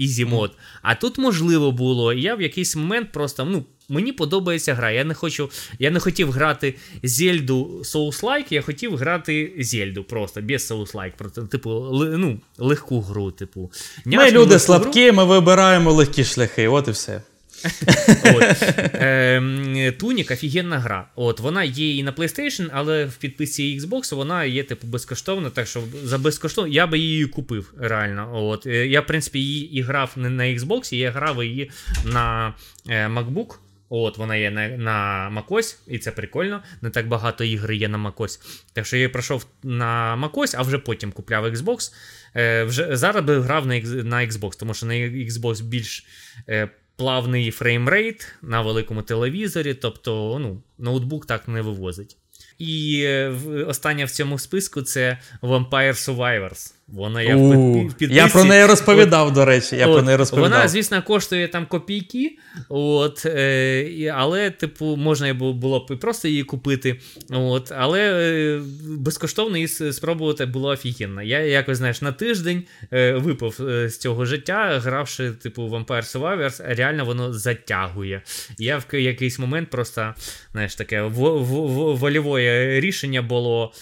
easy 0.00 0.26
мод. 0.26 0.52
А 0.82 0.94
тут 0.94 1.18
можливо 1.18 1.72
було. 1.72 2.12
І 2.12 2.22
я 2.22 2.34
в 2.34 2.42
якийсь 2.42 2.76
момент 2.76 3.12
просто 3.12 3.44
ну. 3.44 3.64
Мені 3.90 4.12
подобається 4.12 4.74
гра. 4.74 4.90
Я 4.90 5.04
не 5.04 5.14
хочу, 5.14 5.50
я 5.78 5.90
не 5.90 6.00
хотів 6.00 6.30
грати 6.30 6.74
Зельду 7.02 7.82
Souls-like, 7.84 8.46
я 8.50 8.62
хотів 8.62 8.96
грати 8.96 9.52
Зельду 9.58 10.04
просто 10.04 10.42
без 10.42 10.70
Souls-like. 10.70 11.48
Типу, 11.48 11.70
ну, 11.92 12.40
легку 12.58 13.00
гру, 13.00 13.30
типу. 13.30 13.72
Ми 14.04 14.30
люди 14.30 14.38
легку 14.38 14.48
гру. 14.48 14.58
слабкі, 14.58 15.12
ми 15.12 15.24
вибираємо 15.24 15.92
легкі 15.92 16.24
шляхи, 16.24 16.68
от 16.68 16.88
і 16.88 16.90
все. 16.90 17.22
Ем, 18.94 19.92
Тунік 19.98 20.30
офігенна 20.30 20.78
гра. 20.78 21.08
От, 21.16 21.40
вона 21.40 21.64
є 21.64 21.96
і 21.96 22.02
на 22.02 22.12
PlayStation, 22.12 22.68
але 22.72 23.04
в 23.04 23.16
підписці 23.16 23.80
Xbox 23.80 24.14
вона 24.14 24.44
є 24.44 24.64
типу 24.64 24.86
безкоштовна, 24.86 25.50
так 25.50 25.66
що 25.66 25.82
за 26.04 26.18
безкоштовно 26.18 26.72
я 26.72 26.86
би 26.86 26.98
її 26.98 27.26
купив 27.26 27.72
реально. 27.78 28.30
От. 28.32 28.66
Е, 28.66 28.86
Я, 28.86 29.00
в 29.00 29.06
принципі, 29.06 29.38
її 29.38 29.78
і 29.78 29.82
грав 29.82 30.12
не 30.16 30.30
на 30.30 30.42
Xbox, 30.44 30.94
я 30.94 31.10
грав 31.10 31.44
її 31.44 31.70
на 32.04 32.54
е, 32.88 33.08
MacBook. 33.08 33.54
От, 33.92 34.18
вона 34.18 34.36
є 34.36 34.50
на, 34.50 34.68
на 34.68 35.28
MacOS, 35.40 35.76
і 35.86 35.98
це 35.98 36.10
прикольно. 36.10 36.62
Не 36.82 36.90
так 36.90 37.08
багато 37.08 37.44
ігр 37.44 37.72
є 37.72 37.88
на 37.88 37.98
MacOS. 37.98 38.40
Так 38.72 38.86
що 38.86 38.96
я 38.96 39.08
пройшов 39.08 39.46
на 39.62 40.16
MacOS, 40.16 40.54
а 40.58 40.62
вже 40.62 40.78
потім 40.78 41.12
купляв 41.12 41.46
Xbox. 41.46 41.92
Е, 42.36 42.64
вже, 42.64 42.96
зараз 42.96 43.24
би 43.24 43.40
грав 43.40 43.66
на, 43.66 43.80
на 43.80 44.16
Xbox, 44.16 44.58
тому 44.58 44.74
що 44.74 44.86
на 44.86 44.94
Xbox 44.94 45.62
більш 45.62 46.06
е, 46.48 46.68
плавний 46.96 47.50
frame 47.50 47.97
rate 47.97 48.34
на 48.42 48.62
великому 48.62 49.02
телевізорі, 49.02 49.74
тобто 49.74 50.38
ну, 50.40 50.62
ноутбук 50.78 51.26
так 51.26 51.48
не 51.48 51.62
вивозить. 51.62 52.16
І 52.58 53.02
е, 53.04 53.28
остання 53.66 54.04
в 54.04 54.10
цьому 54.10 54.38
списку 54.38 54.82
це 54.82 55.18
Vampire 55.42 55.70
Survivors. 55.92 56.74
Вона 56.92 57.22
є 57.22 57.34
в 57.34 57.40
У, 57.40 57.80
в 57.80 57.94
підписці. 57.94 58.14
Я 58.14 58.28
про 58.28 58.44
неї 58.44 58.66
розповідав, 58.66 59.32
до 59.32 59.44
речі. 59.44 59.76
Я 59.76 59.86
про 59.86 60.02
неї 60.02 60.16
розповідав. 60.16 60.50
Вона, 60.50 60.68
звісно, 60.68 61.02
коштує 61.02 61.48
там 61.48 61.66
копійки, 61.66 62.38
от, 62.68 63.26
е, 63.26 64.12
але, 64.16 64.50
типу, 64.50 64.96
можна 64.96 65.34
було 65.34 65.86
б 65.90 65.98
просто 66.00 66.28
її 66.28 66.42
купити. 66.44 67.00
От, 67.30 67.72
але 67.76 68.00
е, 68.00 68.60
безкоштовно 68.84 69.56
її 69.56 69.68
спробувати 69.68 70.46
було 70.46 70.68
офігенно. 70.68 71.22
Я 71.22 71.38
якось, 71.40 71.78
знаєш, 71.78 72.02
на 72.02 72.12
тиждень 72.12 72.62
е, 72.92 73.12
випав 73.12 73.56
е, 73.60 73.88
з 73.88 73.98
цього 73.98 74.24
життя, 74.24 74.80
гравши, 74.84 75.30
типу, 75.30 75.62
Vampire 75.62 75.86
Survivors, 76.16 76.74
реально 76.74 77.04
воно 77.04 77.32
затягує. 77.32 78.22
Я 78.58 78.78
в 78.78 78.94
якийсь 79.00 79.38
момент 79.38 79.70
просто, 79.70 80.14
знаєш, 80.52 80.74
таке 80.74 81.02
в- 81.02 81.08
в- 81.10 81.44
в- 81.44 81.96
вольове 81.96 82.80
рішення 82.80 83.22
було 83.22 83.72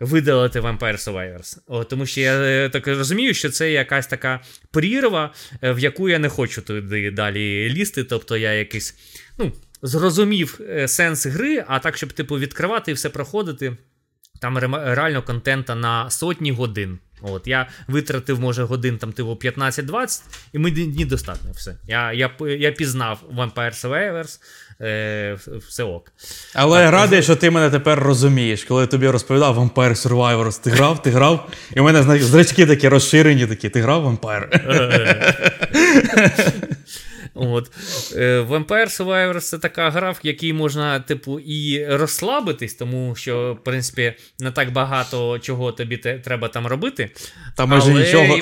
видалити 0.00 0.60
Vampire 0.60 0.78
Survivors. 0.78 1.58
О, 1.66 1.84
тому 1.84 2.06
що 2.06 2.20
я 2.20 2.40
е, 2.40 2.68
так 2.68 2.86
розумію, 2.86 3.34
що 3.34 3.50
це 3.50 3.72
якась 3.72 4.06
така 4.06 4.40
прірва, 4.70 5.34
е, 5.62 5.72
в 5.72 5.78
яку 5.78 6.08
я 6.08 6.18
не 6.18 6.28
хочу 6.28 6.62
туди 6.62 7.10
далі 7.10 7.70
лізти. 7.70 8.04
Тобто 8.04 8.36
я 8.36 8.52
якийсь, 8.52 8.94
ну, 9.38 9.52
зрозумів 9.82 10.60
е, 10.70 10.88
сенс 10.88 11.26
гри, 11.26 11.64
а 11.68 11.78
так, 11.78 11.96
щоб 11.96 12.12
типу 12.12 12.38
відкривати 12.38 12.90
і 12.90 12.94
все 12.94 13.08
проходити. 13.08 13.76
Там 14.40 14.58
реально 14.58 15.22
контента 15.22 15.74
на 15.74 16.10
сотні 16.10 16.52
годин. 16.52 16.98
От, 17.20 17.46
я 17.46 17.68
витратив, 17.88 18.40
може, 18.40 18.64
годин 18.64 18.98
там, 18.98 19.12
типу, 19.12 19.30
15-20, 19.30 20.22
і 20.52 20.58
мені 20.58 21.04
достатньо 21.04 21.50
все. 21.52 21.76
Я, 21.86 22.12
я, 22.12 22.30
я 22.40 22.72
пізнав 22.72 23.22
Vampire 23.36 23.54
Survivors, 23.54 24.40
е, 24.82 25.36
все 25.68 25.82
ок. 25.82 26.12
Але 26.54 26.90
радий, 26.90 27.22
що 27.22 27.36
ти 27.36 27.50
мене 27.50 27.70
тепер 27.70 27.98
розумієш, 27.98 28.64
коли 28.64 28.80
я 28.80 28.86
тобі 28.86 29.08
розповідав 29.08 29.58
Vampire 29.58 30.08
Survivors. 30.08 30.62
Ти 30.62 30.70
грав, 30.70 31.02
ти 31.02 31.10
грав, 31.10 31.48
і 31.76 31.80
в 31.80 31.84
мене 31.84 32.02
знаєш, 32.02 32.22
зрачки 32.24 32.66
такі 32.66 32.88
розширені, 32.88 33.46
такі. 33.46 33.68
Ти 33.68 33.80
грав 33.80 34.06
Vampire? 34.06 34.48
От. 37.40 37.70
Е, 38.16 38.40
Vampire 38.40 38.66
Survivors 39.00 39.40
це 39.40 39.58
така 39.58 39.90
гра, 39.90 40.10
в 40.10 40.20
якій 40.22 40.52
можна, 40.52 41.00
типу, 41.00 41.38
і 41.38 41.86
розслабитись, 41.86 42.74
тому 42.74 43.14
що, 43.14 43.58
в 43.60 43.64
принципі, 43.64 44.14
не 44.38 44.50
так 44.50 44.72
багато 44.72 45.38
чого 45.38 45.72
тобі 45.72 45.96
те- 45.96 46.18
треба 46.18 46.48
там 46.48 46.66
робити. 46.66 47.10
Та 47.56 47.66
майже 47.66 47.90
але 47.90 48.00
нічого. 48.00 48.38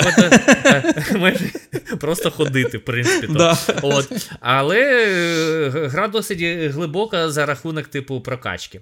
е, 1.14 1.36
просто 2.00 2.30
ходити, 2.30 2.78
в 2.78 2.84
принципі. 2.84 3.26
Да. 3.30 3.58
От. 3.82 4.28
Але 4.40 4.80
е, 5.06 5.68
гра 5.88 6.08
досить 6.08 6.40
глибока 6.72 7.30
за 7.30 7.46
рахунок, 7.46 7.86
типу, 7.86 8.20
прокачки. 8.20 8.80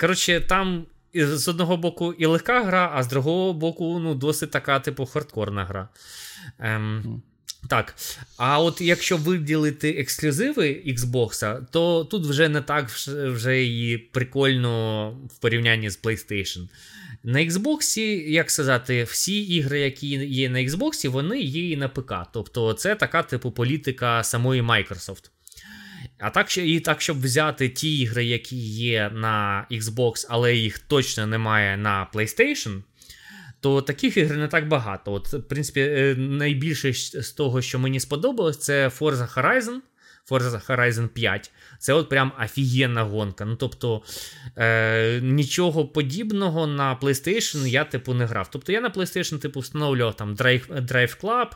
Коротше, 0.00 0.40
там. 0.40 0.86
і 1.12 1.24
З 1.24 1.48
одного 1.48 1.76
боку 1.76 2.12
і 2.12 2.26
легка 2.26 2.62
гра, 2.64 2.92
а 2.94 3.02
з 3.02 3.06
другого 3.08 3.52
боку, 3.52 3.98
ну, 3.98 4.14
досить 4.14 4.50
така, 4.50 4.80
типу, 4.80 5.06
хардкорна 5.06 5.64
гра. 5.64 5.88
Ем, 6.58 7.22
так. 7.68 7.94
А 8.36 8.60
от 8.60 8.80
якщо 8.80 9.16
виділити 9.16 9.90
ексклюзиви 9.90 10.82
Xbox, 10.86 11.60
то 11.70 12.04
тут 12.04 12.26
вже 12.26 12.48
не 12.48 12.60
так 12.60 12.88
вже 13.08 13.64
і 13.64 13.98
прикольно 13.98 15.10
в 15.10 15.38
порівнянні 15.38 15.90
з 15.90 16.02
PlayStation. 16.02 16.68
На 17.24 17.38
Xbox, 17.38 18.00
як 18.28 18.50
сказати, 18.50 19.04
всі 19.04 19.42
ігри, 19.42 19.80
які 19.80 20.08
є 20.08 20.48
на 20.48 20.58
Xbox, 20.58 21.08
вони 21.08 21.40
є 21.40 21.70
і 21.70 21.76
на 21.76 21.88
ПК. 21.88 22.12
Тобто 22.32 22.72
це 22.72 22.94
така 22.94 23.22
типу 23.22 23.50
політика 23.50 24.24
самої 24.24 24.62
Microsoft. 24.62 25.30
А 26.18 26.30
так, 26.30 26.58
і 26.58 26.80
так, 26.80 27.00
щоб 27.00 27.22
взяти 27.22 27.68
ті 27.68 27.98
ігри, 27.98 28.24
які 28.24 28.56
є 28.56 29.10
на 29.14 29.66
Xbox, 29.70 30.26
але 30.28 30.54
їх 30.56 30.78
точно 30.78 31.26
немає 31.26 31.76
на 31.76 32.06
PlayStation, 32.14 32.82
то 33.60 33.82
таких 33.82 34.16
ігр 34.16 34.36
не 34.36 34.48
так 34.48 34.68
багато. 34.68 35.12
От, 35.12 35.32
в 35.32 35.42
принципі, 35.42 35.80
е, 35.80 36.14
найбільше 36.16 36.92
з 37.22 37.32
того, 37.32 37.62
що 37.62 37.78
мені 37.78 38.00
сподобалось, 38.00 38.58
це 38.58 38.88
Forza 38.88 39.34
Horizon. 39.34 39.78
Forza 40.30 40.66
Horizon 40.66 41.08
5. 41.08 41.50
Це 41.78 41.92
от 41.92 42.08
прям 42.08 42.32
офігенна 42.44 43.02
гонка. 43.02 43.44
Ну, 43.44 43.56
тобто, 43.56 44.02
е, 44.56 45.20
нічого 45.20 45.86
подібного 45.86 46.66
на 46.66 46.96
PlayStation 46.96 47.66
я, 47.66 47.84
типу, 47.84 48.14
не 48.14 48.26
грав. 48.26 48.48
Тобто 48.50 48.72
я 48.72 48.80
на 48.80 48.90
PlayStation, 48.90 49.38
типу, 49.38 49.60
встановлював 49.60 50.16
там 50.16 50.34
Drive, 50.34 50.86
Drive 50.86 51.20
Club, 51.20 51.46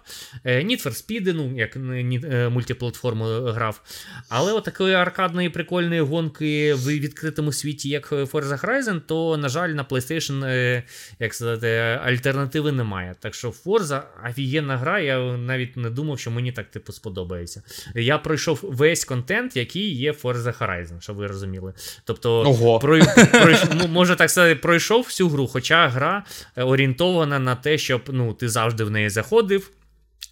е, 0.44 0.64
Need 0.64 0.86
for 0.86 0.90
Speed, 0.90 1.32
ну, 1.34 1.58
як 1.58 1.76
е, 1.76 1.80
е, 1.80 2.48
мультиплатформу 2.48 3.24
грав. 3.24 3.80
Але 4.28 4.52
от 4.52 4.64
такої 4.64 4.94
аркадної 4.94 5.48
прикольної 5.48 6.00
гонки 6.00 6.74
в 6.74 6.88
відкритому 6.88 7.52
світі, 7.52 7.88
як 7.88 8.12
Forza 8.12 8.64
Horizon, 8.64 9.00
то, 9.06 9.36
на 9.36 9.48
жаль, 9.48 9.68
на 9.68 9.84
PlayStation, 9.84 10.44
е, 10.44 10.82
як 11.18 11.34
сказати, 11.34 11.68
альтернативи 12.04 12.72
немає. 12.72 13.14
Так 13.20 13.34
що 13.34 13.50
Forza 13.50 14.02
офігенна 14.30 14.76
гра, 14.76 15.00
я 15.00 15.36
навіть 15.36 15.76
не 15.76 15.90
думав, 15.90 16.18
що 16.18 16.30
мені 16.30 16.52
так 16.52 16.70
типу 16.70 16.92
сподобається. 16.92 17.62
Я 17.94 18.18
пройшов 18.18 18.63
весь 18.70 19.04
контент, 19.04 19.56
який 19.56 19.94
є 19.94 20.12
в 20.12 20.20
Forza 20.22 20.58
Horizon, 20.58 21.00
щоб 21.00 21.16
ви 21.16 21.26
розуміли. 21.26 21.72
Тобто, 22.04 22.40
Ого. 22.40 22.78
Про, 22.78 23.00
про, 23.32 23.56
можна 23.88 24.14
так 24.14 24.30
сказати, 24.30 24.54
пройшов 24.54 25.02
всю 25.02 25.28
гру, 25.28 25.46
хоча 25.46 25.88
гра 25.88 26.24
е, 26.56 26.62
орієнтована 26.62 27.38
на 27.38 27.56
те, 27.56 27.78
щоб 27.78 28.02
ну, 28.12 28.32
ти 28.32 28.48
завжди 28.48 28.84
в 28.84 28.90
неї 28.90 29.10
заходив. 29.10 29.70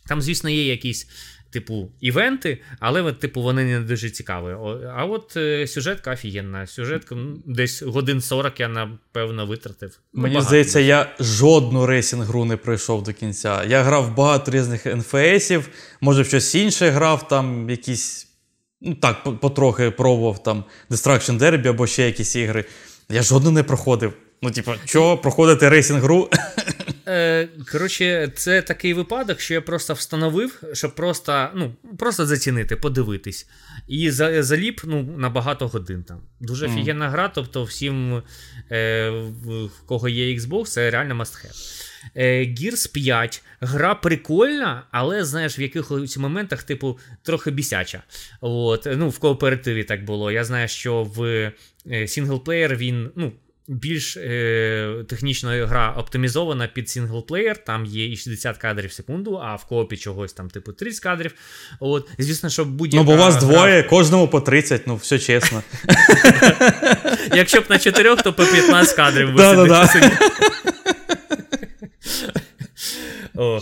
Там, 0.08 0.22
звісно, 0.22 0.50
є 0.50 0.66
якісь. 0.66 1.08
Типу, 1.52 1.88
івенти, 2.00 2.58
але 2.80 3.02
от, 3.02 3.20
типу, 3.20 3.42
вони 3.42 3.64
не 3.64 3.80
дуже 3.80 4.10
цікаві. 4.10 4.54
А 4.96 5.04
от 5.04 5.36
е, 5.36 5.66
сюжетка 5.66 6.12
офігенна. 6.12 6.66
Сюжетка 6.66 7.16
десь 7.46 7.82
годин 7.82 8.20
40 8.20 8.60
я 8.60 8.68
напевно 8.68 9.46
витратив. 9.46 10.00
Ну, 10.14 10.22
Мені 10.22 10.34
багато. 10.34 10.48
здається, 10.48 10.80
я 10.80 11.14
жодну 11.20 11.86
racing 11.86 12.24
гру 12.24 12.44
не 12.44 12.56
пройшов 12.56 13.02
до 13.02 13.12
кінця. 13.12 13.64
Я 13.64 13.82
грав 13.82 14.16
багато 14.16 14.50
різних 14.50 14.86
НФСів, 14.86 15.68
може 16.00 16.22
в 16.22 16.26
щось 16.26 16.54
інше 16.54 16.90
грав, 16.90 17.28
там 17.28 17.70
якісь. 17.70 18.28
Ну 18.80 18.94
так, 18.94 19.40
потрохи 19.40 19.90
пробував 19.90 20.42
там 20.42 20.64
Destruction 20.90 21.38
Derby 21.38 21.68
або 21.68 21.86
ще 21.86 22.06
якісь 22.06 22.36
ігри. 22.36 22.64
Я 23.08 23.22
жодну 23.22 23.50
не 23.50 23.62
проходив. 23.62 24.12
Ну, 24.42 24.50
типу, 24.50 24.72
що 24.84 25.16
проходити 25.18 25.68
racing 25.68 26.00
гру? 26.00 26.28
Е, 27.08 27.48
Коротше, 27.72 28.32
це 28.36 28.62
такий 28.62 28.94
випадок, 28.94 29.40
що 29.40 29.54
я 29.54 29.60
просто 29.60 29.94
встановив, 29.94 30.62
щоб 30.72 30.94
просто 30.94 31.48
ну, 31.54 31.74
просто 31.98 32.26
зацінити, 32.26 32.76
подивитись. 32.76 33.48
І 33.88 34.10
за, 34.10 34.42
заліп 34.42 34.80
ну, 34.84 35.02
на 35.02 35.30
багато 35.30 35.68
годин 35.68 36.02
там. 36.02 36.20
Дуже 36.40 36.66
Мгм. 36.66 36.76
офігенна 36.76 37.10
гра, 37.10 37.28
тобто 37.34 37.64
всім, 37.64 38.22
е, 38.70 39.10
в, 39.10 39.64
в 39.64 39.82
кого 39.86 40.08
є 40.08 40.38
Xbox, 40.38 40.64
це 40.64 40.90
реально 40.90 41.14
must 41.14 41.46
have. 41.46 41.82
Е, 42.14 42.40
Gears 42.46 42.92
5. 42.92 43.42
Гра 43.60 43.94
прикольна, 43.94 44.82
але 44.90 45.24
знаєш, 45.24 45.58
в 45.58 45.60
якихось 45.60 46.16
моментах, 46.16 46.62
типу, 46.62 46.98
трохи 47.22 47.50
бісяча. 47.50 48.02
От, 48.40 48.88
ну, 48.96 49.08
в 49.08 49.18
кооперативі 49.18 49.84
так 49.84 50.04
було. 50.04 50.30
Я 50.30 50.44
знаю, 50.44 50.68
що 50.68 51.02
в 51.02 51.22
е, 51.90 52.08
single 52.08 52.42
player 52.42 52.76
він. 52.76 53.10
ну, 53.16 53.32
більш 53.72 54.16
е, 54.16 55.04
технічно 55.08 55.66
гра 55.66 55.94
оптимізована 55.98 56.66
під 56.66 56.88
single 56.90 57.24
player, 57.24 57.64
там 57.64 57.84
є 57.86 58.12
і 58.12 58.16
60 58.16 58.56
кадрів 58.58 58.90
в 58.90 58.92
секунду, 58.92 59.40
а 59.42 59.56
в 59.56 59.64
коопі 59.64 59.96
чогось 59.96 60.32
там, 60.32 60.50
типу, 60.50 60.72
30 60.72 61.02
кадрів. 61.02 61.34
От, 61.80 62.08
звісно, 62.18 62.50
що 62.50 62.64
будь-яка. 62.64 63.04
Ну, 63.04 63.10
бо 63.10 63.14
у 63.14 63.16
вас 63.16 63.34
гра- 63.34 63.40
двоє, 63.40 63.82
кожному 63.82 64.28
по 64.28 64.40
30, 64.40 64.86
ну 64.86 64.96
все 64.96 65.18
чесно. 65.18 65.62
Якщо 67.34 67.60
б 67.60 67.64
на 67.68 67.78
4, 67.78 68.16
то 68.16 68.32
по 68.32 68.44
15 68.44 68.96
кадрів 68.96 69.26
ви 69.32 69.36
Да-да-да. 69.36 69.86
сидите 69.88 70.10
сидіти. 70.16 70.32
О, 73.34 73.60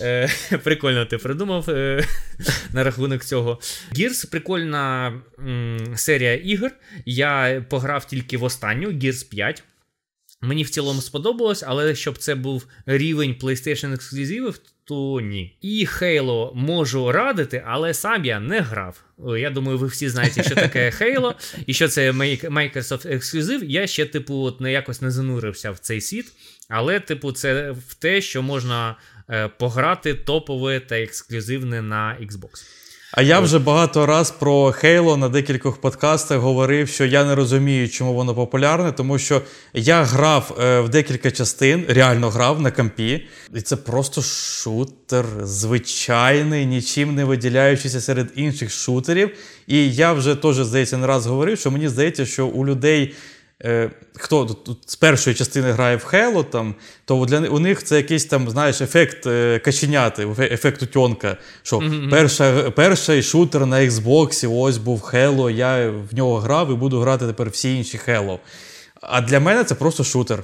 е, 0.00 0.30
прикольно 0.64 1.06
ти 1.06 1.18
придумав 1.18 1.70
е, 1.70 2.04
на 2.72 2.84
рахунок 2.84 3.24
цього. 3.24 3.60
Gears 3.92 4.30
прикольна 4.30 5.12
м, 5.38 5.92
серія 5.96 6.34
ігор. 6.34 6.70
Я 7.06 7.64
пограв 7.68 8.06
тільки 8.06 8.36
в 8.36 8.44
останню, 8.44 8.88
Gears 8.88 9.30
5. 9.30 9.64
Мені 10.40 10.62
в 10.62 10.70
цілому 10.70 11.00
сподобалось, 11.00 11.64
але 11.66 11.94
щоб 11.94 12.18
це 12.18 12.34
був 12.34 12.66
рівень 12.86 13.36
PlayStation 13.40 13.94
ексклюзивів, 13.94 14.60
то 14.84 15.20
ні. 15.20 15.56
І 15.60 15.86
Halo 15.86 16.54
можу 16.54 17.12
радити, 17.12 17.62
але 17.66 17.94
сам 17.94 18.24
я 18.24 18.40
не 18.40 18.60
грав. 18.60 19.04
Я 19.38 19.50
думаю, 19.50 19.78
ви 19.78 19.86
всі 19.86 20.08
знаєте, 20.08 20.42
що 20.42 20.54
таке 20.54 20.90
Halo, 21.00 21.34
і 21.66 21.74
що 21.74 21.88
це 21.88 22.12
Microsoft 22.12 23.14
ексклюзив. 23.14 23.64
Я 23.64 23.86
ще, 23.86 24.06
типу, 24.06 24.34
от 24.34 24.60
не 24.60 24.72
якось 24.72 25.02
не 25.02 25.10
занурився 25.10 25.70
в 25.70 25.78
цей 25.78 26.00
світ. 26.00 26.32
Але, 26.68 27.00
типу, 27.00 27.32
це 27.32 27.70
в 27.70 27.94
те, 27.94 28.20
що 28.20 28.42
можна 28.42 28.96
пограти 29.58 30.14
топове 30.14 30.80
та 30.80 31.00
ексклюзивне 31.00 31.82
на 31.82 32.16
Xbox. 32.22 32.78
А 33.12 33.22
я 33.22 33.40
вже 33.40 33.58
багато 33.58 34.06
раз 34.06 34.30
про 34.30 34.66
Halo 34.66 35.16
на 35.16 35.28
декількох 35.28 35.80
подкастах 35.80 36.38
говорив, 36.38 36.88
що 36.88 37.04
я 37.04 37.24
не 37.24 37.34
розумію, 37.34 37.88
чому 37.88 38.14
воно 38.14 38.34
популярне, 38.34 38.92
тому 38.92 39.18
що 39.18 39.42
я 39.74 40.02
грав 40.02 40.58
е, 40.60 40.80
в 40.80 40.88
декілька 40.88 41.30
частин, 41.30 41.84
реально 41.88 42.30
грав 42.30 42.60
на 42.60 42.70
компі, 42.70 43.26
і 43.54 43.60
це 43.60 43.76
просто 43.76 44.22
шутер 44.22 45.24
звичайний, 45.42 46.66
нічим 46.66 47.14
не 47.14 47.24
виділяючийся 47.24 48.00
серед 48.00 48.28
інших 48.34 48.70
шутерів. 48.70 49.30
І 49.66 49.94
я 49.94 50.12
вже 50.12 50.34
теж, 50.34 50.56
здається, 50.56 50.96
не 50.96 51.06
раз 51.06 51.26
говорив, 51.26 51.58
що 51.58 51.70
мені 51.70 51.88
здається, 51.88 52.26
що 52.26 52.46
у 52.46 52.66
людей. 52.66 53.14
Е, 53.64 53.90
хто 54.16 54.44
тут- 54.44 54.78
з 54.86 54.96
першої 54.96 55.36
частини 55.36 55.70
грає 55.70 55.96
в 55.96 56.00
Halo, 56.12 56.44
там, 56.44 56.74
то 57.04 57.24
для 57.24 57.38
у 57.38 57.58
них 57.58 57.82
це 57.84 57.96
якийсь 57.96 58.24
там, 58.24 58.50
знаєш, 58.50 58.80
ефект 58.80 59.26
е, 59.26 59.58
каченяти, 59.58 60.28
ефект 60.38 60.82
утьонка. 60.82 61.36
Що 61.62 61.82
перша, 62.10 62.70
перший 62.70 63.22
шутер 63.22 63.66
на 63.66 63.76
Xbox, 63.76 64.52
ось 64.60 64.78
був 64.78 65.10
Halo, 65.14 65.50
я 65.50 65.90
в 66.10 66.14
нього 66.14 66.38
грав 66.38 66.70
і 66.70 66.74
буду 66.74 67.00
грати 67.00 67.26
тепер 67.26 67.50
всі 67.50 67.76
інші 67.76 68.00
Halo. 68.08 68.38
А 69.00 69.20
для 69.20 69.40
мене 69.40 69.64
це 69.64 69.74
просто 69.74 70.04
шутер. 70.04 70.42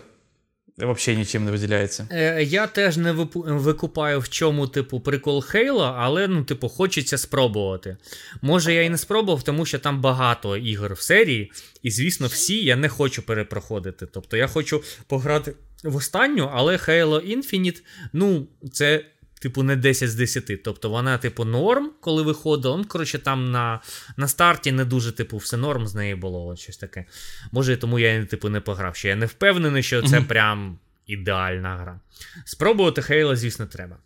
Взагалі 0.79 1.19
нічим 1.19 1.45
не 1.45 1.51
виділяється. 1.51 2.09
Е, 2.11 2.43
я 2.43 2.67
теж 2.67 2.97
не 2.97 3.13
викупаю, 3.35 4.21
в 4.21 4.29
чому, 4.29 4.67
типу, 4.67 5.01
прикол 5.01 5.43
Хейла, 5.43 5.95
але, 5.99 6.29
ну, 6.29 6.45
типу, 6.45 6.69
хочеться 6.69 7.19
спробувати. 7.19 7.97
Може, 8.43 8.75
я 8.75 8.83
і 8.83 8.89
не 8.89 8.99
спробував, 8.99 9.43
тому 9.43 9.67
що 9.67 9.79
там 9.79 10.01
багато 10.01 10.57
ігор 10.57 10.95
в 10.95 11.01
серії, 11.01 11.53
і, 11.83 11.91
звісно, 11.91 12.27
всі 12.27 12.65
я 12.65 12.77
не 12.77 12.89
хочу 12.89 13.23
перепроходити. 13.23 14.07
Тобто 14.07 14.37
я 14.37 14.47
хочу 14.47 14.83
пограти 15.07 15.55
в 15.85 15.97
останню, 15.97 16.51
але 16.55 16.77
Halo 16.77 17.37
Infinite, 17.37 17.83
ну, 18.13 18.47
це. 18.73 19.05
Типу, 19.45 19.63
не 19.63 19.77
10 19.77 20.11
з 20.11 20.15
10. 20.15 20.63
Тобто 20.63 20.91
вона, 20.91 21.19
типу, 21.19 21.45
норм, 21.45 21.91
коли 22.01 22.23
виходила. 22.23 22.77
Ну, 22.77 22.85
коротше, 22.85 23.19
там 23.19 23.51
на, 23.51 23.81
на 24.17 24.29
старті 24.29 24.73
не 24.73 24.85
дуже, 24.85 25.13
типу, 25.13 25.37
все 25.37 25.57
норм 25.57 25.87
з 25.87 25.95
неї 25.95 26.15
було, 26.15 26.57
щось 26.57 26.77
таке. 26.77 27.05
Може, 27.53 27.77
тому 27.77 27.99
я, 27.99 28.25
типу, 28.25 28.49
не 28.49 28.61
пограв. 28.61 28.97
Що 28.97 29.09
я 29.09 29.17
не 29.17 29.27
впевнений, 29.27 29.83
що 29.83 30.03
це 30.03 30.21
прям 30.21 30.79
ідеальна 31.07 31.77
гра. 31.77 32.01
Спробувати 32.45 33.03
Хейла, 33.03 33.37
звісно, 33.37 33.67
треба. 33.67 33.97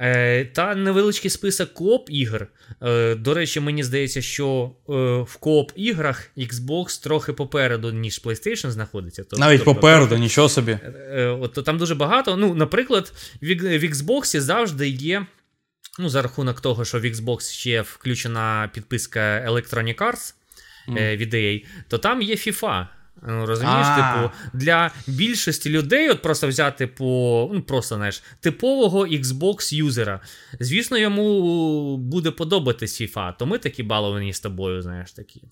Е, 0.00 0.44
та 0.44 0.74
невеличкий 0.74 1.30
список 1.30 1.74
кооп 1.74 2.10
ігор. 2.10 2.46
Е, 2.82 3.14
до 3.14 3.34
речі, 3.34 3.60
мені 3.60 3.82
здається, 3.82 4.22
що 4.22 4.72
е, 4.88 4.92
в 5.32 5.36
кооп 5.36 5.72
іграх 5.76 6.30
Xbox 6.36 7.02
трохи 7.02 7.32
попереду, 7.32 7.92
ніж 7.92 8.20
PlayStation 8.24 8.70
знаходиться. 8.70 9.22
Тобто- 9.22 9.36
Навіть 9.36 9.58
тобто 9.58 9.74
попереду, 9.74 10.06
трохи- 10.06 10.22
нічого 10.22 10.48
собі. 10.48 10.78
От, 11.40 11.52
то 11.52 11.62
там 11.62 11.78
дуже 11.78 11.94
багато. 11.94 12.36
Ну, 12.36 12.54
наприклад, 12.54 13.12
в, 13.42 13.44
Xbox 13.84 14.40
завжди 14.40 14.88
є. 14.88 15.26
Ну, 15.98 16.08
за 16.08 16.22
рахунок 16.22 16.60
того, 16.60 16.84
що 16.84 17.00
в 17.00 17.04
Xbox 17.04 17.52
ще 17.52 17.82
включена 17.82 18.70
підписка 18.74 19.20
Electronic 19.48 19.96
Arts 19.98 20.34
е, 20.96 21.16
від 21.16 21.34
EA, 21.34 21.64
то 21.88 21.98
там 21.98 22.22
є 22.22 22.34
FIFA. 22.34 22.86
Ну, 23.28 23.46
розумієш, 23.46 23.86
А. 23.86 23.96
типу, 24.22 24.34
для 24.52 24.90
більшості 25.06 25.70
людей, 25.70 26.10
от 26.10 26.22
просто 26.22 26.48
взяти 26.48 26.86
по 26.86 27.50
ну 27.54 27.62
просто 27.62 27.96
знаєш, 27.96 28.22
типового 28.40 29.06
Xbox 29.06 29.74
юзера. 29.74 30.20
Звісно, 30.60 30.98
йому 30.98 31.96
буде 31.96 32.30
подобатись 32.30 33.00
FIFA, 33.00 33.36
то 33.38 33.46
ми 33.46 33.58
такі 33.58 33.82
баловані 33.82 34.32
з 34.32 34.40
тобою, 34.40 34.82
знаєш, 34.82 35.12
такі 35.12 35.42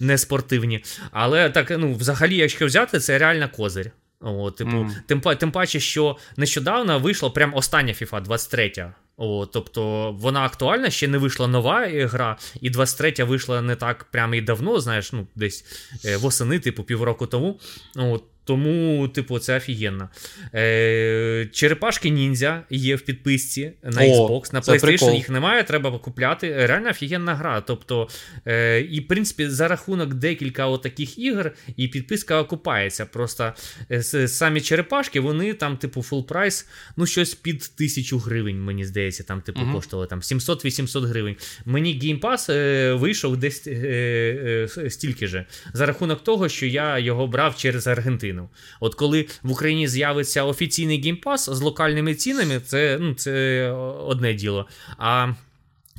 не 0.00 0.18
спортивні. 0.18 0.84
Але 1.10 1.50
так, 1.50 1.70
ну, 1.78 1.94
взагалі, 1.94 2.36
якщо 2.36 2.66
взяти, 2.66 3.00
це 3.00 3.18
реально 3.18 3.48
козир. 3.48 3.90
О, 4.20 4.50
типу, 4.50 4.70
Мгм. 4.70 4.94
тим, 5.06 5.20
тим 5.20 5.50
паче, 5.50 5.80
що 5.80 6.16
нещодавно 6.36 6.98
вийшла 6.98 7.30
прям 7.30 7.54
остання 7.54 7.92
FIFA 7.92 8.22
23. 8.22 8.92
О, 9.16 9.46
тобто 9.46 10.12
вона 10.12 10.44
актуальна, 10.44 10.90
ще 10.90 11.08
не 11.08 11.18
вийшла 11.18 11.46
нова 11.48 11.86
гра, 11.86 12.36
і 12.60 12.70
23 12.70 13.24
вийшла 13.24 13.62
не 13.62 13.76
так 13.76 14.04
прямо 14.04 14.34
і 14.34 14.40
давно, 14.40 14.80
знаєш, 14.80 15.12
ну, 15.12 15.26
десь 15.34 15.64
е, 16.04 16.16
восени, 16.16 16.58
типу, 16.58 16.84
півроку 16.84 17.26
тому. 17.26 17.60
От, 17.96 18.24
тому, 18.46 19.08
типу, 19.08 19.38
це 19.38 19.56
офігенно. 19.56 20.08
Е, 20.54 21.48
черепашки 21.52 22.10
ніндзя 22.10 22.62
є 22.70 22.96
в 22.96 23.00
підписці 23.00 23.72
на 23.82 24.02
О, 24.02 24.04
Xbox, 24.04 24.54
на 24.54 24.60
PlayStation 24.60 24.80
прикол. 24.80 25.14
їх 25.14 25.30
немає, 25.30 25.62
треба 25.64 25.98
купляти. 25.98 26.66
Реально 26.66 26.90
офігенна 26.90 27.34
гра. 27.34 27.60
Тобто, 27.60 28.08
е, 28.46 28.80
і, 28.80 29.00
в 29.00 29.08
принципі, 29.08 29.48
за 29.48 29.68
рахунок 29.68 30.14
декілька 30.14 30.66
отаких 30.66 31.18
ігор, 31.18 31.52
і 31.76 31.88
підписка 31.88 32.40
окупається. 32.40 33.06
Просто 33.06 33.52
е, 33.90 34.02
самі 34.28 34.60
черепашки, 34.60 35.20
вони 35.20 35.54
там, 35.54 35.76
типу, 35.76 36.00
full 36.00 36.24
прайс, 36.24 36.68
ну, 36.96 37.06
щось 37.06 37.34
під 37.34 37.70
тисячу 37.76 38.18
гривень, 38.18 38.64
мені 38.64 38.84
здається, 38.84 39.22
там, 39.24 39.40
типу, 39.40 39.60
Мгм. 39.60 39.74
коштували 39.74 40.06
там 40.06 40.20
700-800 40.20 41.06
гривень. 41.06 41.36
Мені 41.64 42.00
Game 42.00 42.20
Pass 42.20 42.52
е, 42.52 42.92
вийшов 42.92 43.36
десь 43.36 43.66
е, 43.66 44.68
е, 44.78 44.90
стільки 44.90 45.26
же. 45.26 45.44
За 45.72 45.86
рахунок 45.86 46.24
того, 46.24 46.48
що 46.48 46.66
я 46.66 46.98
його 46.98 47.26
брав 47.26 47.56
через 47.56 47.86
Аргентину. 47.86 48.35
От 48.80 48.94
коли 48.94 49.26
в 49.42 49.50
Україні 49.50 49.88
з'явиться 49.88 50.44
офіційний 50.44 51.20
Pass 51.24 51.54
з 51.54 51.60
локальними 51.60 52.14
цінами, 52.14 52.60
це, 52.60 52.98
ну, 53.00 53.14
це 53.14 53.70
одне 54.06 54.34
діло. 54.34 54.66
А 54.98 55.34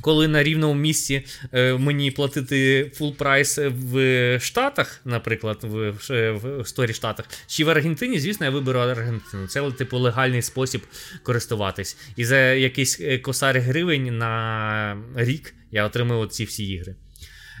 коли 0.00 0.28
на 0.28 0.42
рівному 0.42 0.74
місці 0.74 1.24
е, 1.52 1.74
мені 1.74 2.10
платити 2.10 2.84
full 2.84 3.12
прайс 3.12 3.58
в 3.58 4.38
Штатах, 4.40 5.00
наприклад, 5.04 5.58
в, 5.62 5.90
в, 5.90 6.32
в 6.60 6.68
сторі 6.68 6.92
Штатах, 6.92 7.26
чи 7.46 7.64
в 7.64 7.70
Аргентині, 7.70 8.18
звісно, 8.18 8.46
я 8.46 8.50
виберу 8.50 8.80
Аргентину. 8.80 9.46
Це, 9.46 9.70
типу, 9.70 9.98
легальний 9.98 10.42
спосіб 10.42 10.82
користуватись. 11.22 11.96
І 12.16 12.24
за 12.24 12.38
якийсь 12.38 13.00
е, 13.00 13.18
косарь 13.18 13.60
гривень 13.60 14.18
на 14.18 14.96
рік 15.16 15.54
я 15.70 15.84
отримую 15.84 16.26
ці 16.26 16.44
всі 16.44 16.66
ігри. 16.66 16.94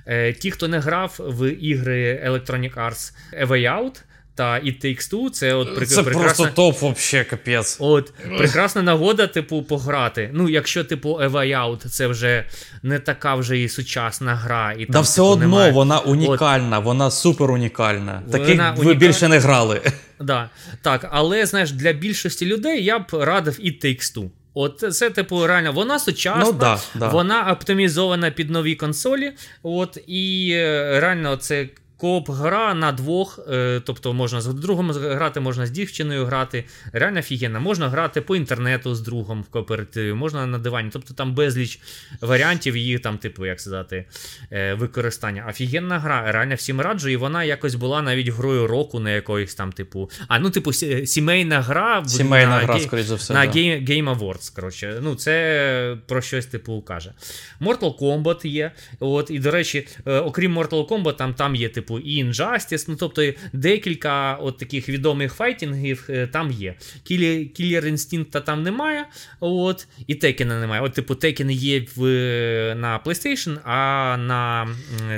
Е, 0.06 0.32
ті, 0.32 0.50
хто 0.50 0.68
не 0.68 0.78
грав 0.78 1.16
в 1.18 1.50
ігри 1.50 2.22
Electronic 2.26 2.74
Arts 2.74 3.12
A 3.40 3.46
Way 3.46 3.62
Out 3.62 4.02
та 4.38 4.52
It 4.54 4.84
Takes 4.84 5.12
Two, 5.12 5.30
це 5.30 5.54
от 5.54 5.68
прик- 5.78 5.86
Це 5.86 6.02
прекрасна... 6.02 6.22
просто 6.22 6.46
топ, 6.54 6.80
вообще, 6.80 7.24
капець. 7.24 7.76
От, 7.80 8.12
прекрасна 8.38 8.82
нагода, 8.82 9.26
типу, 9.26 9.62
пограти. 9.62 10.30
Ну, 10.32 10.48
якщо, 10.48 10.84
типу, 10.84 11.10
A 11.14 11.30
Way 11.30 11.48
Out, 11.48 11.88
це 11.88 12.06
вже 12.06 12.44
не 12.82 12.98
така 12.98 13.34
вже 13.34 13.58
і 13.58 13.68
сучасна 13.68 14.34
гра. 14.34 14.74
І 14.78 14.86
Да 14.86 15.00
все 15.00 15.14
типу, 15.16 15.26
одно 15.28 15.46
немає. 15.46 15.72
вона 15.72 15.98
унікальна, 16.00 16.78
вона 16.78 17.10
супер 17.10 17.50
унікальна. 17.50 18.22
Вона 18.26 18.38
Таких 18.38 18.58
ви 18.58 18.64
унікальна. 18.70 18.94
більше 18.94 19.28
не 19.28 19.38
грали. 19.38 19.80
Да. 20.20 20.50
Так, 20.82 21.08
але 21.10 21.46
знаєш, 21.46 21.72
для 21.72 21.92
більшості 21.92 22.46
людей 22.46 22.84
я 22.84 22.98
б 22.98 23.04
радив 23.12 23.54
It 23.54 23.84
Takes 23.84 24.16
Two. 24.16 24.28
От 24.54 24.84
це, 24.96 25.10
типу, 25.10 25.46
реально, 25.46 25.72
вона 25.72 25.98
сучасна, 25.98 26.44
Ну 26.44 26.52
да, 26.52 26.78
да. 26.94 27.08
вона 27.08 27.52
оптимізована 27.52 28.30
під 28.30 28.50
нові 28.50 28.74
консолі. 28.74 29.32
От, 29.62 29.98
і 30.06 30.50
е, 30.52 31.00
реально, 31.00 31.36
це 31.36 31.68
Кооп 31.98 32.30
гра 32.30 32.74
на 32.74 32.92
двох, 32.92 33.38
е, 33.50 33.80
тобто 33.84 34.12
можна 34.12 34.40
з 34.40 34.46
другом 34.46 34.90
грати, 34.90 35.40
можна 35.40 35.66
з 35.66 35.70
дівчиною 35.70 36.26
грати. 36.26 36.64
Реально 36.92 37.18
офігенно. 37.18 37.60
Можна 37.60 37.88
грати 37.88 38.20
по 38.20 38.36
інтернету 38.36 38.94
з 38.94 39.00
другом 39.00 39.42
в 39.42 39.48
кооперативі, 39.48 40.12
можна 40.12 40.46
на 40.46 40.58
дивані. 40.58 40.90
Тобто 40.92 41.14
там 41.14 41.34
безліч 41.34 41.80
варіантів 42.20 42.76
її, 42.76 42.98
там, 42.98 43.18
типу, 43.18 43.46
як 43.46 43.60
сказати, 43.60 44.04
е, 44.52 44.74
використання. 44.74 45.46
Офігенна 45.48 45.98
гра, 45.98 46.32
реально 46.32 46.54
всім 46.54 46.80
раджу, 46.80 47.08
і 47.08 47.16
вона 47.16 47.44
якось 47.44 47.74
була 47.74 48.02
навіть 48.02 48.28
грою 48.28 48.66
року 48.66 49.00
на 49.00 49.10
якоїсь 49.10 49.54
там, 49.54 49.72
типу. 49.72 50.10
А, 50.28 50.38
ну, 50.38 50.50
типу, 50.50 50.72
сімейна 50.72 51.60
гра 51.60 52.04
Сімейна 52.06 52.50
на, 52.50 52.56
гра, 52.56 52.74
ге- 52.74 52.80
скоріш 52.80 53.06
за 53.06 53.14
все. 53.14 53.34
на 53.34 53.46
да. 53.46 53.52
Game, 53.52 53.90
Game 53.90 54.18
Awards. 54.18 54.54
Коротше. 54.54 54.98
Ну, 55.02 55.14
це 55.14 55.96
про 56.06 56.22
щось 56.22 56.46
типу 56.46 56.82
каже. 56.82 57.12
Mortal 57.60 57.98
Kombat 57.98 58.46
є. 58.46 58.72
От, 59.00 59.30
і, 59.30 59.38
до 59.38 59.50
речі, 59.50 59.88
е, 60.06 60.18
окрім 60.18 60.58
Mortal 60.58 60.88
Kombat, 60.88 61.16
там, 61.16 61.34
там 61.34 61.54
є, 61.54 61.68
типу, 61.68 61.87
і 61.98 62.24
Injustice, 62.24 62.84
ну 62.88 62.96
тобто 62.96 63.32
декілька 63.52 64.34
от 64.34 64.58
таких 64.58 64.88
відомих 64.88 65.34
файтінгів 65.34 66.06
е, 66.10 66.26
там 66.26 66.50
є. 66.50 66.74
Killer, 67.10 67.86
інстинкта 67.86 68.38
Instinct 68.38 68.44
там 68.44 68.62
немає, 68.62 69.06
от, 69.40 69.86
і 70.06 70.14
Tekken 70.14 70.44
немає. 70.60 70.82
От, 70.82 70.92
типу, 70.92 71.14
Tekken 71.14 71.50
є 71.50 71.86
в, 71.96 72.00
на 72.74 73.00
PlayStation, 73.04 73.58
а 73.64 74.16
на, 74.16 74.68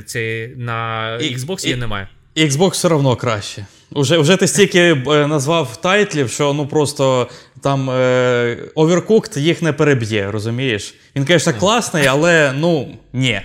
це, 0.06 0.50
на 0.56 1.08
Xbox 1.22 1.66
і- 1.66 1.68
є 1.68 1.76
немає. 1.76 2.08
І 2.34 2.44
Xbox 2.44 2.70
все 2.70 2.88
одно 2.88 3.16
краще. 3.16 3.66
Уже, 3.92 4.18
вже 4.18 4.36
ти 4.36 4.46
стільки 4.46 4.80
е, 4.80 5.26
назвав 5.26 5.80
тайтлів, 5.80 6.30
що 6.30 6.52
ну 6.52 6.66
просто 6.66 7.28
там 7.62 7.90
е, 7.90 8.58
Overcooked 8.76 9.38
їх 9.38 9.62
не 9.62 9.72
переб'є, 9.72 10.30
розумієш? 10.30 10.94
Він, 11.16 11.26
звісно, 11.26 11.54
класний, 11.54 12.06
але 12.06 12.52
ну 12.58 12.98
ні. 13.12 13.40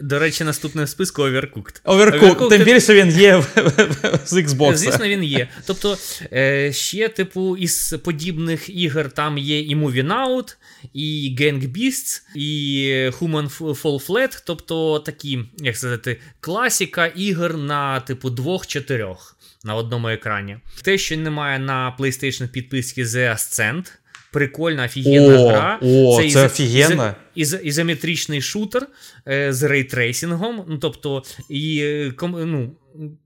До 0.00 0.18
речі, 0.18 0.44
наступне 0.44 0.84
в 0.84 0.88
списку 0.88 1.22
Overcooked. 1.22 1.82
Overcooked, 1.84 2.48
тим 2.48 2.62
більше 2.62 2.94
він 2.94 3.08
є 3.08 3.36
в, 3.36 3.46
в, 3.56 4.20
з 4.24 4.32
Xbox. 4.32 4.74
Звісно, 4.74 5.08
він 5.08 5.24
є. 5.24 5.48
Тобто, 5.66 5.98
е, 6.32 6.72
ще, 6.72 7.08
типу, 7.08 7.56
із 7.56 7.94
подібних 8.04 8.76
ігор 8.76 9.10
там 9.10 9.38
є 9.38 9.60
і 9.60 9.76
Moving 9.76 10.26
Out, 10.26 10.56
і 10.94 11.36
Gang 11.40 11.72
Beasts, 11.72 12.20
і 12.34 12.84
Human 13.20 13.58
Fall 13.58 14.06
Flat, 14.06 14.42
тобто 14.46 14.98
такі, 14.98 15.38
як 15.58 15.76
сказати, 15.76 16.20
класіка 16.40 17.06
ігор 17.06 17.56
на, 17.56 18.00
типу, 18.00 18.30
двох-чотирьох 18.30 19.36
на 19.64 19.74
одному 19.74 20.08
екрані. 20.08 20.56
Те, 20.82 20.98
що 20.98 21.16
немає 21.16 21.58
на 21.58 21.96
PlayStation 21.98 22.48
підписки 22.48 23.04
The 23.04 23.32
Ascent. 23.32 23.92
Прикольна, 24.32 24.84
офігенна 24.84 25.38
О, 25.40 25.48
гра. 25.48 25.78
о, 25.82 26.22
це 26.22 26.30
це 26.30 26.46
офігенно. 26.46 27.02
ізо- 27.04 27.14
із- 27.34 27.60
ізометричний 27.64 28.42
шутер 28.42 28.86
е, 29.28 29.52
з 29.52 29.62
рейтрейсингом. 29.62 30.64
Ну, 30.68 30.78
тобто, 30.78 31.22
і, 31.48 31.80
е, 31.82 32.10
ком- 32.16 32.44
ну, 32.44 32.72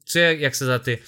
це, 0.04 0.34
як 0.34 0.56
сказати, 0.56 0.98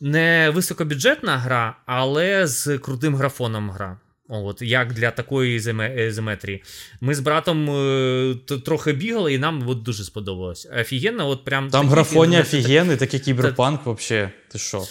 не 0.00 0.50
високобюджетна 0.54 1.38
гра, 1.38 1.76
але 1.86 2.46
з 2.46 2.78
крутим 2.78 3.14
графоном 3.14 3.70
гра. 3.70 3.98
От, 4.28 4.62
як 4.62 4.92
для 4.92 5.10
такої 5.10 5.58
ізоме- 5.58 6.06
ізометрії. 6.08 6.62
Ми 7.00 7.14
з 7.14 7.20
братом 7.20 7.70
е, 7.70 8.34
трохи 8.64 8.92
бігали, 8.92 9.34
і 9.34 9.38
нам 9.38 9.68
от 9.68 9.82
дуже 9.82 10.04
сподобалось. 10.04 10.68
Офігенно, 10.80 11.28
от 11.28 11.44
прям. 11.44 11.70
Там 11.70 11.88
графоні 11.88 12.40
офігенний, 12.40 12.96
такий 12.96 13.20
кіберпанк 13.20 13.80
взагалі. 13.86 14.28
Ти 14.52 14.58
що? 14.58 14.84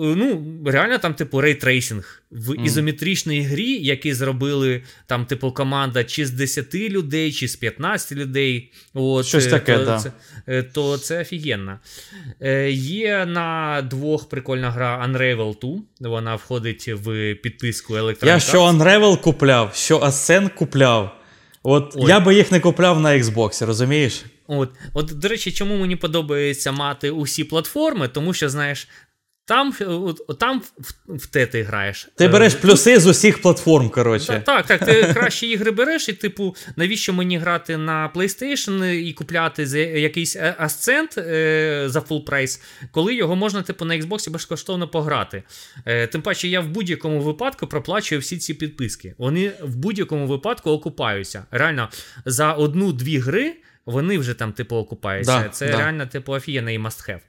Ну, 0.00 0.62
реально 0.66 0.98
там, 0.98 1.14
типу, 1.14 1.40
ray 1.40 1.62
tracing. 1.62 2.22
В 2.30 2.64
ізометричній 2.64 3.42
грі, 3.42 3.70
які 3.70 4.14
зробили 4.14 4.82
там, 5.06 5.26
типу, 5.26 5.52
команда 5.52 6.04
чи 6.04 6.26
з 6.26 6.30
10 6.30 6.74
людей, 6.74 7.32
чи 7.32 7.48
з 7.48 7.56
15 7.56 8.18
людей. 8.18 8.72
От, 8.94 9.26
Щось 9.26 9.46
е, 9.46 9.50
таке, 9.50 9.78
то, 9.78 9.84
да. 9.84 9.98
це, 9.98 10.12
е, 10.46 10.62
то 10.62 10.98
це 10.98 11.20
офігенно. 11.20 11.78
Е, 12.40 12.70
є 12.70 13.26
на 13.26 13.82
двох 13.90 14.28
прикольна 14.28 14.70
гра 14.70 15.08
Unravel 15.08 15.60
2. 16.00 16.10
Вона 16.10 16.34
входить 16.34 16.88
в 16.88 17.34
підписку 17.34 17.94
Electronic. 17.94 18.26
Я 18.26 18.40
що 18.40 18.64
Unravel 18.64 19.20
купляв, 19.20 19.74
що 19.74 19.98
Ascent 19.98 20.54
купляв. 20.54 21.20
От 21.62 21.92
Ой. 21.96 22.08
я 22.08 22.20
би 22.20 22.34
їх 22.34 22.52
не 22.52 22.60
купляв 22.60 23.00
на 23.00 23.18
Xbox, 23.18 23.66
розумієш? 23.66 24.24
От, 24.46 24.70
от, 24.94 25.18
до 25.18 25.28
речі, 25.28 25.52
чому 25.52 25.76
мені 25.76 25.96
подобається 25.96 26.72
мати 26.72 27.10
усі 27.10 27.44
платформи, 27.44 28.08
тому 28.08 28.34
що, 28.34 28.48
знаєш, 28.48 28.88
там, 29.46 29.74
е, 29.80 30.34
там 30.34 30.62
в, 30.78 30.92
в 31.08 31.26
те 31.26 31.46
ти 31.46 31.62
граєш. 31.62 32.08
Ти 32.16 32.24
Е, 32.24 32.28
береш 32.28 32.54
плюси 32.54 33.00
з 33.00 33.06
усіх 33.06 33.42
платформ, 33.42 33.90
коротше. 33.90 34.42
Так, 34.46 34.66
так, 34.66 34.84
ти 34.86 35.14
кращі 35.14 35.46
ігри 35.46 35.70
береш, 35.70 36.08
і, 36.08 36.12
типу, 36.12 36.56
навіщо 36.76 37.12
мені 37.12 37.38
грати 37.38 37.76
на 37.76 38.10
PlayStation 38.14 38.84
і 38.92 39.12
купляти 39.12 39.66
за 39.66 39.78
якийсь 39.78 40.36
Ascent 40.36 41.20
е, 41.20 41.84
за 41.86 42.00
full 42.00 42.24
прайс, 42.24 42.62
коли 42.90 43.14
його 43.14 43.36
можна, 43.36 43.62
типу, 43.62 43.84
на 43.84 43.94
Xbox 43.98 44.30
безкоштовно 44.30 44.88
пограти. 44.88 45.42
Е, 45.86 46.06
тим 46.06 46.22
паче, 46.22 46.48
я 46.48 46.60
в 46.60 46.68
будь-якому 46.68 47.20
випадку 47.20 47.66
проплачую 47.66 48.20
всі 48.20 48.38
ці 48.38 48.54
підписки. 48.54 49.14
Вони 49.18 49.52
в 49.62 49.76
будь-якому 49.76 50.26
випадку 50.26 50.70
окупаються. 50.70 51.46
Реально, 51.50 51.88
за 52.24 52.52
одну-дві 52.52 53.18
гри 53.18 53.54
вони 53.86 54.18
вже 54.18 54.34
там, 54.34 54.52
типу, 54.52 54.76
окупаються. 54.76 55.40
Да, 55.42 55.48
Це 55.48 55.68
да. 55.68 55.78
реально, 55.78 56.06
типу, 56.06 56.32
офігенний 56.32 56.78
must 56.78 57.10
have. 57.10 57.20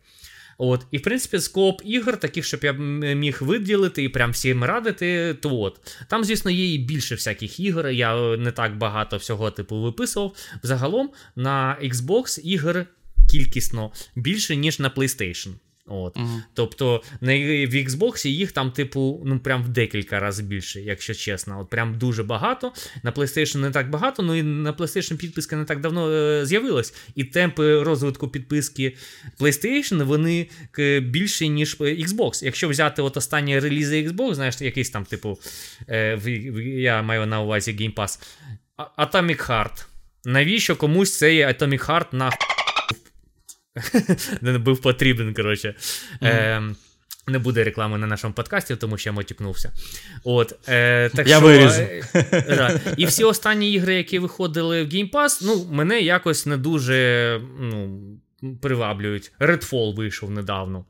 От, 0.57 0.85
і 0.91 0.97
в 0.97 1.01
принципі, 1.01 1.37
з 1.37 1.47
кооп 1.47 1.81
ігор, 1.85 2.17
таких, 2.17 2.45
щоб 2.45 2.63
я 2.63 2.71
міг 3.15 3.37
виділити 3.41 4.03
і 4.03 4.09
прям 4.09 4.31
всім 4.31 4.63
радити, 4.63 5.33
то 5.41 5.59
от. 5.59 5.79
Там, 6.09 6.23
звісно, 6.23 6.51
є 6.51 6.73
і 6.73 6.77
більше 6.77 7.15
всяких 7.15 7.59
ігор. 7.59 7.87
Я 7.87 8.17
е, 8.17 8.37
не 8.37 8.51
так 8.51 8.77
багато 8.77 9.17
всього 9.17 9.51
типу 9.51 9.81
виписував. 9.81 10.35
Взагалом 10.63 11.09
на 11.35 11.77
Xbox 11.83 12.39
ігор 12.39 12.85
кількісно 13.31 13.91
більше, 14.15 14.55
ніж 14.55 14.79
на 14.79 14.89
PlayStation. 14.89 15.53
От. 15.88 16.17
Тобто 16.53 17.03
на, 17.21 17.31
в 17.33 17.73
Xbox 17.75 18.27
їх 18.27 18.51
там, 18.51 18.71
типу, 18.71 19.23
ну 19.25 19.39
прям 19.39 19.63
в 19.63 19.67
декілька 19.69 20.19
разів 20.19 20.45
більше, 20.45 20.81
якщо 20.81 21.13
чесно. 21.13 21.59
От 21.61 21.69
прям 21.69 21.97
дуже 21.97 22.23
багато. 22.23 22.73
На 23.03 23.11
PlayStation 23.11 23.57
не 23.57 23.71
так 23.71 23.89
багато, 23.89 24.23
ну 24.23 24.36
і 24.36 24.43
на 24.43 24.73
PlayStation 24.73 25.17
підписка 25.17 25.55
не 25.55 25.65
так 25.65 25.81
давно 25.81 26.11
е, 26.11 26.45
з'явилась. 26.45 26.93
І 27.15 27.23
темпи 27.23 27.83
розвитку 27.83 28.27
підписки 28.27 28.95
PlayStation 29.39 30.03
вони 30.03 30.49
е, 30.79 30.99
більші, 30.99 31.49
ніж 31.49 31.77
е, 31.81 31.83
Xbox. 31.83 32.45
Якщо 32.45 32.69
взяти 32.69 33.01
от 33.01 33.17
останні 33.17 33.59
релізи 33.59 34.07
Xbox, 34.07 34.33
знаєш, 34.33 34.61
якийсь 34.61 34.89
там, 34.89 35.05
типу, 35.05 35.39
е, 35.89 36.15
в, 36.15 36.19
в- 36.51 36.61
я 36.79 37.01
маю 37.01 37.25
на 37.25 37.41
увазі 37.41 37.71
Game 37.71 37.93
Pass, 37.93 38.19
Atomic 38.97 39.47
Heart. 39.49 39.86
Навіщо 40.25 40.75
комусь 40.75 41.17
цей 41.17 41.39
Atomic 41.45 41.86
Heart 41.86 42.05
на 42.11 42.31
не 44.41 44.57
був 44.57 44.82
потрібен, 44.82 45.34
коротше. 45.34 45.76
Е, 46.23 46.61
не 47.28 47.39
буде 47.39 47.63
реклами 47.63 47.97
на 47.97 48.07
нашому 48.07 48.34
подкасті, 48.34 48.76
тому 48.76 48.97
що 48.97 49.09
я 49.09 49.13
мотікнувся. 49.13 49.71
От, 50.23 50.69
е, 50.69 51.09
так 51.09 51.28
Я 51.28 51.38
що, 51.38 51.49
е, 51.49 52.03
да. 52.32 52.80
І 52.97 53.05
всі 53.05 53.23
останні 53.23 53.71
ігри, 53.73 53.95
які 53.95 54.19
виходили 54.19 54.84
в 54.84 54.88
Game 54.88 55.11
Pass, 55.11 55.41
ну, 55.41 55.67
мене 55.71 56.01
якось 56.01 56.45
не 56.45 56.57
дуже 56.57 57.41
ну, 57.59 57.99
приваблюють. 58.61 59.32
Redfall 59.39 59.95
вийшов 59.95 60.32
недавно. 60.32 60.86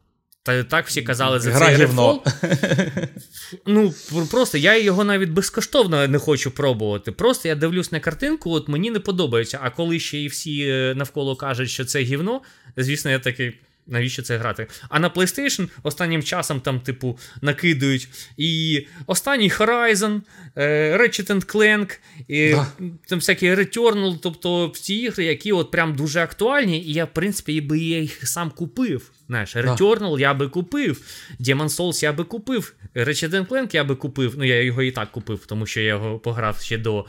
Та 0.46 0.64
так 0.64 0.88
всі 0.88 1.02
казали 1.02 1.40
за 1.40 1.52
Гра 1.52 1.68
цей 1.68 1.76
гівно. 1.76 2.22
Redfall. 2.24 3.08
Ну, 3.66 3.94
просто 4.32 4.58
я 4.58 4.78
його 4.78 5.04
навіть 5.04 5.30
безкоштовно 5.30 6.08
не 6.08 6.20
хочу 6.20 6.52
пробувати. 6.52 7.12
Просто 7.12 7.48
я 7.48 7.56
дивлюсь 7.56 7.92
на 7.92 8.00
картинку, 8.00 8.52
от 8.52 8.68
мені 8.68 8.92
не 8.92 9.00
подобається. 9.00 9.60
А 9.62 9.70
коли 9.70 10.00
ще 10.00 10.20
і 10.20 10.28
всі 10.28 10.62
е, 10.68 10.94
навколо 10.96 11.36
кажуть, 11.36 11.70
що 11.70 11.86
це 11.86 12.00
гівно, 12.00 12.42
звісно, 12.78 13.12
я 13.12 13.20
такий. 13.20 13.54
Навіщо 13.88 14.22
це 14.22 14.38
грати? 14.38 14.68
А 14.90 15.00
на 15.00 15.10
PlayStation 15.10 15.70
останнім 15.84 16.24
часом 16.24 16.62
там, 16.62 16.80
типу, 16.80 17.20
накидують 17.42 18.08
і 18.38 18.82
останній 19.08 19.50
Horizon, 19.52 20.22
е, 20.56 20.98
Ratchet 20.98 21.32
and 21.32 21.46
Clank, 21.56 22.00
і 22.28 22.52
Да. 22.52 22.68
там 23.08 23.20
всякі 23.20 23.52
Returnal, 23.52 24.20
тобто 24.22 24.68
всі 24.68 24.96
ігри, 24.96 25.26
які 25.26 25.52
от 25.52 25.72
прям 25.72 25.96
дуже 25.96 26.20
актуальні, 26.20 26.82
і 26.82 26.94
я, 26.94 27.06
в 27.06 27.14
принципі, 27.14 27.62
би 27.62 27.80
я 27.80 28.00
їх 28.00 28.28
сам 28.28 28.52
купив. 28.52 29.12
Знаєш, 29.28 29.56
Returnal 29.56 30.20
я 30.20 30.34
би 30.34 30.48
купив, 30.48 31.02
Demon 31.40 31.70
Souls 31.70 32.04
я 32.04 32.14
би 32.14 32.24
купив, 32.24 32.74
Ratchet 32.96 33.48
Clank 33.48 33.76
я 33.76 33.84
би 33.84 33.96
купив. 33.96 34.34
Ну, 34.38 34.44
я 34.44 34.62
його 34.64 34.82
і 34.82 34.92
так 34.92 35.12
купив, 35.12 35.46
тому 35.46 35.66
що 35.66 35.82
я 35.82 35.88
його 35.88 36.20
пограв 36.20 36.58
ще 36.62 36.78
до 36.78 37.06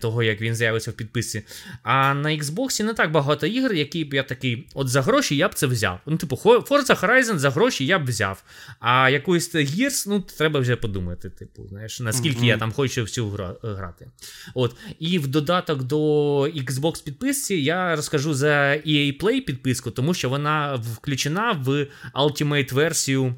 того, 0.00 0.22
як 0.22 0.40
він 0.40 0.54
з'явився 0.54 0.90
в 0.90 0.94
підписці. 0.94 1.42
А 1.82 2.14
на 2.14 2.28
Xbox 2.28 2.82
не 2.82 2.94
так 2.94 3.10
багато 3.12 3.46
ігор, 3.46 3.72
які 3.74 4.04
б 4.04 4.14
я 4.14 4.22
такий, 4.22 4.66
от 4.74 4.88
за 4.88 5.02
гроші 5.02 5.36
я 5.36 5.48
б 5.48 5.54
це 5.54 5.66
взяв. 5.66 6.00
Ну, 6.06 6.16
типу, 6.16 6.36
Forza 6.36 7.00
Horizon 7.00 7.38
за 7.38 7.50
гроші 7.50 7.86
я 7.86 7.98
б 7.98 8.04
взяв. 8.04 8.42
А 8.80 9.10
якоюсь 9.10 9.54
Gears, 9.54 10.04
ну, 10.08 10.20
треба 10.20 10.60
вже 10.60 10.76
подумати, 10.76 11.30
типу, 11.30 11.66
знаєш, 11.68 12.00
наскільки 12.00 12.46
я 12.46 12.56
там 12.56 12.72
хочу 12.72 13.04
в 13.04 13.10
цю 13.10 13.28
гра- 13.30 13.56
грати. 13.62 14.06
От. 14.54 14.76
І 14.98 15.18
в 15.18 15.26
додаток 15.26 15.82
до 15.82 16.40
Xbox 16.42 17.04
підписці 17.04 17.54
я 17.54 17.96
розкажу 17.96 18.34
за 18.34 18.48
EA 18.86 19.20
Play 19.22 19.40
підписку, 19.40 19.90
тому 19.90 20.14
що 20.14 20.28
вона 20.30 20.74
включена 20.74 21.52
в 21.64 21.86
Ultimate 22.14 22.74
версію 22.74 23.34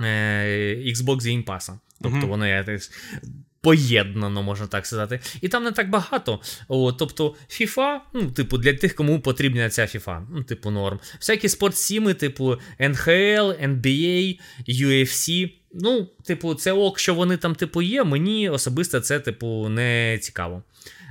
е, 0.00 0.04
Xbox 0.86 1.16
Game 1.16 1.44
Pass. 1.44 1.78
Тобто 2.02 2.26
воно 2.26 2.46
я 2.46 2.64
теж 2.64 2.90
Поєднано, 3.62 4.42
можна 4.42 4.66
так 4.66 4.86
сказати. 4.86 5.20
І 5.40 5.48
там 5.48 5.64
не 5.64 5.72
так 5.72 5.90
багато. 5.90 6.40
О, 6.68 6.92
тобто, 6.92 7.34
FIFA, 7.48 7.98
ну, 8.14 8.30
типу, 8.30 8.58
для 8.58 8.74
тих, 8.74 8.94
кому 8.94 9.20
потрібна 9.20 9.70
ця 9.70 9.82
FIFA, 9.82 10.26
ну, 10.30 10.42
типу, 10.42 10.70
норм. 10.70 11.00
Всякі 11.18 11.48
спортсіми, 11.48 12.14
типу 12.14 12.56
NHL, 12.80 13.68
NBA, 13.68 14.38
UFC. 14.68 15.50
Ну, 15.74 16.08
типу, 16.24 16.54
це 16.54 16.72
ок, 16.72 16.98
що 16.98 17.14
вони 17.14 17.36
там, 17.36 17.54
типу, 17.54 17.82
є. 17.82 18.04
Мені 18.04 18.48
особисто 18.48 19.00
це, 19.00 19.20
типу, 19.20 19.68
не 19.68 20.18
цікаво. 20.22 20.62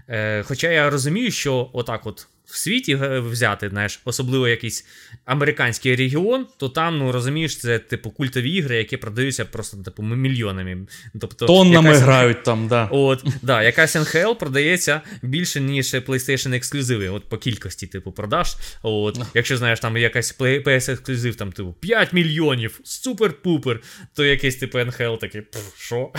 Е, 0.09 0.43
Хоча 0.43 0.69
я 0.69 0.89
розумію, 0.89 1.31
що 1.31 1.69
отак 1.73 2.07
от 2.07 2.27
в 2.51 2.57
світі 2.57 2.95
взяти, 3.29 3.69
знаєш, 3.69 3.99
особливо 4.05 4.47
якийсь 4.47 4.85
американський 5.25 5.95
регіон, 5.95 6.47
то 6.57 6.69
там, 6.69 6.97
ну 6.97 7.11
розумієш, 7.11 7.57
це 7.57 7.79
типу 7.79 8.09
культові 8.09 8.51
ігри, 8.51 8.77
які 8.77 8.97
продаються 8.97 9.45
просто 9.45 9.77
типу 9.77 10.03
мільйонами. 10.03 10.77
Тобто, 11.21 11.45
Тоннами 11.45 11.87
якась... 11.87 12.03
грають 12.03 12.43
там, 12.43 12.67
да. 12.67 12.85
От, 12.91 13.25
да, 13.41 13.63
якась 13.63 13.95
NHL 13.95 14.35
продається 14.35 15.01
більше, 15.21 15.61
ніж 15.61 15.93
PlayStation 15.93 16.55
ексклюзиви, 16.55 17.09
от 17.09 17.29
по 17.29 17.37
кількості, 17.37 17.87
типу, 17.87 18.11
продаж. 18.11 18.55
От, 18.83 19.19
Якщо 19.33 19.57
знаєш, 19.57 19.79
там 19.79 19.97
якась 19.97 20.39
PS 20.39 20.91
ексклюзив, 20.91 21.35
там, 21.35 21.51
типу, 21.51 21.73
5 21.73 22.13
мільйонів, 22.13 22.79
супер-пупер, 22.83 23.79
то 24.13 24.25
якийсь 24.25 24.55
типу 24.55 24.77
NHL 24.77 25.17
такий, 25.19 25.41
що? 25.77 26.11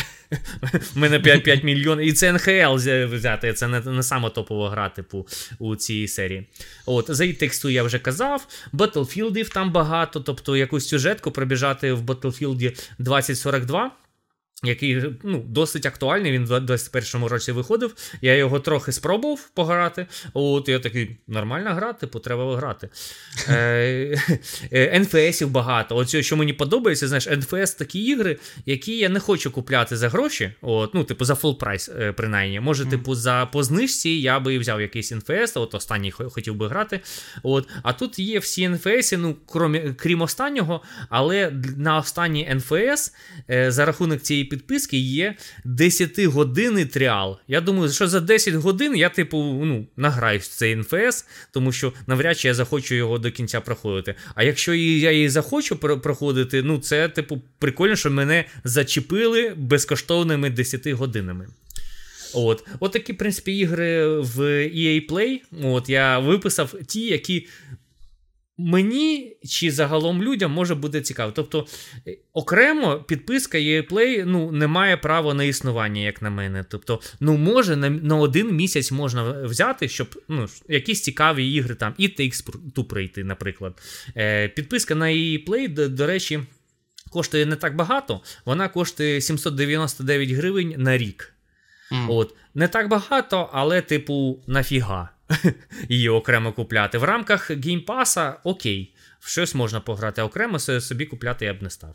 У 0.97 0.99
мене 0.99 1.21
5 1.21 1.43
5 1.43 1.65
мільйонів. 1.65 2.07
І 2.07 2.13
це 2.13 2.33
NHL 2.33 3.07
взяти, 3.15 3.53
це 3.53 3.69
не, 3.69 3.81
не 3.81 4.03
саме 4.03 4.31
топова 4.31 4.71
гра, 4.71 4.89
типу, 4.89 5.29
у 5.59 5.77
цій 5.77 6.09
серії. 6.09 6.22
От, 6.87 7.07
За 7.09 7.33
тексту 7.33 7.69
я 7.69 7.83
вже 7.83 7.99
казав. 7.99 8.47
Батлфілдів 8.73 9.49
там 9.49 9.73
багато, 9.73 10.21
тобто 10.21 10.57
якусь 10.57 10.89
сюжетку 10.89 11.31
пробіжати 11.31 11.93
в 11.93 12.03
Battlefield 12.03 12.77
2042 12.99 13.91
який 14.65 15.03
ну, 15.23 15.45
досить 15.49 15.87
актуальний, 15.87 16.33
він 16.33 16.47
в 16.47 16.53
21-му 16.53 17.29
році 17.29 17.53
виходив. 17.53 17.95
Я 18.21 18.35
його 18.35 18.61
трохи 18.61 18.93
спробував 18.93 19.51
пограти. 19.55 20.07
От 20.35 20.69
я 20.69 20.79
такий, 20.79 21.17
нормальна 21.29 21.75
гра, 21.75 21.93
типу, 21.93 22.19
треба 22.19 22.57
грати. 22.57 22.89
НФСів 25.01 25.51
багато. 25.51 25.97
От 25.97 26.25
що 26.25 26.37
мені 26.37 26.53
подобається, 26.53 27.09
знаєш, 27.09 27.27
НФС 27.27 27.75
такі 27.75 28.01
ігри, 28.05 28.39
які 28.67 28.99
я 28.99 29.09
не 29.09 29.21
хочу 29.21 29.51
купляти 29.51 29.97
за 29.97 30.09
гроші. 30.09 30.53
От, 30.61 30.95
Ну, 30.95 31.05
типу, 31.05 31.25
за 31.25 31.35
full 31.35 31.59
price, 31.59 31.91
принаймні. 32.17 32.61
Може, 32.61 32.87
типу, 32.87 33.15
за 33.15 33.47
по 33.53 33.63
знижці 33.63 34.11
я 34.11 34.41
би 34.41 34.59
взяв 34.59 34.81
якийсь 34.81 35.13
НФС, 35.13 35.57
от 35.57 35.75
останній 35.75 36.11
хотів 36.11 36.55
би 36.55 36.69
грати. 36.69 37.01
От, 37.43 37.69
А 37.83 37.93
тут 37.93 38.19
є 38.19 38.39
всі 38.39 38.69
НФС, 38.69 39.13
ну, 39.19 39.37
крім, 39.53 39.95
крім 39.99 40.23
останнього, 40.23 40.83
але 41.09 41.53
на 41.77 41.99
останній 41.99 42.55
НФС 42.55 43.15
за 43.49 43.85
рахунок 43.85 44.23
цієї 44.23 44.52
підписки 44.53 44.99
є 44.99 45.35
10-годинний 45.67 46.87
тріал. 46.87 47.39
Я 47.49 47.61
думаю, 47.61 47.93
що 47.93 48.09
за 48.09 48.21
10 48.21 48.55
годин 48.55 48.97
я, 48.97 49.09
типу, 49.09 49.39
ну, 49.65 49.87
награюсь 49.97 50.49
в 50.49 50.57
цей 50.57 50.77
НФС, 50.77 51.27
тому 51.53 51.73
що 51.73 51.93
навряд 52.07 52.39
чи 52.39 52.49
я 52.49 52.55
захочу 52.55 52.95
його 52.95 53.19
до 53.19 53.31
кінця 53.31 53.61
проходити. 53.61 54.15
А 54.35 54.43
якщо 54.43 54.75
я 54.75 55.13
її 55.13 55.29
захочу 55.29 55.77
проходити, 55.77 56.63
ну 56.63 56.79
це, 56.79 57.09
типу, 57.09 57.43
прикольно, 57.59 57.97
що 57.97 58.11
мене 58.11 58.45
зачепили 58.65 59.53
безкоштовними 59.57 60.51
10 60.51 60.89
годинами. 60.89 61.47
От, 62.35 62.67
От 62.81 62.93
такі, 62.93 63.13
в 63.13 63.19
принципі, 63.19 63.59
ігри 63.59 64.07
в 64.07 64.41
EA 64.69 65.11
Play. 65.11 65.39
От 65.63 65.89
Я 65.89 66.19
виписав 66.19 66.75
ті, 66.87 67.01
які 67.01 67.47
Мені 68.65 69.37
чи 69.49 69.71
загалом 69.71 70.23
людям 70.23 70.53
може 70.53 70.75
бути 70.75 71.01
цікаво. 71.01 71.33
Тобто, 71.35 71.67
е, 72.07 72.19
окремо 72.33 72.99
підписка 72.99 73.59
EA 73.59 74.25
ну, 74.27 74.53
не 74.53 74.67
має 74.67 74.97
права 74.97 75.35
на 75.35 75.45
існування, 75.45 76.03
як 76.03 76.23
на 76.23 76.31
мене. 76.31 76.65
Тобто, 76.69 77.01
ну, 77.21 77.37
може, 77.37 77.77
на 77.77 77.91
на 77.91 78.17
один 78.17 78.57
місяць 78.57 78.93
можна 78.93 79.33
взяти, 79.33 79.89
щоб 79.89 80.23
ну, 80.29 80.49
якісь 80.69 81.03
цікаві 81.03 81.53
ігри 81.53 81.75
там 81.75 81.95
і 81.99 82.09
Takes 82.09 82.85
пройти, 82.85 83.25
наприклад. 83.25 83.83
Е, 84.17 84.49
Підписка 84.49 84.95
на 84.95 85.07
EA 85.07 85.69
до, 85.69 85.89
до 85.89 86.07
речі, 86.07 86.41
коштує 87.11 87.47
не 87.47 87.57
так 87.57 87.77
багато. 87.77 88.21
Вона 88.45 88.69
коштує 88.69 89.21
799 89.21 90.31
гривень 90.31 90.75
на 90.79 90.99
рік. 90.99 91.35
Мм. 91.93 92.07
От. 92.09 92.35
Не 92.55 92.69
так 92.69 92.89
багато, 92.89 93.51
але, 93.53 93.83
типу, 93.83 94.43
нафіга. 94.47 95.11
її 95.89 96.09
окремо 96.09 96.53
купляти. 96.53 96.99
В 96.99 97.05
рамках 97.05 97.51
геймпаса 97.51 98.37
окей, 98.45 98.95
в 99.21 99.29
щось 99.29 99.55
можна 99.55 99.81
пограти, 99.81 100.23
окремо 100.23 100.59
собі 100.59 101.07
купляти 101.07 101.45
я 101.45 101.55
б 101.55 101.63
не 101.63 101.71
став. 101.71 101.95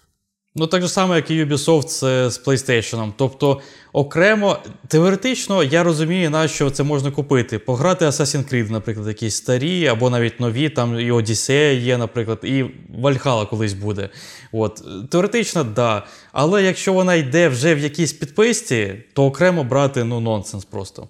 Ну, 0.60 0.68
так 0.68 0.82
же 0.82 0.88
само, 0.88 1.16
як 1.16 1.32
і 1.32 1.46
Ubisoft 1.46 1.88
з 2.30 2.46
PlayStation. 2.46 3.14
Тобто, 3.18 3.62
окремо, 3.94 4.58
теоретично, 4.88 5.64
я 5.64 5.84
розумію, 5.84 6.30
на 6.30 6.48
що 6.48 6.70
це 6.70 6.84
можна 6.84 7.12
купити. 7.12 7.60
Пограти 7.60 8.06
Assassin's 8.06 8.54
Creed, 8.54 8.72
наприклад, 8.72 9.08
якісь 9.08 9.36
старі, 9.36 9.88
або 9.88 10.10
навіть 10.10 10.40
нові, 10.40 10.70
там 10.70 11.00
і 11.00 11.12
Odyssey 11.12 11.80
є, 11.80 11.98
наприклад, 11.98 12.40
і 12.44 12.64
Valhalla 13.02 13.50
колись 13.50 13.74
буде. 13.74 14.10
От. 14.52 14.82
Теоретично. 15.10 15.64
Да. 15.64 16.08
Але 16.32 16.64
якщо 16.64 16.94
вона 16.94 17.16
йде 17.16 17.48
вже 17.48 17.76
в 17.76 17.80
якійсь 17.80 18.14
підписці, 18.14 19.04
то 19.14 19.26
окремо 19.26 19.64
брати 19.64 20.04
ну, 20.04 20.20
нонсенс 20.20 20.66
просто. 20.66 21.08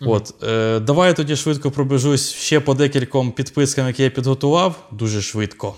От, 0.00 0.34
е, 0.42 0.80
Давай 0.80 1.08
я 1.08 1.14
тоді 1.14 1.36
швидко 1.36 1.70
пробіжусь 1.70 2.32
ще 2.32 2.60
по 2.60 2.74
декільком 2.74 3.32
підпискам, 3.32 3.86
які 3.86 4.02
я 4.02 4.10
підготував. 4.10 4.88
Дуже 4.92 5.22
швидко. 5.22 5.74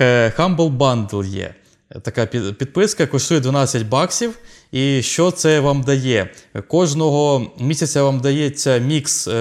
Е, 0.00 0.32
Humble 0.38 0.76
Bundle 0.78 1.26
є. 1.26 1.54
Така 2.02 2.26
підписка 2.26 3.06
коштує 3.06 3.40
12 3.40 3.86
баксів. 3.86 4.38
І 4.72 5.02
що 5.02 5.30
це 5.30 5.60
вам 5.60 5.82
дає? 5.82 6.30
Кожного 6.68 7.52
місяця 7.60 8.02
вам 8.02 8.20
дається 8.20 8.78
мікс 8.78 9.28
е, 9.28 9.32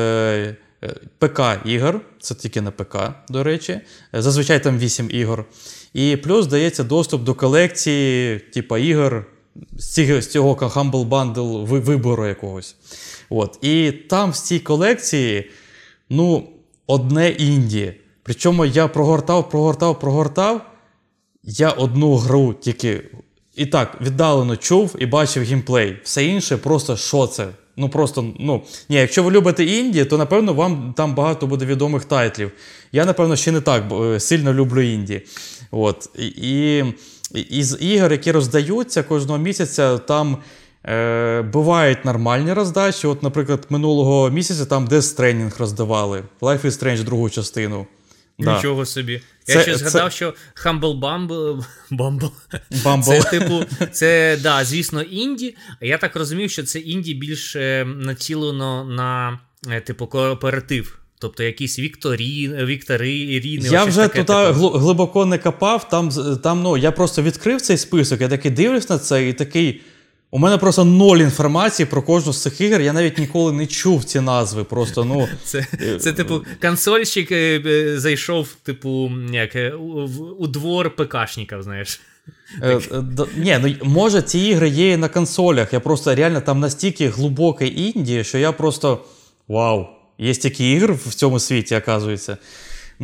е 0.83 0.95
ПК-ігор, 1.19 1.99
це 2.19 2.35
тільки 2.35 2.61
на 2.61 2.71
ПК, 2.71 2.97
до 3.29 3.43
речі. 3.43 3.79
Зазвичай 4.13 4.63
там 4.63 4.77
8 4.77 5.09
ігор. 5.11 5.45
І 5.93 6.17
плюс 6.17 6.47
дається 6.47 6.83
доступ 6.83 7.23
до 7.23 7.33
колекції, 7.33 8.39
типу 8.39 8.77
ігор 8.77 9.25
з 9.77 10.27
цього 10.27 10.53
Humble 10.53 11.09
Bundle 11.09 11.65
вибору 11.65 12.27
якогось. 12.27 12.75
От. 13.29 13.59
І 13.61 13.91
там 13.91 14.31
в 14.31 14.37
цій 14.37 14.59
колекції 14.59 15.49
ну, 16.09 16.49
одне 16.87 17.29
інді. 17.29 17.93
Причому 18.23 18.65
я 18.65 18.87
прогортав, 18.87 19.49
прогортав, 19.49 19.99
прогортав. 19.99 20.61
Я 21.43 21.69
одну 21.69 22.15
гру 22.15 22.53
тільки 22.53 23.03
і 23.55 23.65
так 23.65 24.01
віддалено 24.01 24.57
чув 24.57 24.95
і 24.99 25.05
бачив 25.05 25.43
геймплей. 25.43 25.97
Все 26.03 26.25
інше 26.25 26.57
просто 26.57 26.97
що 26.97 27.27
це? 27.27 27.47
Ну 27.77 27.89
просто, 27.89 28.25
ну, 28.39 28.61
ні, 28.89 28.95
якщо 28.95 29.23
ви 29.23 29.31
любите 29.31 29.65
інді, 29.65 30.05
то 30.05 30.17
напевно 30.17 30.53
вам 30.53 30.93
там 30.97 31.15
багато 31.15 31.47
буде 31.47 31.65
відомих 31.65 32.05
тайтлів. 32.05 32.51
Я, 32.91 33.05
напевно, 33.05 33.35
ще 33.35 33.51
не 33.51 33.61
так 33.61 33.83
е, 33.91 34.19
сильно 34.19 34.53
люблю 34.53 34.81
інді. 34.81 35.21
От. 35.71 36.09
І, 36.19 36.77
і 37.35 37.41
із 37.41 37.77
ігор, 37.81 38.11
які 38.11 38.31
роздаються 38.31 39.03
кожного 39.03 39.39
місяця, 39.39 39.97
там 39.97 40.37
Е, 40.85 41.41
Бувають 41.41 42.05
нормальні 42.05 42.53
роздачі. 42.53 43.07
От, 43.07 43.23
наприклад, 43.23 43.65
минулого 43.69 44.29
місяця 44.29 44.65
там 44.65 44.87
Death 44.87 45.17
Stranding 45.17 45.57
роздавали. 45.59 46.23
Life 46.41 46.65
is 46.65 46.83
Strange 46.83 47.03
другу 47.03 47.29
частину. 47.29 47.87
Нічого 48.37 48.81
да. 48.81 48.85
собі. 48.85 49.21
Я 49.47 49.61
ще 49.61 49.77
згадав, 49.77 50.09
це... 50.09 50.15
що 50.15 50.33
Humble 50.65 50.99
Bumble, 50.99 51.63
Bumble, 51.91 52.31
Bumble. 52.71 53.03
це, 53.03 53.21
типу, 53.21 53.65
це, 53.91 54.37
да, 54.43 54.63
звісно, 54.65 55.01
інді. 55.01 55.55
А 55.81 55.85
я 55.85 55.97
так 55.97 56.15
розумів, 56.15 56.51
що 56.51 56.63
це 56.63 56.79
інді 56.79 57.13
більш 57.13 57.55
е, 57.55 57.85
націлено 57.97 58.85
на 58.85 59.39
е, 59.69 59.81
типу, 59.81 60.07
кооператив. 60.07 60.99
Тобто 61.19 61.43
якісь 61.43 61.79
вікторі, 61.79 62.49
віктори, 62.65 63.39
ріни. 63.39 63.69
Я 63.69 63.83
вже 63.83 64.07
туди 64.07 64.23
типу. 64.23 64.69
глибоко 64.69 65.25
не 65.25 65.37
копав. 65.37 65.89
Там, 65.89 66.09
там, 66.43 66.61
ну, 66.63 66.77
я 66.77 66.91
просто 66.91 67.21
відкрив 67.21 67.61
цей 67.61 67.77
список, 67.77 68.21
я 68.21 68.29
такий 68.29 68.51
дивлюсь 68.51 68.89
на 68.89 68.99
це 68.99 69.29
і 69.29 69.33
такий. 69.33 69.81
У 70.33 70.39
мене 70.39 70.57
просто 70.57 70.85
ноль 70.85 71.17
інформації 71.17 71.85
про 71.85 72.01
кожну 72.01 72.33
з 72.33 72.41
цих 72.41 72.61
ігор. 72.61 72.81
Я 72.81 72.93
навіть 72.93 73.17
ніколи 73.17 73.51
не 73.51 73.67
чув 73.67 74.03
ці 74.03 74.19
назви. 74.19 74.63
Просто 74.63 75.05
ну 75.05 75.27
це, 75.43 75.67
це 75.99 76.13
типу, 76.13 76.41
консольщик 76.61 77.31
е, 77.31 77.61
е, 77.65 77.99
зайшов, 77.99 78.47
типу, 78.63 79.11
як 79.31 79.55
е, 79.55 79.71
у, 79.71 80.09
у 80.39 80.47
двор 80.47 80.95
ПКшників, 80.95 81.63
знаєш. 81.63 82.01
Ні, 83.37 83.59
ну 83.61 83.75
може 83.83 84.21
ці 84.21 84.39
ігри 84.39 84.69
є 84.69 84.91
і 84.91 84.97
на 84.97 85.09
консолях. 85.09 85.73
Я 85.73 85.79
просто 85.79 86.15
реально 86.15 86.41
там 86.41 86.59
настільки 86.59 87.09
глибокий 87.09 87.81
інді, 87.81 88.23
що 88.23 88.37
я 88.37 88.51
просто 88.51 89.05
вау! 89.47 89.85
Є 90.17 90.33
стільки 90.33 90.71
ігр 90.71 90.93
в 90.93 91.13
цьому 91.13 91.39
світі, 91.39 91.75
оказується. 91.75 92.37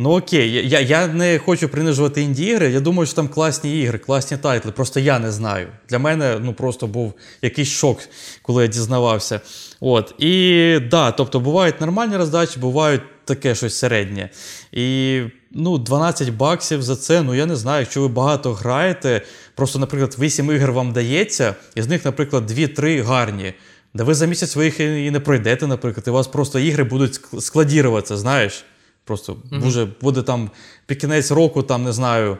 Ну 0.02 0.16
окей, 0.16 0.68
я 0.68 0.80
я 0.80 1.06
не 1.06 1.38
хочу 1.38 1.68
принижувати 1.68 2.22
інді-ігри. 2.22 2.70
Я 2.70 2.80
думаю, 2.80 3.06
що 3.06 3.16
там 3.16 3.28
класні 3.28 3.80
ігри, 3.80 3.98
класні 3.98 4.36
тайтли. 4.36 4.72
Просто 4.72 5.00
я 5.00 5.18
не 5.18 5.32
знаю. 5.32 5.68
Для 5.88 5.98
мене 5.98 6.38
ну 6.40 6.52
просто 6.52 6.86
був 6.86 7.12
якийсь 7.42 7.68
шок, 7.68 8.00
коли 8.42 8.62
я 8.62 8.68
дізнавався. 8.68 9.40
От. 9.80 10.14
І 10.18 10.78
да, 10.90 11.10
тобто 11.10 11.40
бувають 11.40 11.80
нормальні 11.80 12.16
роздачі, 12.16 12.60
бувають 12.60 13.02
таке 13.24 13.54
щось 13.54 13.78
середнє. 13.78 14.30
І 14.72 15.20
ну, 15.52 15.78
12 15.78 16.28
баксів 16.30 16.82
за 16.82 16.96
це, 16.96 17.22
ну 17.22 17.34
я 17.34 17.46
не 17.46 17.56
знаю, 17.56 17.80
якщо 17.80 18.00
ви 18.00 18.08
багато 18.08 18.52
граєте, 18.52 19.22
просто, 19.54 19.78
наприклад, 19.78 20.16
8 20.18 20.50
ігор 20.50 20.72
вам 20.72 20.92
дається, 20.92 21.54
і 21.74 21.82
з 21.82 21.88
них, 21.88 22.04
наприклад, 22.04 22.50
2-3 22.50 23.02
гарні. 23.02 23.54
Да 23.94 24.04
ви 24.04 24.14
за 24.14 24.26
місяць 24.26 24.56
ви 24.56 24.64
їх 24.64 24.80
і 24.80 25.10
не 25.10 25.20
пройдете, 25.20 25.66
наприклад, 25.66 26.04
і 26.06 26.10
у 26.10 26.12
вас 26.12 26.26
просто 26.26 26.58
ігри 26.58 26.84
будуть 26.84 27.12
ск- 27.12 27.40
складіруватися, 27.40 28.16
знаєш. 28.16 28.64
Просто 29.04 29.36
буде, 29.50 29.88
буде 30.00 30.22
там 30.22 30.50
під 30.86 31.00
кінець 31.00 31.30
року, 31.30 31.62
там, 31.62 31.84
не 31.84 31.92
знаю, 31.92 32.38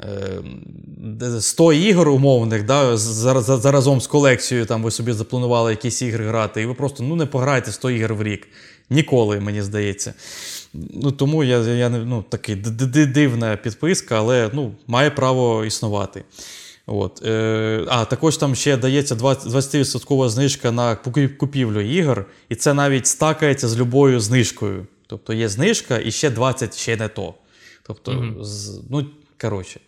е, 0.00 1.40
100 1.40 1.72
ігор 1.72 2.08
умовних, 2.08 2.64
да, 2.66 2.96
за- 2.96 3.40
за- 3.40 3.56
заразом 3.56 4.00
з 4.00 4.06
колекцією 4.06 4.66
там 4.66 4.82
ви 4.82 4.90
собі 4.90 5.12
запланували 5.12 5.70
якісь 5.70 6.02
ігри 6.02 6.26
грати, 6.28 6.62
і 6.62 6.66
ви 6.66 6.74
просто 6.74 7.02
ну, 7.02 7.16
не 7.16 7.26
пограєте 7.26 7.72
100 7.72 7.90
ігор 7.90 8.14
в 8.14 8.22
рік. 8.22 8.48
Ніколи, 8.90 9.40
мені 9.40 9.62
здається. 9.62 10.14
Ну, 10.74 11.12
тому 11.12 11.44
я, 11.44 11.58
я 11.58 11.88
ну, 11.88 12.24
такий 12.28 12.56
дивна 13.06 13.56
підписка, 13.56 14.18
але 14.18 14.50
ну, 14.52 14.74
має 14.86 15.10
право 15.10 15.64
існувати. 15.64 16.24
От. 16.86 17.22
Е, 17.26 17.84
а 17.88 18.04
також 18.04 18.36
там 18.36 18.54
ще 18.54 18.76
дається 18.76 19.14
20%, 19.14 19.50
20% 19.50 20.28
знижка 20.28 20.70
на 20.70 20.96
купівлю 21.38 21.80
ігор, 21.80 22.26
і 22.48 22.54
це 22.54 22.74
навіть 22.74 23.06
стакається 23.06 23.68
з 23.68 23.78
любою 23.78 24.20
знижкою. 24.20 24.86
Тобто 25.12 25.32
є 25.32 25.48
знижка 25.48 25.98
і 26.04 26.10
ще 26.10 26.30
20 26.30 26.78
ще 26.78 26.96
не 26.96 27.08
то. 27.08 27.34
Тобто, 27.82 28.34
з, 28.40 28.80
ну, 28.90 29.06
коротше. 29.40 29.80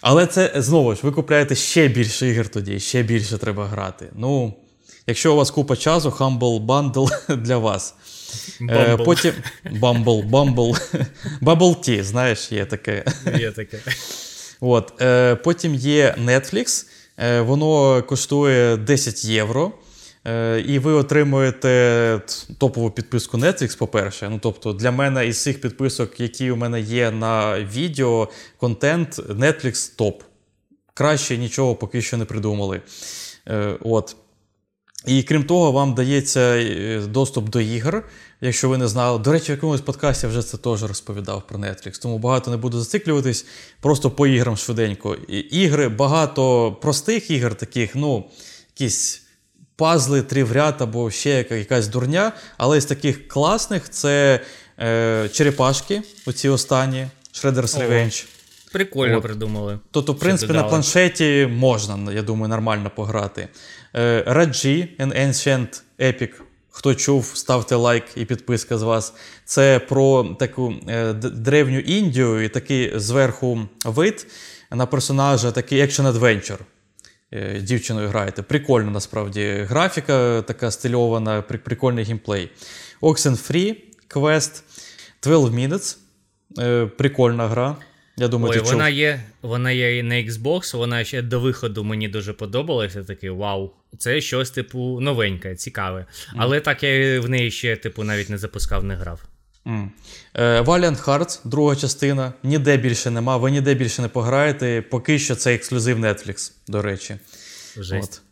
Але 0.00 0.26
це 0.26 0.52
знову 0.56 0.94
ж, 0.94 1.00
ви 1.02 1.12
купляєте 1.12 1.54
ще 1.54 1.88
більше 1.88 2.28
ігор 2.28 2.48
тоді, 2.48 2.80
ще 2.80 3.02
більше 3.02 3.38
треба 3.38 3.66
грати. 3.66 4.06
Ну, 4.16 4.54
якщо 5.06 5.32
у 5.32 5.36
вас 5.36 5.50
купа 5.50 5.76
часу, 5.76 6.08
Humble 6.08 6.66
Bundle 6.66 7.36
для 7.42 7.58
вас. 7.58 7.94
Е, 8.60 8.64
Bumble. 8.64 9.04
потім 9.04 9.32
Bumble, 9.64 10.30
Bumble, 10.30 10.80
Bubble 11.42 11.76
Tea, 11.76 12.02
знаєш, 12.02 12.52
є 12.52 12.64
таке. 12.64 13.04
Є 13.38 13.50
таке. 13.50 13.78
От, 14.60 15.02
е, 15.02 15.34
потім 15.34 15.74
є 15.74 16.14
Netflix, 16.24 16.86
е, 17.18 17.40
воно 17.40 18.02
коштує 18.02 18.76
10 18.76 19.24
євро. 19.24 19.72
Е, 20.26 20.64
і 20.66 20.78
ви 20.78 20.92
отримуєте 20.92 22.20
топову 22.58 22.90
підписку 22.90 23.38
Netflix, 23.38 23.78
по-перше. 23.78 24.28
Ну, 24.30 24.38
тобто, 24.42 24.72
для 24.72 24.90
мене 24.90 25.26
із 25.26 25.42
цих 25.42 25.60
підписок, 25.60 26.20
які 26.20 26.50
у 26.50 26.56
мене 26.56 26.80
є 26.80 27.10
на 27.10 27.60
відео, 27.60 28.28
контент, 28.56 29.18
Netflix 29.18 29.96
топ. 29.96 30.22
Краще 30.94 31.36
нічого 31.36 31.74
поки 31.74 32.02
що 32.02 32.16
не 32.16 32.24
придумали. 32.24 32.80
Е, 33.48 33.76
от. 33.80 34.16
І 35.06 35.22
крім 35.22 35.44
того, 35.44 35.72
вам 35.72 35.94
дається 35.94 36.40
е, 36.40 37.02
доступ 37.08 37.48
до 37.48 37.60
ігор, 37.60 38.04
якщо 38.40 38.68
ви 38.68 38.78
не 38.78 38.88
знали. 38.88 39.18
До 39.18 39.32
речі, 39.32 39.52
в 39.52 39.54
якомусь 39.54 39.80
подкасті 39.80 40.26
я 40.26 40.30
вже 40.30 40.42
це 40.42 40.56
теж 40.56 40.82
розповідав 40.82 41.46
про 41.46 41.58
Netflix, 41.58 42.02
тому 42.02 42.18
багато 42.18 42.50
не 42.50 42.56
буду 42.56 42.78
зациклюватись. 42.78 43.46
Просто 43.80 44.10
по 44.10 44.26
іграм 44.26 44.56
швиденько. 44.56 45.14
Ігри, 45.50 45.88
багато 45.88 46.72
простих 46.72 47.30
ігор, 47.30 47.54
таких, 47.54 47.94
ну, 47.94 48.24
якісь 48.74 49.25
пазли, 49.76 50.22
три 50.22 50.44
в 50.44 50.52
ряд 50.52 50.74
або 50.78 51.10
ще 51.10 51.46
якась 51.50 51.88
дурня. 51.88 52.32
Але 52.56 52.80
з 52.80 52.84
таких 52.84 53.28
класних 53.28 53.90
це 53.90 54.40
е, 54.78 55.28
черепашки, 55.32 56.02
оці 56.26 56.48
останні, 56.48 57.06
Shredder's. 57.34 57.88
Revenge. 57.88 58.26
Прикольно 58.72 59.16
От. 59.16 59.22
придумали. 59.22 59.78
Тобто, 59.90 60.12
в 60.12 60.18
принципі, 60.18 60.52
на 60.52 60.62
планшеті 60.62 61.48
можна, 61.52 62.12
я 62.12 62.22
думаю, 62.22 62.48
нормально 62.48 62.90
пограти. 62.96 63.48
Е, 63.94 64.24
G 64.26 64.88
and 64.98 65.26
Ancient 65.26 65.82
Epic. 65.98 66.30
Хто 66.70 66.94
чув, 66.94 67.32
ставте 67.34 67.74
лайк 67.74 68.04
і 68.16 68.24
підписка 68.24 68.78
з 68.78 68.82
вас. 68.82 69.14
Це 69.44 69.78
про 69.78 70.24
таку 70.38 70.74
е, 70.88 71.12
древню 71.12 71.78
Індію 71.78 72.44
і 72.44 72.48
такий 72.48 72.92
зверху 72.98 73.60
вид 73.84 74.26
на 74.70 74.86
персонажа, 74.86 75.52
такий 75.52 75.82
Action 75.82 76.12
Adventure. 76.12 76.58
Е, 76.60 76.75
Дівчиною 77.60 78.08
граєте. 78.08 78.42
Прикольно 78.42 78.90
насправді. 78.90 79.52
Графіка 79.68 80.42
така 80.42 80.70
стильована, 80.70 81.42
при- 81.42 81.58
прикольний 81.58 82.04
геймплей. 82.04 82.50
Oxenfree 83.02 83.74
Quest 84.10 84.62
12 85.22 85.52
Minutes. 85.54 85.96
Е, 86.58 86.86
Прикольна 86.86 87.48
гра. 87.48 87.76
Я 88.18 88.28
думаю, 88.28 88.50
Ой, 88.52 88.58
ти 88.58 88.64
чув. 88.64 88.72
вона 88.72 88.88
є, 88.88 89.20
вона 89.42 89.70
є 89.70 89.98
і 89.98 90.02
на 90.02 90.14
Xbox, 90.14 90.76
вона 90.76 91.04
ще 91.04 91.22
до 91.22 91.40
виходу 91.40 91.84
мені 91.84 92.08
дуже 92.08 92.32
подобалася. 92.32 93.04
Такий 93.04 93.30
вау, 93.30 93.70
це 93.98 94.20
щось, 94.20 94.50
типу, 94.50 95.00
новеньке, 95.00 95.54
цікаве. 95.54 96.06
Але 96.36 96.60
так 96.60 96.82
я 96.82 97.20
в 97.20 97.28
неї 97.28 97.50
ще, 97.50 97.76
типу, 97.76 98.04
навіть 98.04 98.30
не 98.30 98.38
запускав, 98.38 98.84
не 98.84 98.94
грав. 98.94 99.22
Е, 100.34 100.60
Valiant 100.60 101.04
Hearts, 101.04 101.40
друга 101.44 101.76
частина. 101.76 102.32
Ніде 102.42 102.76
більше 102.76 103.10
нема, 103.10 103.36
ви 103.36 103.50
ніде 103.50 103.74
більше 103.74 104.02
не 104.02 104.08
пограєте. 104.08 104.82
Поки 104.90 105.18
що 105.18 105.34
це 105.34 105.54
ексклюзив 105.54 105.98
Netflix, 105.98 106.52
до 106.68 106.82
речі. 106.82 107.16
Жесть. 107.76 108.12
От. 108.12 108.22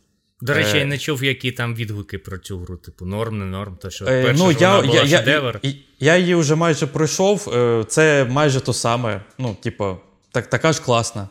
До 0.41 0.53
речі, 0.53 0.71
Е, 0.77 0.79
я 0.79 0.85
не 0.85 0.97
чув, 0.97 1.23
які 1.23 1.51
там 1.51 1.75
відгуки 1.75 2.17
про 2.17 2.37
цю 2.37 2.59
гру. 2.59 2.77
Типу, 2.77 3.05
норм, 3.05 3.39
не 3.39 3.45
норм. 3.45 3.77
То 3.81 3.89
що 3.89 4.05
Е, 4.05 4.23
перша 4.23 4.43
ну, 4.43 4.51
я, 4.51 4.81
була 4.81 5.01
я, 5.03 5.17
шедевр. 5.17 5.59
я, 5.63 5.73
я 5.99 6.17
її 6.17 6.35
вже 6.35 6.55
майже 6.55 6.87
пройшов. 6.87 7.49
е, 7.55 7.83
Це 7.87 8.25
майже 8.29 8.59
то 8.61 8.73
саме. 8.73 9.21
Ну, 9.37 9.57
типу, 9.61 9.97
так, 10.31 10.47
така 10.47 10.73
ж 10.73 10.81
класна. 10.81 11.29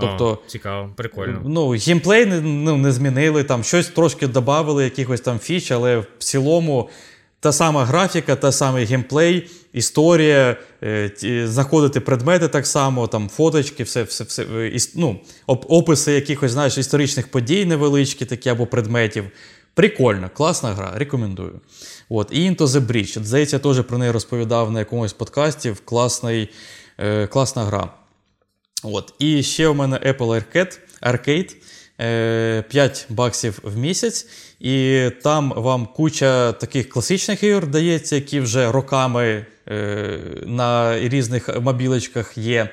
Тобто, 0.00 0.28
О, 0.46 0.48
цікаво, 0.50 0.92
прикольно. 0.96 1.42
ну, 1.44 1.68
геймплей 1.68 2.26
не, 2.26 2.40
ну, 2.40 2.76
не 2.76 2.92
змінили, 2.92 3.44
там 3.44 3.64
щось 3.64 3.86
трошки 3.88 4.26
додали, 4.26 4.84
якихось 4.84 5.20
там 5.20 5.38
фіч, 5.38 5.70
але 5.70 5.96
в 5.98 6.06
цілому 6.18 6.90
та 7.44 7.52
сама 7.52 7.84
графіка, 7.84 8.36
та 8.36 8.52
самий 8.52 8.84
геймплей, 8.84 9.50
історія, 9.72 10.56
е, 10.82 11.10
знаходити 11.48 12.00
предмети 12.00 12.48
так 12.48 12.66
само, 12.66 13.06
там 13.06 13.28
фоточки, 13.28 13.82
все, 13.82 14.02
все, 14.02 14.24
все 14.24 14.42
е, 14.42 14.78
ну, 14.94 15.20
описи 15.46 16.12
якихось, 16.12 16.52
знаєш, 16.52 16.78
історичних 16.78 17.30
подій 17.30 17.64
невеличкі 17.64 18.24
такі 18.24 18.48
або 18.48 18.66
предметів. 18.66 19.24
Прикольно, 19.74 20.30
класна 20.34 20.72
гра, 20.72 20.92
рекомендую. 20.94 21.60
От, 22.08 22.28
і 22.32 22.50
Into 22.50 22.66
the 22.66 22.86
Breach. 22.86 23.24
Здається, 23.24 23.56
я 23.56 23.60
теж 23.60 23.84
про 23.84 23.98
неї 23.98 24.10
розповідав 24.10 24.72
на 24.72 24.78
якомусь 24.78 25.12
подкасті. 25.12 25.74
Класний, 25.84 26.48
е, 26.98 27.26
класна 27.26 27.64
гра. 27.64 27.88
От. 28.82 29.14
І 29.18 29.42
ще 29.42 29.68
у 29.68 29.74
мене 29.74 29.96
Apple 29.96 30.16
Arcade, 30.28 30.78
Arcade 31.02 31.54
5 31.96 33.06
баксів 33.08 33.58
в 33.62 33.76
місяць. 33.76 34.26
І 34.60 35.08
там 35.22 35.52
вам 35.56 35.86
куча 35.86 36.52
таких 36.52 36.88
класичних 36.88 37.42
ігор 37.42 37.66
дається, 37.66 38.14
які 38.14 38.40
вже 38.40 38.72
роками 38.72 39.46
е, 39.68 40.18
на 40.46 40.98
різних 40.98 41.60
мобілочках 41.60 42.38
є. 42.38 42.68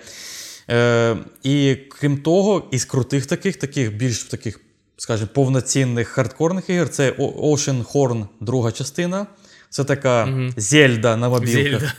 Е, 0.70 1.18
і 1.44 1.78
крім 1.90 2.18
того, 2.18 2.68
із 2.72 2.86
крутих 2.86 3.26
таких, 3.26 3.56
таких 3.56 3.94
більш 3.96 4.24
таких, 4.24 4.60
скажімо, 4.98 5.30
повноцінних 5.34 6.08
хардкорних 6.08 6.70
ігор, 6.70 6.90
це 6.90 7.12
Ocean 7.12 7.86
Horn, 7.86 8.28
друга 8.40 8.72
частина. 8.72 9.28
Це 9.70 9.84
така 9.84 10.50
Зельда 10.58 11.18
на 11.18 11.30
мобілках. 11.30 11.64
Зельда. 11.64 11.94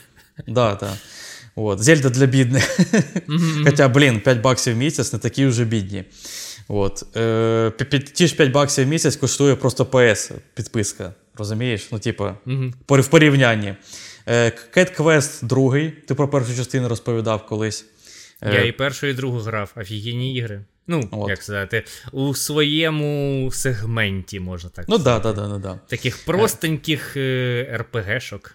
Да, 0.47 0.75
да. 0.81 0.93
От. 1.55 1.83
Зельда 1.83 2.11
для 2.11 2.27
бідних. 2.27 2.79
Хоча, 3.65 3.89
блін, 3.89 4.21
5 4.21 4.41
баксів 4.41 4.75
в 4.75 4.77
місяць 4.77 5.13
не 5.13 5.19
такі 5.19 5.47
вже 5.47 5.65
бідні. 5.65 6.05
От. 6.69 7.17
Е, 7.17 7.21
пі- 7.79 7.85
пі- 7.85 8.13
ті 8.13 8.27
ж 8.27 8.37
5 8.37 8.51
баксів 8.51 8.85
в 8.85 8.89
місяць 8.89 9.17
коштує 9.17 9.57
просто 9.57 9.85
PS 9.85 10.33
підписка. 10.55 11.13
Розумієш? 11.37 11.89
Ну, 11.93 11.99
типа, 11.99 12.35
пор- 12.87 13.01
в 13.01 13.09
порівнянні. 13.09 13.75
Е, 14.27 14.53
Cat 14.77 14.97
Quest 15.01 15.45
2, 15.45 15.91
ти 16.09 16.15
про 16.15 16.29
першу 16.29 16.57
частину 16.57 16.89
розповідав 16.89 17.47
колись. 17.47 17.87
Е, 18.43 18.55
Я 18.55 18.65
і 18.65 18.73
першу, 18.73 19.07
і 19.07 19.15
другу 19.15 19.39
грав, 19.39 19.73
офігенні 19.77 20.35
ігри. 20.35 20.65
Ну, 20.87 21.09
От. 21.13 21.29
як 21.29 21.43
сказати, 21.43 21.85
у 22.13 22.35
своєму 22.35 23.51
сегменті, 23.53 24.41
можна 24.41 24.71
так 24.71 24.85
Ну, 24.89 24.95
сказати. 24.99 25.23
да, 25.29 25.33
да, 25.33 25.43
да, 25.43 25.49
да, 25.49 25.59
да. 25.59 25.81
Таких 25.89 26.25
простеньких 26.25 27.17
е, 27.17 27.77
РПГшок. 27.81 28.55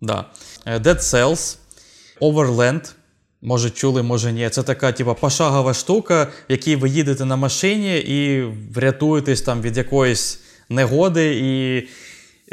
Да. 0.00 0.24
Е, 0.66 0.78
Dead 0.78 0.98
Cells, 0.98 1.56
Overland. 2.20 2.92
Може, 3.42 3.70
чули, 3.70 4.02
може 4.02 4.32
ні. 4.32 4.48
Це 4.48 4.62
така, 4.62 4.92
типа, 4.92 5.14
пошагова 5.14 5.74
штука, 5.74 6.28
в 6.48 6.52
якій 6.52 6.76
ви 6.76 6.88
їдете 6.88 7.24
на 7.24 7.36
машині 7.36 7.98
і 7.98 8.42
врятуєтесь 8.74 9.42
там 9.42 9.62
від 9.62 9.76
якоїсь 9.76 10.40
негоди, 10.68 11.34
і 11.36 11.88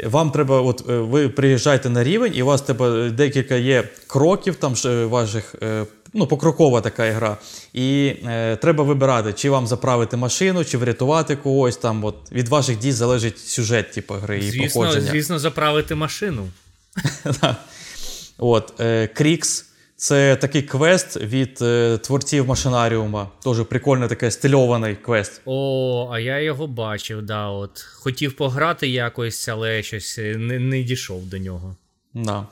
вам 0.06 0.30
треба, 0.30 0.60
от 0.60 0.90
е, 0.90 0.98
ви 0.98 1.28
приїжджаєте 1.28 1.90
на 1.90 2.04
рівень, 2.04 2.32
і 2.34 2.42
у 2.42 2.46
вас 2.46 2.62
треба 2.62 3.08
декілька 3.08 3.54
є 3.54 3.88
кроків, 4.06 4.54
там 4.54 4.74
е, 4.84 5.04
ваших, 5.04 5.54
е, 5.62 5.86
ну, 6.12 6.26
покрокова 6.26 6.80
така 6.80 7.06
ігра. 7.06 7.36
І 7.72 8.14
е, 8.26 8.56
треба 8.56 8.84
вибирати, 8.84 9.32
чи 9.32 9.50
вам 9.50 9.66
заправити 9.66 10.16
машину, 10.16 10.64
чи 10.64 10.78
врятувати 10.78 11.36
когось. 11.36 11.76
Там, 11.76 12.04
от, 12.04 12.32
від 12.32 12.48
ваших 12.48 12.78
дій 12.78 12.92
залежить 12.92 13.38
сюжет, 13.38 13.92
типу, 13.92 14.14
гри 14.14 14.38
і 14.38 14.50
Звісно, 14.50 14.80
походження. 14.80 15.10
звісно, 15.10 15.38
заправити 15.38 15.94
машину. 15.94 16.48
От, 18.38 18.80
е, 18.80 19.06
Крікс 19.06 19.66
це 19.96 20.36
такий 20.36 20.62
квест 20.62 21.16
від 21.16 21.58
е, 21.62 21.98
творців 21.98 22.46
машинаріума. 22.46 23.28
Теж 23.44 23.64
прикольний 23.64 24.08
такий 24.08 24.30
стильований 24.30 24.96
квест. 24.96 25.40
О, 25.44 26.08
а 26.12 26.18
я 26.18 26.40
його 26.40 26.66
бачив, 26.66 27.22
да, 27.22 27.48
от. 27.48 27.80
Хотів 27.80 28.36
пограти 28.36 28.88
якось, 28.88 29.48
але 29.48 29.82
щось 29.82 30.18
е, 30.18 30.36
не, 30.36 30.58
не 30.58 30.82
дійшов 30.82 31.26
до 31.26 31.38
нього. 31.38 31.76
Да. 32.14 32.46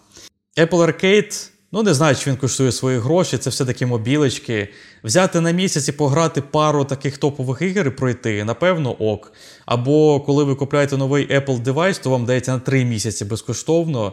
Apple 0.57 0.69
Arcade, 0.71 1.51
ну 1.73 1.83
не 1.83 1.95
знаю, 1.95 2.17
чи 2.17 2.31
він 2.31 2.37
коштує 2.37 2.73
свої 2.73 2.99
гроші, 2.99 3.39
це 3.39 3.51
все-таки 3.51 3.87
мобілочки. 3.87 4.69
Взяти 5.05 5.41
на 5.41 5.51
місяць 5.51 5.89
і 5.89 5.93
пограти 5.93 6.43
пару 6.43 6.85
таких 6.85 7.19
топових 7.19 7.63
ігор 7.63 7.87
і 7.87 7.91
пройти, 7.91 8.45
напевно, 8.45 8.93
ок. 8.93 9.33
Або 9.67 10.21
коли 10.21 10.45
ви 10.45 10.55
купляєте 10.55 10.97
новий 10.97 11.39
Apple 11.39 11.59
девайс, 11.59 11.99
то 11.99 12.11
вам 12.11 12.25
дається 12.25 12.53
на 12.53 12.59
3 12.59 12.85
місяці 12.85 13.25
безкоштовно. 13.25 14.13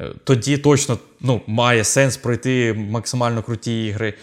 Е, 0.00 0.10
Тоді 0.24 0.58
точно 0.58 0.98
ну, 1.20 1.42
має 1.46 1.84
сенс 1.84 2.16
пройти 2.16 2.72
максимально 2.72 3.42
круті 3.42 3.86
ігри. 3.86 4.14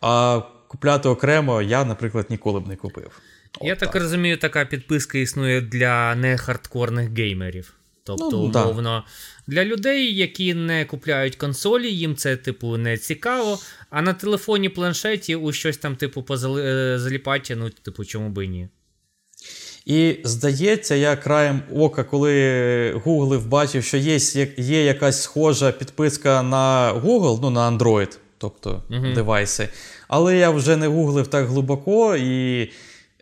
А 0.00 0.40
купляти 0.68 1.08
окремо 1.08 1.62
я, 1.62 1.84
наприклад, 1.84 2.26
ніколи 2.30 2.60
б 2.60 2.68
не 2.68 2.76
купив. 2.76 3.20
Я 3.62 3.72
От 3.72 3.78
так 3.78 3.94
розумію, 3.94 4.36
така 4.36 4.64
підписка 4.64 5.18
існує 5.18 5.60
для 5.60 6.14
нехардкорних 6.14 7.12
геймерів. 7.12 7.74
Тобто, 8.04 8.30
Ну, 8.32 8.48
да. 8.48 8.64
умовно, 8.64 9.04
для 9.46 9.64
людей, 9.64 10.16
які 10.16 10.54
не 10.54 10.84
купляють 10.84 11.36
консолі, 11.36 11.90
їм 11.92 12.16
це, 12.16 12.36
типу, 12.36 12.76
не 12.76 12.98
цікаво. 12.98 13.58
А 13.90 14.02
на 14.02 14.12
телефоні, 14.12 14.68
планшеті 14.68 15.36
у 15.36 15.52
щось 15.52 15.76
там, 15.76 15.96
типу, 15.96 16.22
позали- 16.22 16.62
е, 16.64 17.56
ну, 17.56 17.70
типу, 17.70 18.04
чому 18.04 18.28
би 18.28 18.44
і 18.44 18.48
ні. 18.48 18.68
І 19.88 20.16
здається, 20.24 20.94
я 20.94 21.16
краєм 21.16 21.62
ока, 21.74 22.04
коли 22.04 23.00
гуглив, 23.04 23.46
бачив, 23.46 23.84
що 23.84 23.96
є, 23.96 24.18
є 24.56 24.84
якась 24.84 25.22
схожа 25.22 25.72
підписка 25.72 26.42
на 26.42 26.94
Google, 26.94 27.38
ну 27.42 27.50
на 27.50 27.70
Android, 27.70 28.18
тобто 28.38 28.82
Мгм. 28.88 29.14
девайси. 29.14 29.68
Але 30.08 30.36
я 30.36 30.50
вже 30.50 30.76
не 30.76 30.86
гуглив 30.86 31.26
так 31.26 31.46
глибоко 31.46 32.16
і. 32.16 32.70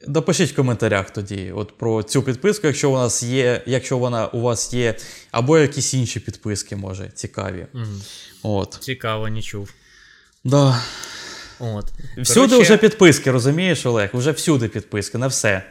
Напишіть 0.06 0.52
в 0.52 0.56
коментарях 0.56 1.10
тоді 1.10 1.52
от 1.56 1.78
про 1.78 2.02
цю 2.02 2.22
підписку, 2.22 2.66
якщо 2.66 2.90
у 2.90 2.94
нас 2.94 3.22
є, 3.22 3.62
якщо 3.66 3.98
вона 3.98 4.26
у 4.26 4.40
вас 4.40 4.74
є, 4.74 4.94
або 5.30 5.58
якісь 5.58 5.94
інші 5.94 6.20
підписки, 6.20 6.76
може, 6.76 7.10
цікаві. 7.14 7.66
Мгм. 7.72 8.02
От. 8.42 8.78
Цікаво, 8.80 9.28
не 9.28 9.42
чув. 9.42 9.72
Да. 10.44 10.82
От. 11.60 11.84
Всюди 12.18 12.48
Коротше, 12.48 12.62
вже 12.62 12.76
підписки, 12.76 13.30
розумієш, 13.30 13.86
Олег? 13.86 14.10
Уже 14.12 14.30
всюди 14.30 14.68
підписки, 14.68 15.18
на 15.18 15.26
все. 15.26 15.62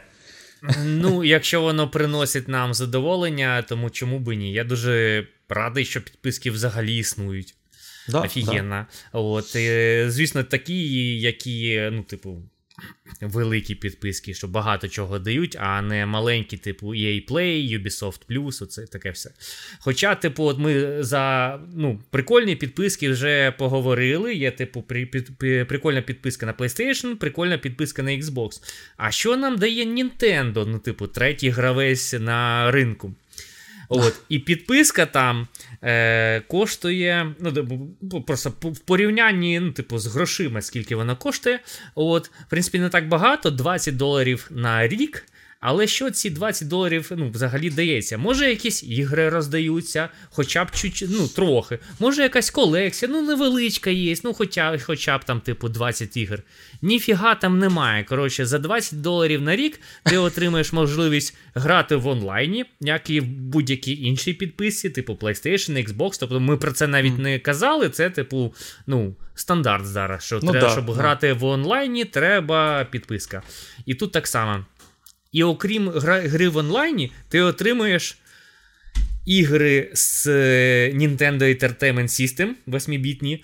Ну, 0.86 1.24
якщо 1.24 1.61
воно 1.61 1.89
приносить 1.89 2.47
нам 2.47 2.74
задоволення, 2.74 3.61
тому 3.61 3.89
чому 3.89 4.20
би 4.20 4.36
ні? 4.36 4.53
Я 4.53 4.63
дуже 4.63 5.28
радий, 5.49 5.86
що 5.86 6.01
підписки 6.01 6.51
взагалі 6.51 6.97
існують. 6.97 7.55
Да, 8.09 8.20
Офігенно. 8.20 8.86
От, 9.11 9.55
е, 9.55 10.05
звісно, 10.09 10.43
такі, 10.43 11.20
які, 11.20 11.89
ну, 11.91 12.03
типу, 12.03 12.41
великі 13.22 13.76
підписки, 13.76 14.34
що 14.34 14.48
багато 14.48 14.88
чого 14.88 15.20
дають, 15.20 15.58
а 15.60 15.82
не 15.82 16.06
маленькі, 16.06 16.58
типу 16.58 16.88
EA 16.88 17.32
Play, 17.32 17.80
Ubisoft 17.80 18.20
Plus, 18.30 18.64
оце 18.64 18.86
таке 18.86 19.12
все. 19.12 19.32
Хоча, 19.80 20.16
типу, 20.16 20.44
от 20.44 20.60
ми 20.60 21.04
за 21.04 21.60
ну, 21.76 22.02
прикольні 22.10 22.56
підписки 22.56 23.10
вже 23.10 23.52
поговорили. 23.52 24.34
Є, 24.34 24.52
типу, 24.52 24.82
при, 24.82 25.06
під, 25.06 25.30
пі- 25.30 25.64
прикольна 25.64 26.02
підписка 26.02 26.46
на 26.46 26.54
PlayStation, 26.54 27.16
прикольна 27.16 27.58
підписка 27.58 28.04
на 28.04 28.12
Xbox. 28.12 28.50
А 28.98 29.12
що 29.12 29.38
нам 29.38 29.58
дає 29.58 29.86
Nintendo? 29.86 30.66
Ну, 30.68 30.80
типу, 30.80 31.08
третій 31.08 31.50
гравець 31.50 32.14
на 32.14 32.72
ринку. 32.72 33.14
От, 33.90 34.14
і 34.30 34.40
підписка 34.40 35.06
там 35.06 35.48
е, 35.84 36.40
коштує, 36.40 37.36
ну, 38.02 38.22
просто 38.28 38.54
в 38.62 38.80
порівнянні, 38.80 39.60
ну, 39.60 39.72
типу, 39.72 40.00
з 40.00 40.08
грошима, 40.08 40.62
скільки 40.62 40.96
вона 40.96 41.16
коштує. 41.16 41.60
От, 41.96 42.28
в 42.28 42.50
принципі, 42.50 42.80
не 42.80 42.90
так 42.90 43.08
багато, 43.08 43.52
20 43.52 43.98
доларів 43.98 44.48
на 44.52 44.88
рік. 44.88 45.26
Але 45.68 45.88
що 45.88 46.11
ці 46.11 46.30
20 46.30 46.68
доларів 46.68 47.11
ну, 47.16 47.30
взагалі 47.30 47.70
дається? 47.70 48.18
Може, 48.18 48.49
якісь 48.49 48.84
ігри 48.84 49.30
роздаються, 49.30 50.09
хоча 50.30 50.66
б 50.66 50.72
чуть, 50.72 51.05
ну, 51.09 51.28
трохи. 51.28 51.80
Може, 51.99 52.22
якась 52.22 52.49
колекція, 52.49 53.11
ну 53.11 53.22
невеличка 53.22 53.89
є, 53.89 54.16
ну 54.24 54.34
хоча, 54.34 54.78
хоча 54.84 55.18
б 55.18 55.24
там, 55.24 55.41
типу, 55.41 55.70
20 55.70 56.18
ігор. 56.18 56.39
Ніфіга 56.82 57.36
там 57.36 57.59
немає. 57.59 58.03
Коротше, 58.03 58.45
за 58.45 58.59
20 58.59 59.01
доларів 59.01 59.41
на 59.41 59.55
рік 59.55 59.80
ти 60.03 60.18
отримаєш 60.18 60.74
можливість 60.74 61.38
грати 61.55 61.95
в 61.95 62.07
онлайні, 62.07 62.66
як 62.80 63.09
і 63.09 63.20
в 63.20 63.26
будь-якій 63.26 64.03
іншій 64.03 64.34
підписці, 64.34 64.89
типу 64.89 65.13
PlayStation, 65.13 65.88
Xbox. 65.88 66.18
Тобто 66.20 66.39
ми 66.39 66.57
про 66.57 66.72
це 66.72 66.88
навіть 66.88 67.18
не 67.18 67.39
казали. 67.39 67.89
Це, 67.89 68.09
типу, 68.09 68.53
ну, 68.88 69.16
стандарт 69.36 69.86
зараз. 69.86 70.24
Що 70.24 70.39
Ну 70.43 70.51
треба, 70.51 70.68
да, 70.68 70.74
щоб 70.74 70.86
да. 70.86 70.93
грати 70.93 71.34
в 71.34 71.43
онлайні, 71.43 72.05
треба 72.05 72.88
підписка. 72.91 73.41
І 73.86 73.95
тут 73.95 74.11
так 74.11 74.28
само. 74.28 74.66
І 75.32 75.44
окрім 75.44 75.90
гри 75.90 76.50
в 76.50 76.58
онлайні, 76.58 77.12
ти 77.30 77.42
отримуєш 77.42 78.18
ігри 79.26 79.92
з 79.94 80.28
е, 80.28 80.92
Nintendo 80.96 81.42
Entertainment 81.42 82.08
System 82.08 82.50
8-бітні, 82.68 83.44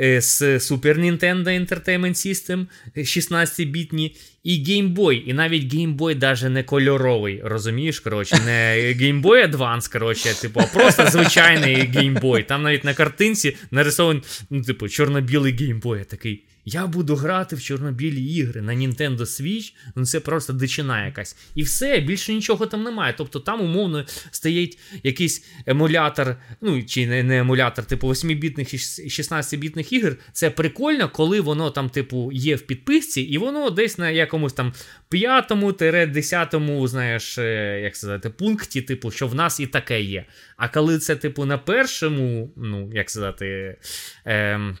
е, 0.00 0.20
з 0.20 0.42
Super 0.42 0.98
Nintendo 0.98 1.66
Entertainment 1.66 2.26
System 2.26 2.66
16-бітні, 2.96 4.16
і 4.42 4.82
Boy. 4.82 5.22
І 5.22 5.32
навіть 5.32 5.74
Boy 5.74 6.14
даже 6.14 6.48
не 6.48 6.62
кольоровий, 6.62 7.40
розумієш? 7.44 8.00
Коротше, 8.00 8.38
не 8.46 8.76
Boy 9.22 9.50
Advance, 9.50 9.92
коротше, 9.92 10.40
типу, 10.40 10.60
а 10.60 10.66
просто 10.66 11.06
звичайний 11.06 11.76
Boy. 12.20 12.46
Там 12.46 12.62
навіть 12.62 12.84
на 12.84 12.94
картинці 12.94 13.56
нарисований, 13.70 14.22
ну, 14.50 14.62
типу, 14.62 14.88
чорно-білий 14.88 15.74
Boy. 15.74 15.98
Я 15.98 16.04
такий. 16.04 16.44
Я 16.64 16.86
буду 16.86 17.16
грати 17.16 17.56
в 17.56 17.62
чорно-білі 17.62 18.34
ігри 18.34 18.62
на 18.62 18.72
Nintendo 18.72 19.18
Switch, 19.18 19.72
ну 19.96 20.06
це 20.06 20.20
просто 20.20 20.52
дичина 20.52 21.06
якась. 21.06 21.36
І 21.54 21.62
все, 21.62 22.00
більше 22.00 22.34
нічого 22.34 22.66
там 22.66 22.82
немає. 22.82 23.14
Тобто 23.18 23.40
там 23.40 23.60
умовно 23.60 24.04
стоїть 24.30 24.78
якийсь 25.02 25.44
емулятор, 25.66 26.36
ну 26.60 26.82
чи 26.82 27.06
не, 27.06 27.22
не 27.22 27.38
емулятор, 27.38 27.84
типу 27.84 28.08
8-бітних 28.08 28.74
і 29.04 29.08
16-бітних 29.08 29.92
ігор. 29.92 30.16
Це 30.32 30.50
прикольно, 30.50 31.08
коли 31.08 31.40
воно 31.40 31.70
там, 31.70 31.90
типу, 31.90 32.30
є 32.32 32.56
в 32.56 32.60
підписці, 32.60 33.20
і 33.20 33.38
воно 33.38 33.70
десь 33.70 33.98
на 33.98 34.10
якомусь 34.30 34.52
там 34.52 34.72
п'ятому-десятому, 35.08 36.88
знаєш, 36.88 37.38
е, 37.38 37.80
як 37.84 37.96
сказати, 37.96 38.30
пункті, 38.30 38.82
типу, 38.82 39.10
що 39.10 39.26
в 39.26 39.34
нас 39.34 39.60
і 39.60 39.66
таке 39.66 40.02
є. 40.02 40.24
А 40.56 40.68
коли 40.68 40.98
це, 40.98 41.16
типу, 41.16 41.44
на 41.44 41.58
першому, 41.58 42.52
ну, 42.56 42.90
як 42.92 43.10
сказати, 43.10 43.76
ем, 44.24 44.78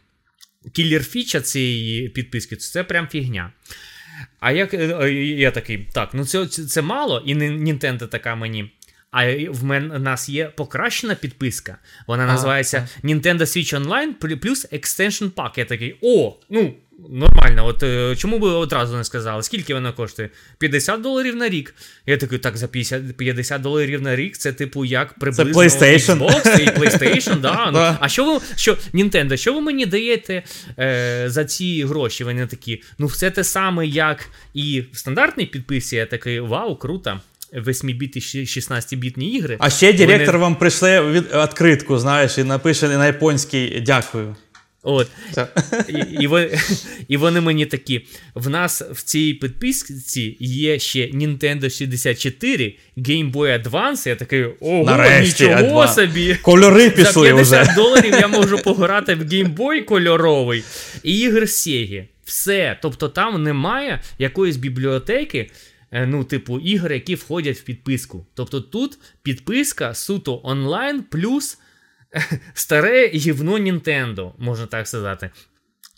кілер 0.72 1.04
фіча 1.04 1.40
цієї 1.40 2.08
підписки, 2.08 2.56
то 2.56 2.62
це 2.62 2.84
прям 2.84 3.08
фігня. 3.08 3.52
А 4.40 4.52
як 4.52 4.74
е, 4.74 4.98
е, 5.02 5.12
я 5.24 5.50
такий, 5.50 5.88
так, 5.92 6.10
ну 6.14 6.24
це, 6.24 6.46
це, 6.46 6.82
мало, 6.82 7.22
і 7.26 7.34
Nintendo 7.34 8.08
така 8.08 8.34
мені. 8.34 8.70
А 9.10 9.34
в 9.50 9.64
мене 9.64 9.96
в 9.96 10.00
нас 10.00 10.28
є 10.28 10.46
покращена 10.46 11.14
підписка. 11.14 11.78
Вона 12.06 12.26
називається 12.26 12.88
Nintendo 13.04 13.40
Switch 13.40 13.82
Online 13.82 14.36
плюс 14.36 14.72
Extension 14.72 15.30
Pack. 15.30 15.58
Я 15.58 15.64
такий, 15.64 15.98
о, 16.02 16.36
ну, 16.50 16.74
нормально. 17.08 17.66
От 17.66 17.82
е, 17.82 18.16
чому 18.16 18.38
би 18.38 18.48
одразу 18.48 18.96
не 18.96 19.04
сказали? 19.04 19.42
Скільки 19.42 19.74
вона 19.74 19.92
коштує? 19.92 20.28
50 20.58 21.00
доларів 21.00 21.36
на 21.36 21.48
рік. 21.48 21.74
Я 22.06 22.16
такий, 22.16 22.38
так, 22.38 22.56
за 22.56 22.68
50, 22.68 23.16
50 23.16 23.62
доларів 23.62 24.02
на 24.02 24.16
рік 24.16 24.36
це, 24.38 24.52
типу, 24.52 24.84
як 24.84 25.18
приблизно 25.18 25.62
PlayStation. 25.62 26.18
Xbox 26.18 26.60
і 26.60 26.66
PlayStation, 26.80 27.40
да. 27.40 27.66
Ну, 27.66 27.72
Да. 27.72 27.98
а 28.00 28.08
що 28.08 28.24
ви, 28.34 28.40
що, 28.56 28.76
Nintendo, 28.94 29.36
що 29.36 29.54
ви 29.54 29.60
мені 29.60 29.86
даєте 29.86 30.42
е, 30.78 31.24
за 31.26 31.44
ці 31.44 31.84
гроші? 31.84 32.24
Вони 32.24 32.46
такі, 32.46 32.82
ну 32.98 33.06
все 33.06 33.30
те 33.30 33.44
саме, 33.44 33.86
як 33.86 34.30
і 34.54 34.82
в 34.92 34.98
стандартній 34.98 35.46
підписці. 35.46 35.96
Я 35.96 36.06
такий, 36.06 36.40
вау, 36.40 36.76
круто. 36.76 37.20
8-біти, 37.54 38.20
16-бітні 38.20 39.24
ігри. 39.30 39.56
А 39.60 39.70
ще 39.70 39.92
директор 39.92 40.26
Вони- 40.34 40.38
вам 40.42 40.56
прийшле 40.56 41.02
від 41.02 41.24
відкритку, 41.34 41.98
знаєш, 41.98 42.38
і 42.38 42.44
напише 42.44 42.88
на 42.88 43.06
японській 43.06 43.82
дякую. 43.86 44.36
От. 44.82 45.08
І, 45.88 45.92
і, 46.22 46.26
вони, 46.26 46.58
і 47.08 47.16
вони 47.16 47.40
мені 47.40 47.66
такі: 47.66 48.06
в 48.34 48.48
нас 48.50 48.82
в 48.92 49.02
цій 49.02 49.34
підписці 49.34 50.36
є 50.40 50.78
ще 50.78 50.98
Nintendo 51.06 51.70
64, 51.70 52.74
Game 52.96 53.32
Boy 53.32 53.62
Advance. 53.62 54.08
Я 54.08 54.16
такий, 54.16 54.44
ого, 54.60 54.84
Нарешті, 54.84 55.44
нічого 55.44 55.62
Advance. 55.84 55.94
собі. 55.94 56.34
Кольори 56.42 56.84
За 56.84 56.90
50 56.90 57.32
вже. 57.40 57.74
доларів 57.74 58.12
я 58.12 58.28
можу 58.28 58.58
пограти 58.58 59.14
в 59.14 59.22
Game 59.22 59.54
Boy 59.56 59.84
кольоровий 59.84 60.62
і 61.02 61.18
ігри 61.18 61.44
Sega. 61.46 62.04
Все. 62.24 62.78
Тобто 62.82 63.08
там 63.08 63.42
немає 63.42 64.00
якоїсь 64.18 64.56
бібліотеки. 64.56 65.50
е, 65.92 66.06
Ну, 66.06 66.24
типу, 66.24 66.58
ігри, 66.58 66.94
які 66.94 67.14
входять 67.14 67.56
в 67.58 67.62
підписку. 67.62 68.26
Тобто 68.34 68.60
тут 68.60 68.98
підписка 69.22 69.94
суто 69.94 70.40
онлайн 70.44 71.02
плюс 71.10 71.58
старе 72.54 73.08
гівно 73.08 73.58
Нінтендо, 73.58 74.32
можна 74.38 74.66
так 74.66 74.88
сказати. 74.88 75.30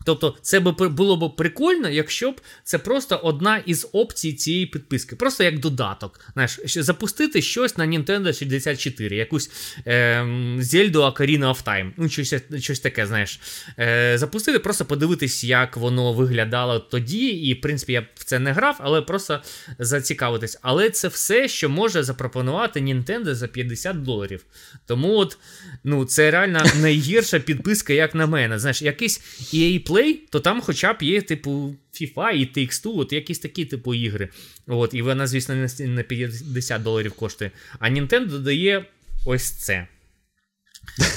Тобто, 0.04 0.36
це 0.42 0.60
б 0.60 0.88
було 0.88 1.16
б 1.16 1.36
прикольно, 1.36 1.88
якщо 1.88 2.30
б 2.30 2.40
це 2.64 2.78
просто 2.78 3.16
одна 3.16 3.56
із 3.66 3.88
опцій 3.92 4.32
цієї 4.32 4.66
підписки, 4.66 5.16
просто 5.16 5.44
як 5.44 5.58
додаток. 5.58 6.20
Знаєш, 6.32 6.60
запустити 6.64 7.42
щось 7.42 7.76
на 7.76 7.86
Nintendo 7.86 8.38
64, 8.38 9.16
якусь 9.16 9.50
е, 9.86 10.22
Zelda 10.58 10.92
Ocarina 10.92 11.38
of 11.38 11.64
Time, 11.64 11.90
ну 11.96 12.08
щось 12.08 12.34
щось 12.58 12.80
таке, 12.80 13.06
знаєш. 13.06 13.40
Е, 13.78 14.18
Запустити, 14.18 14.58
просто 14.58 14.84
подивитись, 14.84 15.44
як 15.44 15.76
воно 15.76 16.12
виглядало 16.12 16.78
тоді. 16.78 17.26
І, 17.26 17.54
в 17.54 17.60
принципі, 17.60 17.92
я 17.92 18.06
в 18.14 18.24
це 18.24 18.38
не 18.38 18.52
грав, 18.52 18.76
але 18.80 19.02
просто 19.02 19.40
зацікавитись. 19.78 20.58
Але 20.62 20.90
це 20.90 21.08
все, 21.08 21.48
що 21.48 21.68
може 21.68 22.02
запропонувати 22.02 22.80
Nintendo 22.80 23.34
за 23.34 23.48
50 23.48 24.02
доларів. 24.02 24.44
Тому 24.86 25.16
от, 25.16 25.38
ну, 25.84 26.04
це 26.04 26.30
реально 26.30 26.64
найгірша 26.80 27.38
підписка, 27.38 27.92
як 27.92 28.14
на 28.14 28.26
мене. 28.26 28.58
Знаєш, 28.58 28.82
якийсь 28.82 29.20
EA 29.54 29.84
Play, 29.92 30.16
то 30.30 30.40
там 30.40 30.60
хоча 30.60 30.92
б 30.92 31.02
є, 31.02 31.22
типу, 31.22 31.74
FIFA 31.92 32.32
і 32.32 32.46
TX2, 32.46 32.98
от 32.98 33.12
якісь 33.12 33.38
такі 33.38 33.64
типу 33.64 33.94
ігри. 33.94 34.28
От, 34.66 34.94
І 34.94 35.02
вона, 35.02 35.26
звісно, 35.26 35.68
не 35.78 36.02
50 36.02 36.82
доларів 36.82 37.12
коштує. 37.12 37.50
А 37.78 37.90
Nintendo 37.90 38.26
додає 38.26 38.84
ось 39.26 39.50
це. 39.50 39.86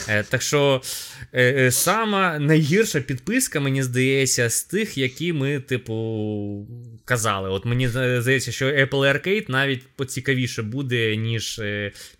Е, 0.09 0.23
так 0.23 0.41
що 0.41 0.81
е, 1.33 1.43
е, 1.43 1.71
сама 1.71 2.39
найгірша 2.39 3.01
підписка, 3.01 3.59
мені 3.59 3.83
здається, 3.83 4.49
з 4.49 4.63
тих, 4.63 4.97
які 4.97 5.33
ми, 5.33 5.59
типу, 5.59 6.67
казали. 7.05 7.49
От 7.49 7.65
мені 7.65 7.87
здається, 7.87 8.51
що 8.51 8.65
Apple 8.65 8.89
Arcade 8.89 9.45
навіть 9.47 9.83
поцікавіше 9.95 10.63
буде, 10.63 11.15
ніж 11.15 11.61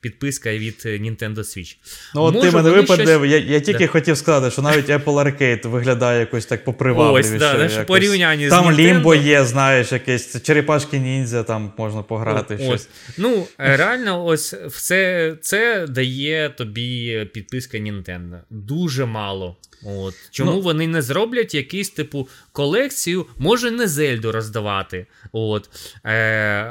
підписка 0.01 0.53
від 0.53 0.81
Nintendo 0.85 1.37
Switch. 1.37 1.75
Ну, 2.15 2.21
от 2.21 2.33
Може, 2.33 2.49
ти 2.49 2.55
мене 2.55 2.69
випадив, 2.69 3.19
щось... 3.19 3.31
я 3.31 3.37
я 3.37 3.59
тільки 3.59 3.85
да. 3.85 3.87
хотів 3.87 4.17
сказати, 4.17 4.51
що 4.51 4.61
навіть 4.61 4.89
Apple 4.89 5.03
Arcade 5.03 5.67
виглядає 5.67 6.19
якось 6.19 6.45
так 6.45 6.63
попривабливіше. 6.63 7.33
Ось, 7.33 7.39
да, 7.39 7.57
якось. 7.57 7.87
порівнянні 7.87 8.49
Там 8.49 8.71
Лімбо 8.71 9.15
є, 9.15 9.45
знаєш, 9.45 9.91
якесь 9.91 10.43
черепашки 10.43 10.99
ніндзя, 10.99 11.43
там 11.43 11.73
можна 11.77 12.03
пограти. 12.03 12.55
О, 12.55 12.57
щось. 12.57 12.71
Ось. 12.73 12.89
Ну, 13.17 13.47
реально, 13.57 14.25
ось 14.25 14.53
все 14.53 15.33
це 15.41 15.87
дає 15.87 16.49
тобі 16.49 17.25
підписка 17.35 17.77
Nintendo. 17.77 18.39
Дуже 18.49 19.05
мало. 19.05 19.57
От. 19.83 20.13
Чому 20.31 20.51
ну, 20.51 20.61
вони 20.61 20.87
не 20.87 21.01
зроблять 21.01 21.53
якийсь 21.53 21.89
типу 21.89 22.29
колекцію, 22.51 23.25
може 23.37 23.71
не 23.71 23.87
Зельду 23.87 24.31
роздавати, 24.31 25.05
от, 25.31 25.69
е, 26.05 26.11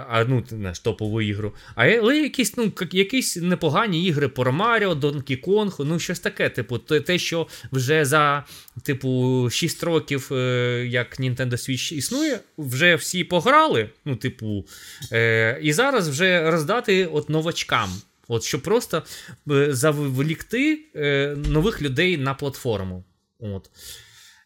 а, 0.08 0.24
ну, 0.28 0.44
наш 0.50 0.78
топову 0.78 1.22
ігру, 1.22 1.54
але 1.74 2.18
якісь 2.18 2.56
ну, 2.56 2.72
якісь 2.92 3.36
непогані 3.36 4.04
ігри 4.04 4.28
про 4.28 4.52
Маріо, 4.52 4.94
Donkey 4.94 5.44
Kong, 5.44 5.84
ну 5.84 5.98
щось 5.98 6.20
таке, 6.20 6.48
типу, 6.48 6.78
те, 6.78 7.18
що 7.18 7.46
вже 7.72 8.04
за 8.04 8.44
типу, 8.82 9.48
6 9.50 9.82
років, 9.82 10.28
е, 10.32 10.86
як 10.90 11.20
Nintendo 11.20 11.52
Switch 11.52 11.94
існує, 11.94 12.40
вже 12.58 12.94
всі 12.94 13.24
пограли. 13.24 13.90
ну, 14.04 14.16
типу, 14.16 14.64
е, 15.12 15.58
І 15.62 15.72
зараз 15.72 16.08
вже 16.08 16.50
роздати 16.50 17.06
от 17.06 17.28
новачкам. 17.28 17.90
От 18.28 18.42
щоб 18.42 18.62
просто 18.62 19.02
е, 19.50 19.74
завлікти 19.74 20.78
е, 20.96 21.36
нових 21.48 21.82
людей 21.82 22.16
на 22.16 22.34
платформу. 22.34 23.04
От. 23.40 23.70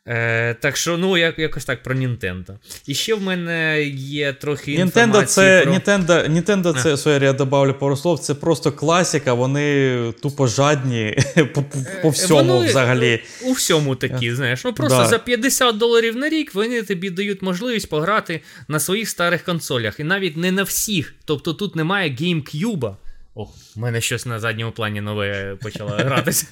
Е, 0.09 0.55
Так 0.55 0.77
що, 0.77 0.99
ну, 0.99 1.17
як, 1.17 1.39
якось 1.39 1.65
так 1.65 1.83
про 1.83 1.95
Nintendo. 1.95 2.57
І 2.87 2.95
ще 2.95 3.15
в 3.15 3.23
мене 3.23 3.83
є 3.93 4.33
трохи 4.33 4.73
інформації 4.73 5.27
це, 5.27 5.63
про... 5.63 5.73
Nintendo, 5.73 6.31
Nintendo 6.31 6.83
це, 6.83 6.95
sorry, 6.95 7.25
я 7.25 7.33
добавлю 7.33 7.75
пару 7.75 7.97
слов, 7.97 8.19
це 8.19 8.35
просто 8.35 8.73
класіка, 8.73 9.35
вони 9.35 10.13
тупо 10.23 10.47
жадні 10.47 11.19
по, 11.55 11.65
по 12.03 12.09
всьому 12.09 12.55
вони, 12.55 12.69
взагалі. 12.69 13.23
У 13.45 13.53
всьому 13.53 13.97
такі, 13.97 14.35
знаєш. 14.35 14.65
Ну 14.65 14.73
просто 14.73 14.99
да. 14.99 15.09
за 15.09 15.19
50 15.19 15.77
доларів 15.77 16.17
на 16.17 16.29
рік 16.29 16.55
вони 16.55 16.83
тобі 16.83 17.11
дають 17.11 17.43
можливість 17.43 17.89
пограти 17.89 18.41
на 18.69 18.81
своїх 18.81 19.09
старих 19.09 19.45
консолях. 19.45 20.01
І 20.01 20.05
навіть 20.05 20.37
не 20.37 20.53
на 20.53 20.63
всіх. 20.63 21.15
Тобто 21.25 21.55
тут 21.55 21.77
немає 21.77 22.11
GameCube. 22.11 22.95
Ох, 23.41 23.55
в 23.77 23.79
мене 23.79 24.01
щось 24.01 24.27
на 24.27 24.41
задньому 24.41 24.73
плані 24.73 25.01
нове 25.01 25.57
почало 25.63 25.91
гратися. 25.99 26.47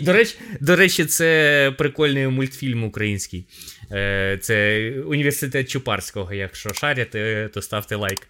До 0.00 0.12
речі, 0.12 0.34
до 0.60 0.76
речі, 0.76 1.04
це 1.04 1.74
прикольний 1.78 2.28
мультфільм 2.28 2.84
український. 2.84 3.46
Е, 3.92 4.38
це 4.42 4.90
університет 5.06 5.70
Чупарського. 5.70 6.32
Якщо 6.32 6.74
шарите, 6.74 7.50
то 7.54 7.62
ставте 7.62 7.96
лайк. 7.96 8.28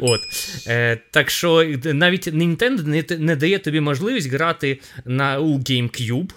От. 0.00 0.20
Е, 0.66 0.98
Так 1.10 1.30
що 1.30 1.78
навіть 1.84 2.28
Nintendo 2.28 2.86
не, 2.86 3.18
не 3.18 3.36
дає 3.36 3.58
тобі 3.58 3.80
можливість 3.80 4.32
грати 4.32 4.78
на 5.04 5.38
у 5.38 5.58
GameCube 5.58 6.30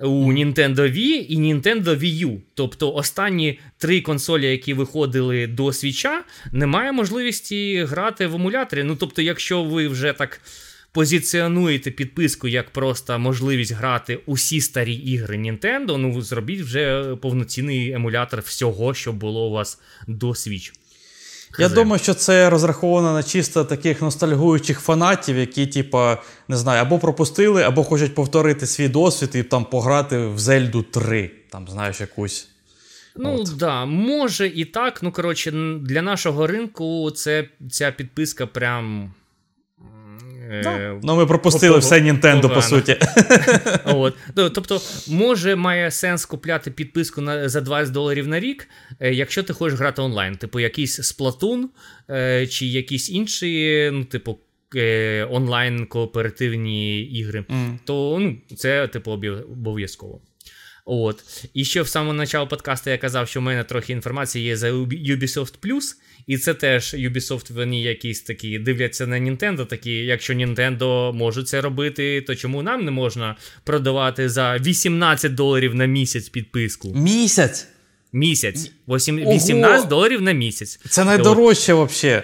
у 0.00 0.32
Nintendo 0.32 0.80
Wii 0.80 1.26
і 1.28 1.36
Nintendo 1.38 1.98
Wii 1.98 2.26
U. 2.26 2.40
Тобто 2.54 2.94
останні 2.94 3.58
три 3.78 4.00
консолі, 4.00 4.50
які 4.50 4.74
виходили 4.74 5.46
до 5.46 5.72
свіча, 5.72 6.24
немає 6.52 6.92
можливості 6.92 7.84
грати 7.84 8.26
в 8.26 8.34
емуляторі. 8.34 8.82
Ну 8.82 8.96
тобто, 8.96 9.22
якщо 9.22 9.62
ви 9.62 9.88
вже 9.88 10.12
так. 10.12 10.40
Позиціонуєте 10.92 11.90
підписку 11.90 12.48
як 12.48 12.70
просто 12.70 13.18
можливість 13.18 13.72
грати 13.72 14.20
усі 14.26 14.60
старі 14.60 14.94
ігри 14.94 15.36
Nintendo, 15.36 15.96
ну 15.96 16.22
зробіть 16.22 16.60
вже 16.60 17.16
повноцінний 17.22 17.92
емулятор 17.92 18.40
всього, 18.40 18.94
що 18.94 19.12
було 19.12 19.48
у 19.48 19.50
вас 19.50 19.80
до 20.06 20.28
Switch. 20.28 20.72
Я 21.58 21.68
думаю, 21.68 22.02
що 22.02 22.14
це 22.14 22.50
розраховано 22.50 23.12
на 23.12 23.22
чисто 23.22 23.64
таких 23.64 24.02
ностальгуючих 24.02 24.80
фанатів, 24.80 25.36
які, 25.36 25.66
типа, 25.66 26.22
не 26.48 26.56
знаю, 26.56 26.82
або 26.82 26.98
пропустили, 26.98 27.62
або 27.62 27.84
хочуть 27.84 28.14
повторити 28.14 28.66
свій 28.66 28.88
досвід 28.88 29.30
і 29.34 29.42
там 29.42 29.64
пограти 29.64 30.18
в 30.18 30.38
Зельду 30.38 30.82
3. 30.82 31.30
Там, 31.50 31.68
знаєш, 31.68 32.00
якусь. 32.00 32.48
Ну 33.16 33.44
так, 33.44 33.54
да, 33.54 33.84
може 33.84 34.46
і 34.46 34.64
так. 34.64 35.02
Ну, 35.02 35.12
коротше, 35.12 35.50
для 35.80 36.02
нашого 36.02 36.46
ринку 36.46 37.10
це 37.10 37.48
ця 37.70 37.92
підписка 37.92 38.46
прям. 38.46 39.14
Е, 40.50 41.00
ну, 41.02 41.16
ми 41.16 41.26
пропустили 41.26 41.78
все 41.78 42.00
Нінтендо, 42.00 42.50
по 42.50 42.62
суті. 42.62 42.96
От. 43.84 44.14
Тобто, 44.34 44.80
може, 45.08 45.56
має 45.56 45.90
сенс 45.90 46.26
купляти 46.26 46.70
підписку 46.70 47.20
на, 47.20 47.48
за 47.48 47.60
20 47.60 47.92
доларів 47.92 48.28
на 48.28 48.40
рік, 48.40 48.68
е, 49.00 49.14
якщо 49.14 49.42
ти 49.42 49.52
хочеш 49.52 49.78
грати 49.78 50.02
онлайн, 50.02 50.36
типу 50.36 50.60
якийсь 50.60 51.00
Splatoon 51.00 51.64
е, 52.10 52.46
чи 52.46 52.66
якісь 52.66 53.10
інші, 53.10 53.90
ну, 53.92 54.04
типу, 54.04 54.38
онлайн 55.30 55.86
кооперативні 55.86 57.02
ігри, 57.02 57.44
mm. 57.48 57.78
то 57.84 58.18
ну, 58.20 58.56
це 58.56 58.88
типу 58.88 59.10
обов'язково. 59.50 60.20
От. 60.84 61.24
І 61.54 61.64
ще 61.64 61.82
в 61.82 61.88
самому 61.88 62.18
початку 62.20 62.48
подкасту 62.48 62.90
я 62.90 62.98
казав, 62.98 63.28
що 63.28 63.40
в 63.40 63.42
мене 63.42 63.64
трохи 63.64 63.92
інформації 63.92 64.44
є 64.44 64.56
за 64.56 64.72
Ubisoft 64.72 65.54
Plus. 65.62 65.94
І 66.26 66.38
це 66.38 66.54
теж 66.54 66.94
Ubisoft, 66.94 67.52
вони 67.52 67.80
якісь 67.80 68.22
такі 68.22 68.58
дивляться 68.58 69.06
на 69.06 69.16
Nintendo, 69.16 69.66
такі, 69.66 69.92
якщо 69.92 70.32
Nintendo 70.34 71.12
може 71.12 71.42
це 71.42 71.60
робити, 71.60 72.20
то 72.20 72.34
чому 72.34 72.62
нам 72.62 72.84
не 72.84 72.90
можна 72.90 73.36
продавати 73.64 74.28
за 74.28 74.56
18 74.56 75.34
доларів 75.34 75.74
на 75.74 75.86
місяць 75.86 76.28
підписку? 76.28 76.92
Місяць? 76.94 77.68
Місяць. 78.12 78.70
18 78.88 79.80
Ого! 79.80 79.88
доларів 79.88 80.22
на 80.22 80.32
місяць. 80.32 80.80
Це 80.88 81.04
найдорожче 81.04 81.74
взагалі. 81.74 82.22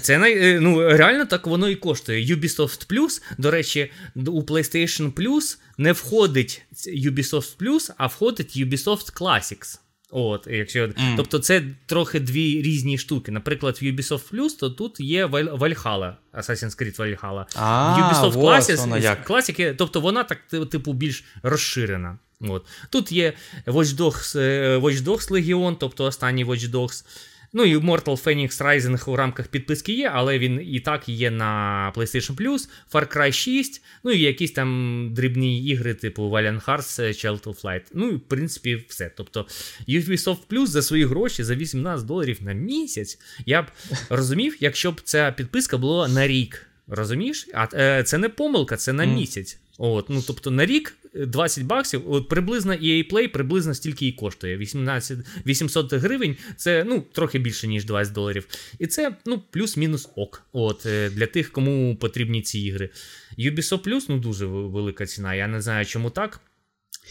Це 0.00 0.18
най... 0.18 0.60
ну, 0.60 0.88
реально 0.88 1.26
так 1.26 1.46
воно 1.46 1.68
і 1.68 1.76
коштує. 1.76 2.36
Ubisoft 2.36 2.86
Plus, 2.92 3.22
до 3.38 3.50
речі, 3.50 3.90
у 4.14 4.42
PlayStation 4.42 5.12
Plus 5.12 5.58
не 5.78 5.92
входить 5.92 6.62
Ubisoft 6.86 7.56
Plus, 7.58 7.90
а 7.96 8.06
входить 8.06 8.56
Ubisoft 8.56 9.20
Classics. 9.20 9.78
От, 10.10 10.46
якщо, 10.50 10.86
mm. 10.86 11.16
Тобто 11.16 11.38
це 11.38 11.62
трохи 11.86 12.20
дві 12.20 12.62
різні 12.62 12.98
штуки. 12.98 13.32
Наприклад, 13.32 13.78
в 13.82 13.84
Ubisoft 13.84 14.34
Plus, 14.34 14.58
то 14.58 14.70
тут 14.70 15.00
є 15.00 15.26
Valhalla, 15.26 16.14
Assassin's 16.34 16.82
Creed 16.82 16.96
Valhalla. 16.96 17.44
А, 17.54 17.96
в 17.96 18.00
Ubisoft 18.00 18.32
Classics, 18.32 19.26
Classic, 19.26 19.74
тобто 19.76 20.00
вона 20.00 20.24
так 20.24 20.38
типу 20.70 20.92
більш 20.92 21.24
розширена. 21.42 22.18
От. 22.40 22.66
Тут 22.90 23.12
є 23.12 23.32
Watch 23.66 23.96
Dogs, 23.96 24.38
е, 24.38 24.78
Watch 24.78 25.02
Dogs 25.02 25.30
Legion, 25.30 25.76
тобто 25.80 26.04
останній 26.04 26.44
Watch 26.44 26.70
Dogs. 26.70 27.04
Ну 27.52 27.64
і 27.64 27.76
Mortal 27.76 28.24
Phoenix 28.24 28.62
Rising 28.62 29.10
у 29.10 29.16
рамках 29.16 29.48
підписки 29.48 29.92
є, 29.92 30.10
але 30.14 30.38
він 30.38 30.60
і 30.64 30.80
так 30.80 31.08
є 31.08 31.30
на 31.30 31.92
PlayStation 31.96 32.34
Plus, 32.34 32.68
Far 32.92 33.16
Cry 33.16 33.32
6, 33.32 33.82
ну 34.04 34.10
і 34.10 34.20
якісь 34.20 34.52
там 34.52 35.10
дрібні 35.14 35.64
ігри, 35.64 35.94
типу 35.94 36.22
Valiant 36.22 36.64
Hearts, 36.64 37.00
Child 37.00 37.42
of 37.42 37.62
Light. 37.62 37.82
Ну 37.94 38.08
і 38.08 38.14
в 38.14 38.20
принципі 38.20 38.84
все. 38.88 39.10
Тобто 39.16 39.46
Ubisoft 39.88 40.46
Plus 40.50 40.66
за 40.66 40.82
свої 40.82 41.04
гроші 41.04 41.44
за 41.44 41.54
18 41.54 42.06
доларів 42.06 42.38
на 42.40 42.52
місяць. 42.52 43.18
Я 43.46 43.62
б 43.62 43.66
розумів, 44.10 44.56
якщо 44.60 44.92
б 44.92 45.00
ця 45.00 45.32
підписка 45.36 45.78
була 45.78 46.08
на 46.08 46.26
рік. 46.26 46.66
Розумієш? 46.88 47.48
А 47.54 47.66
е, 47.74 48.02
це 48.02 48.18
не 48.18 48.28
помилка, 48.28 48.76
це 48.76 48.92
на 48.92 49.04
місяць. 49.04 49.58
От, 49.78 50.10
ну 50.10 50.22
Тобто 50.26 50.50
на 50.50 50.66
рік 50.66 50.96
20 51.26 51.64
баксів, 51.64 52.12
от 52.12 52.28
приблизно 52.28 52.72
EA 52.72 53.12
Play 53.12 53.28
приблизно 53.28 53.74
стільки 53.74 54.06
і 54.06 54.12
коштує. 54.12 54.56
18, 54.56 55.18
800 55.46 55.92
гривень 55.92 56.36
це 56.56 56.84
ну, 56.84 57.04
трохи 57.12 57.38
більше, 57.38 57.66
ніж 57.66 57.84
20 57.84 58.14
доларів. 58.14 58.46
І 58.78 58.86
це 58.86 59.16
ну, 59.26 59.42
плюс-мінус 59.50 60.08
ок. 60.16 60.42
От, 60.52 60.86
е, 60.86 61.10
Для 61.10 61.26
тих, 61.26 61.52
кому 61.52 61.96
потрібні 61.96 62.42
ці 62.42 62.58
ігри. 62.58 62.90
Ubisoft 63.38 63.82
Plus 63.82 64.04
ну, 64.08 64.18
дуже 64.18 64.46
велика 64.46 65.06
ціна. 65.06 65.34
Я 65.34 65.46
не 65.46 65.60
знаю, 65.60 65.86
чому 65.86 66.10
так. 66.10 66.40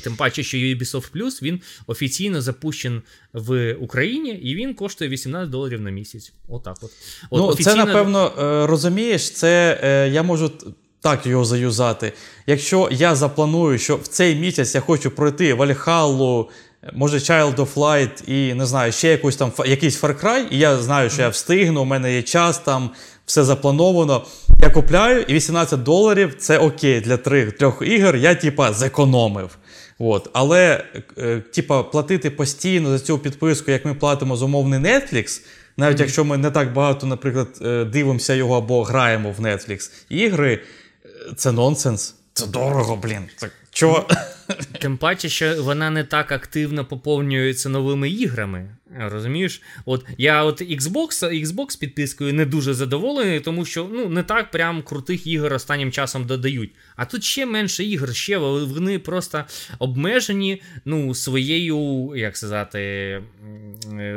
Тим 0.03 0.15
паче, 0.15 0.43
що 0.43 0.57
Ubisoft 0.57 1.11
Plus 1.11 1.43
він 1.43 1.61
офіційно 1.87 2.41
запущен 2.41 3.01
в 3.33 3.73
Україні 3.73 4.29
і 4.29 4.55
він 4.55 4.73
коштує 4.73 5.09
18 5.09 5.49
доларів 5.49 5.81
на 5.81 5.89
місяць. 5.89 6.33
Отак 6.47 6.77
от. 6.81 6.91
от 7.29 7.39
ну, 7.39 7.47
офіційно... 7.47 7.75
Це, 7.75 7.85
напевно, 7.85 8.33
е, 8.39 8.67
розумієш, 8.67 9.31
це 9.31 9.79
е, 9.83 10.09
я 10.09 10.23
можу 10.23 10.51
так 11.01 11.25
його 11.25 11.45
заюзати. 11.45 12.13
Якщо 12.47 12.89
я 12.91 13.15
запланую, 13.15 13.79
що 13.79 13.95
в 13.95 14.07
цей 14.07 14.35
місяць 14.35 14.75
я 14.75 14.81
хочу 14.81 15.11
пройти 15.11 15.53
Вальхаллу, 15.53 16.49
може, 16.93 17.17
Child 17.17 17.55
of 17.55 17.73
Light 17.73 18.29
і 18.29 18.53
не 18.53 18.65
знаю, 18.65 18.91
ще 18.91 19.07
якусь 19.07 19.35
там 19.35 19.51
якийсь 19.65 20.03
Far 20.03 20.23
Cry, 20.23 20.43
і 20.51 20.57
я 20.57 20.77
знаю, 20.77 21.09
що 21.09 21.21
я 21.21 21.29
встигну, 21.29 21.81
у 21.81 21.85
мене 21.85 22.13
є 22.13 22.21
час 22.21 22.57
там. 22.57 22.89
Все 23.27 23.43
заплановано. 23.43 24.25
Я 24.61 24.69
купляю, 24.69 25.21
і 25.21 25.33
18 25.33 25.83
доларів 25.83 26.35
це 26.37 26.57
окей 26.57 27.01
для 27.01 27.17
трьох, 27.17 27.51
трьох 27.51 27.81
ігор. 27.81 28.15
Я, 28.15 28.35
типа, 28.35 28.73
зекономив. 28.73 29.57
От. 29.99 30.29
Але, 30.33 30.83
е, 31.17 31.39
типа, 31.39 31.83
платити 31.83 32.29
постійно 32.29 32.97
за 32.97 32.99
цю 32.99 33.19
підписку, 33.19 33.71
як 33.71 33.85
ми 33.85 33.93
платимо 33.93 34.35
за 34.35 34.45
умовний 34.45 34.79
Netflix, 34.79 35.41
навіть 35.77 35.97
mm-hmm. 35.97 36.01
якщо 36.01 36.25
ми 36.25 36.37
не 36.37 36.51
так 36.51 36.73
багато, 36.73 37.07
наприклад, 37.07 37.47
е, 37.61 37.85
дивимося 37.85 38.33
його 38.33 38.57
або 38.57 38.83
граємо 38.83 39.31
в 39.37 39.39
Netflix 39.39 39.91
ігри, 40.09 40.59
це 41.35 41.51
нонсенс. 41.51 42.15
Це 42.33 42.47
дорого, 42.47 42.95
блін. 42.95 43.29
Це 43.37 43.49
чого? 43.71 44.07
Тим 44.79 44.97
паче, 44.97 45.29
що 45.29 45.63
вона 45.63 45.89
не 45.89 46.03
так 46.03 46.31
активно 46.31 46.85
поповнюється 46.85 47.69
новими 47.69 48.09
іграми. 48.09 48.69
Розумієш? 48.99 49.61
От 49.85 50.05
я 50.17 50.43
от 50.43 50.61
Xbox 50.61 51.43
Xbox 51.45 51.79
підпискою 51.79 52.33
не 52.33 52.45
дуже 52.45 52.73
задоволений, 52.73 53.39
тому 53.39 53.65
що 53.65 53.89
ну 53.93 54.09
не 54.09 54.23
так 54.23 54.51
прям 54.51 54.81
крутих 54.83 55.27
ігор 55.27 55.53
останнім 55.53 55.91
часом 55.91 56.25
додають. 56.25 56.71
А 56.95 57.05
тут 57.05 57.23
ще 57.23 57.45
менше 57.45 57.83
ігор, 57.83 58.15
ще 58.15 58.37
вони 58.37 58.99
просто 58.99 59.43
обмежені 59.79 60.61
ну, 60.85 61.15
своєю, 61.15 62.11
як 62.15 62.37
сказати, 62.37 63.21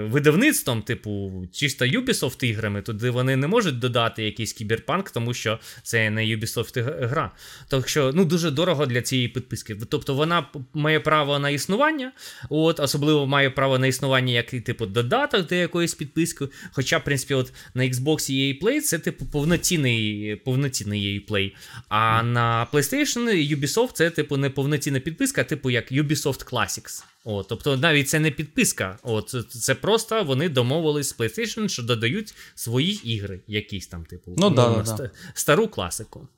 видавництвом, 0.01 0.83
типу, 0.83 1.33
чисто 1.53 1.85
Ubisoft 1.85 2.45
іграми, 2.45 2.83
туди 2.83 3.11
вони 3.11 3.37
не 3.37 3.47
можуть 3.47 3.79
додати 3.79 4.25
якийсь 4.25 4.53
кіберпанк, 4.53 5.11
тому 5.11 5.35
що 5.35 5.59
це 5.83 6.11
не 6.11 6.23
Ubisoft 6.23 7.07
гра. 7.09 7.31
Так 7.69 7.89
що 7.89 8.13
ну, 8.15 8.25
дуже 8.25 8.51
дорого 8.51 8.87
для 8.87 9.03
цієї 9.03 9.29
підписки. 9.29 9.77
Тобто 9.89 10.15
вона 10.21 10.47
має 10.75 11.01
право 11.01 11.39
на 11.39 11.51
існування, 11.51 12.13
от, 12.49 12.81
особливо 12.81 13.27
має 13.27 13.51
право 13.51 13.79
на 13.79 13.87
існування 13.87 14.33
як 14.33 14.51
типу, 14.51 14.87
додаток 14.87 15.47
до 15.47 15.55
якоїсь 15.55 15.95
підписки. 15.95 16.49
Хоча, 16.73 16.99
в 16.99 17.05
принципі, 17.05 17.35
от 17.35 17.53
на 17.75 17.83
Xbox 17.83 18.31
EA 18.31 18.63
Play 18.63 18.81
це, 18.81 18.99
типу, 18.99 19.27
повноцінний 19.27 20.37
повноцінний 20.37 21.01
EA 21.03 21.29
Play. 21.31 21.53
А 21.89 22.21
mm. 22.21 22.23
на 22.23 22.67
PlayStation 22.73 23.57
Ubisoft 23.57 23.93
це, 23.93 24.11
типу, 24.11 24.37
не 24.37 24.51
повноцінна 24.51 25.01
підписка, 25.01 25.41
а 25.41 25.45
типу 25.45 25.71
як 25.71 25.93
Ubisoft 25.93 26.53
Classics. 26.53 27.05
О, 27.25 27.43
тобто 27.43 27.77
навіть 27.77 28.09
це 28.09 28.21
не 28.21 28.31
підписка. 28.31 28.99
От, 29.03 29.35
Це 29.49 29.75
просто 29.75 30.25
вони 30.25 30.49
домовились 30.49 31.09
з 31.09 31.19
PlayStation, 31.19 31.69
що 31.69 31.83
додають 31.83 32.35
свої 32.55 33.15
ігри, 33.15 33.41
якісь 33.47 33.87
там, 33.87 34.05
типу, 34.05 34.35
ну, 34.39 34.51
да, 34.51 34.69
да, 34.69 34.93
да. 34.97 35.11
стару 35.35 35.69
класику. 35.69 36.29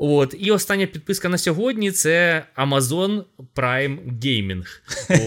От, 0.00 0.34
І 0.38 0.50
остання 0.50 0.86
підписка 0.86 1.28
на 1.28 1.38
сьогодні 1.38 1.92
це 1.92 2.44
Amazon 2.56 3.22
Prime 3.56 3.98
Gaming. 4.22 4.64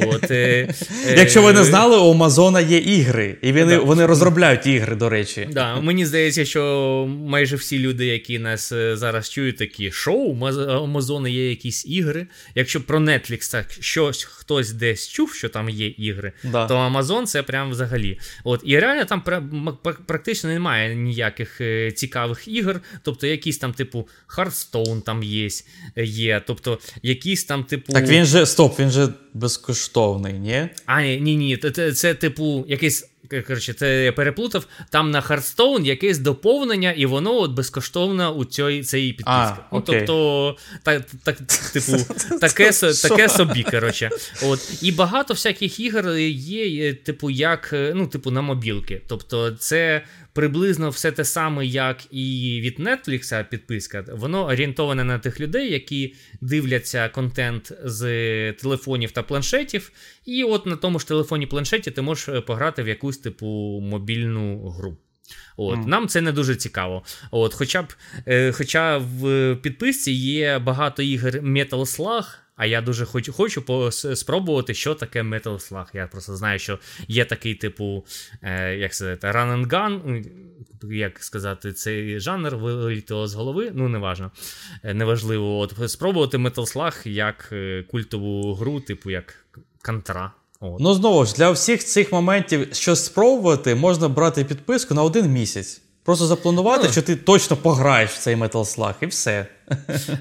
От, 0.08 0.32
е, 0.32 0.74
Якщо 1.18 1.42
ви 1.42 1.54
не 1.54 1.64
знали, 1.64 1.98
у 1.98 2.14
Amazon 2.14 2.70
є 2.70 2.78
ігри, 2.78 3.38
і 3.42 3.52
вони, 3.52 3.76
да. 3.76 3.80
вони 3.80 4.06
розробляють 4.06 4.66
ігри, 4.66 4.96
до 4.96 5.10
речі. 5.10 5.48
Да, 5.52 5.82
Мені 5.82 6.06
здається, 6.06 6.46
що 6.46 7.06
майже 7.10 7.56
всі 7.56 7.80
люди, 7.80 8.06
які 8.06 8.40
нас 8.40 8.72
е, 8.72 8.98
зараз 8.98 9.30
чують, 9.30 9.58
такі 9.58 9.92
шоу, 9.92 10.28
у 10.32 10.36
Amazon 10.38 11.28
є 11.28 11.50
якісь 11.50 11.86
ігри. 11.86 12.28
Якщо 12.56 12.82
про 12.82 13.00
Netflix 13.00 13.52
так 13.52 13.66
щось 13.80 14.24
хтось 14.52 14.72
десь 14.72 15.08
чув, 15.08 15.34
що 15.34 15.50
там 15.50 15.70
є 15.70 15.88
ігри, 15.88 16.32
да. 16.44 16.68
то 16.68 16.76
Amazon 16.76 17.26
це 17.26 17.44
прям 17.44 17.72
взагалі. 17.72 18.20
От, 18.44 18.62
І 18.66 18.80
реально 18.80 19.06
там 19.06 19.24
практично 20.06 20.50
немає 20.50 20.96
ніяких 20.96 21.62
е, 21.62 21.92
цікавих 21.92 22.48
ігор, 22.48 22.82
тобто 23.04 23.28
якісь 23.28 23.58
там, 23.58 23.74
типу, 23.74 24.08
Hearthstone, 24.38 24.82
Hearthstone 24.82 25.02
там 25.02 25.24
є. 25.24 25.50
є. 26.04 26.42
Тобто, 26.48 26.80
якісь 27.04 27.44
там, 27.44 27.64
типу. 27.64 27.94
Так 27.94 28.08
він 28.08 28.26
же 28.26 28.46
стоп, 28.46 28.80
він 28.80 28.90
же 28.90 29.10
безкоштовний, 29.34 30.34
ні? 30.34 30.70
А, 30.86 31.02
ні, 31.02 31.22
ні, 31.22 31.36
ні. 31.36 31.58
Це, 31.58 31.94
це, 31.94 32.14
типу, 32.14 32.66
якийсь. 32.68 33.11
Коротше, 33.48 33.74
це 33.74 34.04
я 34.04 34.12
переплутав. 34.12 34.68
Там 34.90 35.12
на 35.12 35.22
Hearthstone 35.22 35.86
якесь 35.86 36.18
доповнення, 36.18 36.92
і 36.92 37.06
воно 37.06 37.36
от 37.36 37.52
безкоштовно 37.52 38.32
у 38.34 38.46
цій 38.46 38.84
цій. 38.84 39.18
Ну, 39.72 39.82
тобто, 39.86 40.58
так, 40.84 41.02
так, 41.24 41.38
типу, 41.74 41.98
таке 42.42 42.72
таке 43.10 43.30
собі. 43.30 43.64
коротше. 43.64 44.10
От. 44.44 44.84
І 44.84 44.92
багато 44.92 45.34
всяких 45.34 45.80
ігор 45.80 46.10
є, 46.18 46.94
типу, 46.94 47.30
як 47.30 47.70
ну, 47.74 48.08
типу, 48.08 48.32
на 48.32 48.42
мобілки. 48.42 49.02
Тобто, 49.08 49.52
це 49.52 50.02
приблизно 50.34 50.90
все 50.90 51.12
те 51.12 51.26
саме, 51.26 51.66
як 51.66 51.98
і 52.12 52.60
від 52.64 52.80
Netflix 52.80 53.50
підписка, 53.50 54.06
воно 54.12 54.46
орієнтоване 54.46 55.04
на 55.04 55.20
тих 55.20 55.40
людей, 55.40 55.72
які 55.72 56.16
дивляться 56.42 57.10
контент 57.10 57.74
з 57.84 58.02
телефонів 58.54 59.12
та 59.12 59.24
планшетів. 59.24 59.92
І 60.26 60.44
от 60.44 60.66
на 60.66 60.76
тому 60.76 61.00
ж 61.00 61.08
телефоні 61.08 61.48
планшеті 61.48 61.92
ти 61.92 62.02
можеш 62.02 62.30
е, 62.30 62.42
пограти 62.42 62.84
в 62.84 62.88
якусь 62.88 63.18
типу 63.18 63.80
мобільну 63.84 64.70
гру. 64.70 64.98
От, 65.58 65.80
mm. 65.80 65.86
Нам 65.86 66.08
це 66.08 66.22
не 66.22 66.32
дуже 66.32 66.56
цікаво. 66.56 67.04
От, 67.32 67.54
Хоча 67.54 67.82
б, 67.82 67.94
е, 68.28 68.52
хоча 68.52 68.98
в 68.98 69.56
підписці 69.56 70.12
є 70.12 70.60
багато 70.60 71.04
ігор 71.04 71.34
Metal 71.34 71.70
Slug, 71.70 72.26
а 72.62 72.66
я 72.66 72.82
дуже 72.82 73.06
хочу 73.06 73.34
хочу 73.34 73.92
спробувати, 73.92 74.74
що 74.74 74.96
таке 74.96 75.22
Metal 75.22 75.44
Slug. 75.44 75.86
Я 75.94 76.08
просто 76.08 76.36
знаю, 76.36 76.60
що 76.60 76.80
є 77.08 77.26
такий 77.26 77.56
типу, 77.56 78.06
е, 78.42 78.76
як 78.76 78.94
сказати, 78.94 79.28
run 79.28 79.58
and 79.58 79.68
gun, 79.68 80.26
як 80.94 81.24
сказати, 81.24 81.74
цей 81.74 82.20
жанр 82.20 82.56
вилітіло 82.56 83.28
з 83.28 83.34
голови, 83.34 83.72
ну 83.74 83.90
неважно, 83.90 84.32
е, 84.84 84.94
неважливо. 84.94 85.60
От 85.60 85.92
Спробувати 85.92 86.38
Metal 86.38 86.76
Slug 86.76 87.08
як 87.08 87.50
е, 87.52 87.84
культову 87.92 88.54
гру, 88.54 88.80
типу 88.80 89.10
як 89.10 89.46
Кантра. 89.82 90.32
От. 90.60 90.80
Ну, 90.80 90.94
знову 90.94 91.26
ж, 91.26 91.34
для 91.36 91.52
всіх 91.52 91.86
цих 91.86 92.12
моментів, 92.12 92.68
щось 92.72 93.06
спробувати, 93.06 93.76
можна 93.76 94.10
брати 94.10 94.46
підписку 94.46 94.94
на 94.94 95.04
один 95.04 95.32
місяць. 95.32 95.82
Просто 96.04 96.26
запланувати, 96.26 96.84
ну. 96.86 96.92
що 96.92 97.02
ти 97.02 97.16
точно 97.16 97.58
пограєш 97.58 98.12
в 98.12 98.18
цей 98.18 98.36
Metal 98.36 98.50
Slug, 98.52 98.94
і 99.02 99.06
все. 99.06 99.48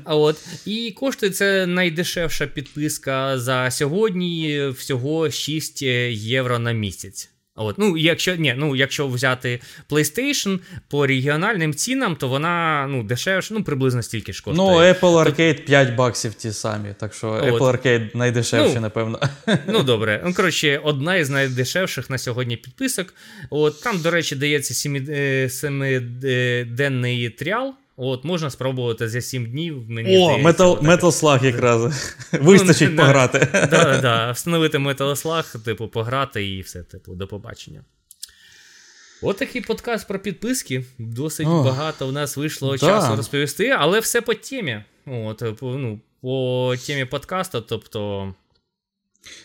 А 0.04 0.16
от 0.16 0.36
І 0.66 0.90
коштує 0.90 1.32
це 1.32 1.66
найдешевша 1.66 2.46
підписка 2.46 3.38
за 3.38 3.70
сьогодні, 3.70 4.68
всього 4.68 5.30
6 5.30 5.82
євро 5.82 6.58
на 6.58 6.72
місяць. 6.72 7.30
От, 7.56 7.78
ну, 7.78 7.96
Якщо 7.96 8.36
ні, 8.36 8.54
ну, 8.56 8.76
якщо 8.76 9.08
взяти 9.08 9.60
PlayStation 9.90 10.58
по 10.88 11.06
регіональним 11.06 11.74
цінам, 11.74 12.16
то 12.16 12.28
вона 12.28 12.86
ну, 12.90 13.02
дешевша, 13.02 13.54
ну, 13.54 13.64
приблизно 13.64 14.02
стільки 14.02 14.32
ж 14.32 14.42
коштує. 14.42 14.68
Ну, 14.68 14.78
Apple 14.78 15.24
Arcade 15.24 15.64
5 15.64 15.94
баксів 15.94 16.34
ті 16.34 16.52
самі, 16.52 16.94
так 16.98 17.14
що 17.14 17.28
От. 17.28 17.44
Apple 17.44 17.58
Arcade 17.58 18.16
найдешевший, 18.16 18.74
ну, 18.74 18.80
напевно. 18.80 19.20
Ну, 19.66 19.82
добре. 19.86 20.22
Ну, 20.24 20.34
коротше, 20.34 20.80
одна 20.84 21.16
із 21.16 21.30
найдешевших 21.30 22.10
на 22.10 22.18
сьогодні 22.18 22.56
підписок. 22.56 23.14
От, 23.50 23.82
Там, 23.82 24.00
до 24.00 24.10
речі, 24.10 24.36
дається 24.36 24.74
7-денний 24.74 27.26
е, 27.26 27.30
тріал. 27.30 27.74
От, 28.02 28.24
можна 28.24 28.50
спробувати 28.50 29.08
за 29.08 29.20
7 29.20 29.46
днів. 29.46 29.90
Мені 29.90 30.18
О, 30.18 30.24
здається, 30.24 30.64
Metal, 30.64 30.80
Metal 30.80 31.00
Slug 31.00 31.44
якраз. 31.44 32.14
Вистачить 32.32 32.90
ну, 32.90 32.96
пограти. 32.96 33.48
Да, 33.52 34.00
да, 34.02 34.30
Встановити 34.30 34.78
Metal 34.78 34.96
Slug, 34.96 35.64
типу, 35.64 35.88
пограти 35.88 36.48
і 36.48 36.60
все, 36.60 36.82
типу, 36.82 37.14
до 37.14 37.26
побачення. 37.26 37.84
От 39.22 39.36
такий 39.36 39.60
подкаст 39.60 40.08
про 40.08 40.18
підписки. 40.18 40.84
Досить 40.98 41.46
О, 41.46 41.64
багато 41.64 42.06
в 42.06 42.12
нас 42.12 42.36
вийшло 42.36 42.72
да. 42.72 42.78
часу 42.78 43.16
розповісти, 43.16 43.68
але 43.68 44.00
все 44.00 44.20
по 44.20 44.34
темі. 44.34 44.84
От, 45.06 45.42
ну, 45.62 46.00
По 46.20 46.74
темі 46.86 47.04
подкасту, 47.04 47.60
тобто. 47.60 48.34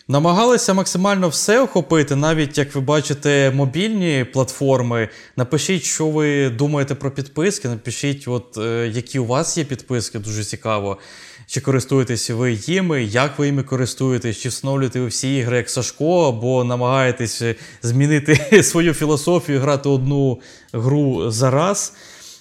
Намагалися 0.08 0.74
максимально 0.74 1.28
все 1.28 1.60
охопити, 1.60 2.16
навіть 2.16 2.58
як 2.58 2.74
ви 2.74 2.80
бачите, 2.80 3.52
мобільні 3.54 4.26
платформи. 4.32 5.08
Напишіть, 5.36 5.82
що 5.82 6.06
ви 6.06 6.50
думаєте 6.50 6.94
про 6.94 7.10
підписки. 7.10 7.68
Напишіть, 7.68 8.28
от, 8.28 8.58
е, 8.58 8.90
які 8.94 9.18
у 9.18 9.26
вас 9.26 9.58
є 9.58 9.64
підписки, 9.64 10.18
дуже 10.18 10.44
цікаво. 10.44 10.98
Чи 11.46 11.60
користуєтесь 11.60 12.30
ви 12.30 12.52
їми, 12.52 13.04
як 13.04 13.38
ви 13.38 13.46
їми 13.46 13.62
користуєтесь, 13.62 14.38
чи 14.38 14.48
встановлюєте 14.48 15.00
ви 15.00 15.06
всі 15.06 15.36
ігри 15.36 15.56
як 15.56 15.70
Сашко, 15.70 16.28
або 16.28 16.64
намагаєтесь 16.64 17.42
змінити 17.82 18.62
свою 18.62 18.94
філософію, 18.94 19.60
грати 19.60 19.88
одну 19.88 20.40
гру 20.72 21.30
за 21.30 21.50
раз. 21.50 21.92